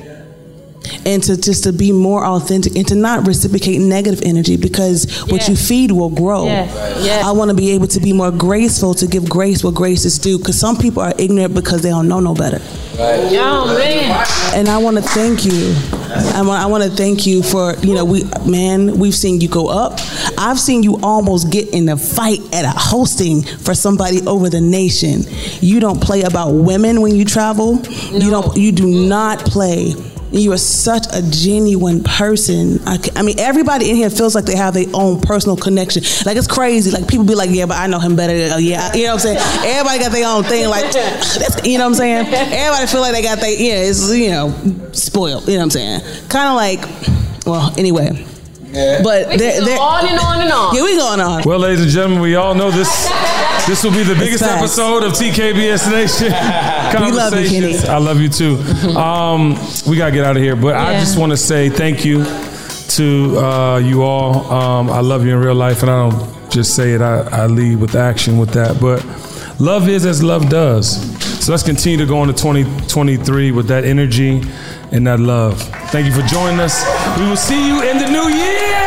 [1.06, 5.48] and to just to be more authentic and to not reciprocate negative energy because what
[5.48, 6.46] you feed will grow.
[6.46, 7.06] Yes.
[7.06, 7.26] Yes.
[7.26, 10.18] I want to be able to be more graceful to give grace what grace is
[10.20, 12.60] due because some people are ignorant because they don't know no better.
[12.98, 14.26] Yo, man.
[14.54, 15.74] And I want to thank you
[16.12, 19.48] I want, I want to thank you for you know we man we've seen you
[19.48, 20.00] go up.
[20.38, 24.62] I've seen you almost get in a fight at a hosting for somebody over the
[24.62, 25.22] nation.
[25.62, 27.80] You don't play about women when you travel.
[28.12, 28.58] You don't.
[28.58, 29.94] You do not play.
[30.32, 32.80] You are such a genuine person.
[32.86, 36.04] I, I mean, everybody in here feels like they have their own personal connection.
[36.26, 36.92] Like it's crazy.
[36.92, 39.26] Like people be like, "Yeah, but I know him better." Oh, yeah, you know what
[39.26, 39.38] I'm saying.
[39.66, 40.70] Everybody got their own thing.
[40.70, 40.86] Like,
[41.66, 42.28] you know what I'm saying.
[42.28, 43.90] Everybody feel like they got their yeah.
[43.90, 44.54] It's you know
[44.92, 45.48] spoiled.
[45.48, 46.02] You know what I'm saying.
[46.30, 48.26] Kind of like, well, anyway.
[48.72, 50.76] But they're, they're- on and on and on.
[50.76, 51.44] Yeah, we going on.
[51.46, 52.90] Well, ladies and gentlemen, we all know this.
[53.68, 56.28] This will be the biggest episode of TKBS Nation
[57.06, 57.78] We love you, Kenny.
[57.88, 58.56] I love you too.
[58.98, 59.52] Um,
[59.88, 63.38] we gotta get out of here, but I just want to say thank you to
[63.38, 64.52] uh, you all.
[64.52, 67.02] Um, I love you in real life, and I don't just say it.
[67.02, 68.80] I, I lead with action with that.
[68.82, 69.06] But
[69.60, 70.98] love is as love does.
[71.50, 74.40] So let's continue to go into 2023 with that energy
[74.92, 75.60] and that love.
[75.90, 76.86] Thank you for joining us.
[77.18, 78.86] We will see you in the new year.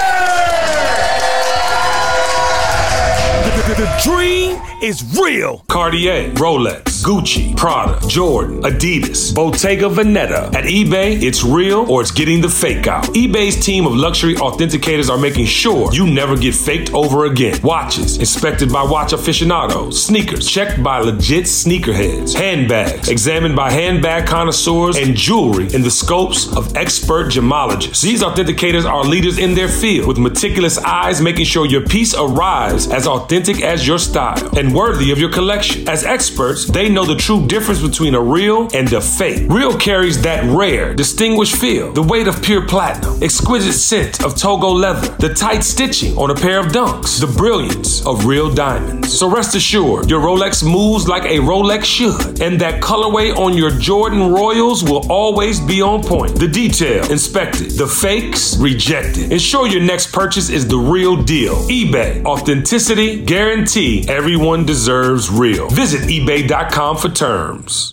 [3.42, 5.58] The, the- the dream is real.
[5.68, 10.52] Cartier, Rolex, Gucci, Prada, Jordan, Adidas, Bottega Veneta.
[10.54, 13.04] At eBay, it's real or it's getting the fake out.
[13.14, 17.60] eBay's team of luxury authenticators are making sure you never get faked over again.
[17.62, 20.04] Watches, inspected by watch aficionados.
[20.04, 22.34] Sneakers, checked by legit sneakerheads.
[22.34, 24.96] Handbags, examined by handbag connoisseurs.
[24.96, 28.02] And jewelry in the scopes of expert gemologists.
[28.02, 32.88] These authenticators are leaders in their field with meticulous eyes making sure your piece arrives
[32.88, 35.88] as authentic as your style and worthy of your collection.
[35.88, 39.46] As experts, they know the true difference between a real and a fake.
[39.48, 44.68] Real carries that rare, distinguished feel, the weight of pure platinum, exquisite scent of Togo
[44.68, 49.12] leather, the tight stitching on a pair of dunks, the brilliance of real diamonds.
[49.18, 53.70] So rest assured, your Rolex moves like a Rolex should, and that colorway on your
[53.70, 56.38] Jordan Royals will always be on point.
[56.38, 59.32] The detail inspected, the fakes rejected.
[59.32, 61.56] Ensure your next purchase is the real deal.
[61.68, 65.68] eBay, authenticity, guarantee everyone deserves real.
[65.70, 67.90] Visit eBay.com for terms.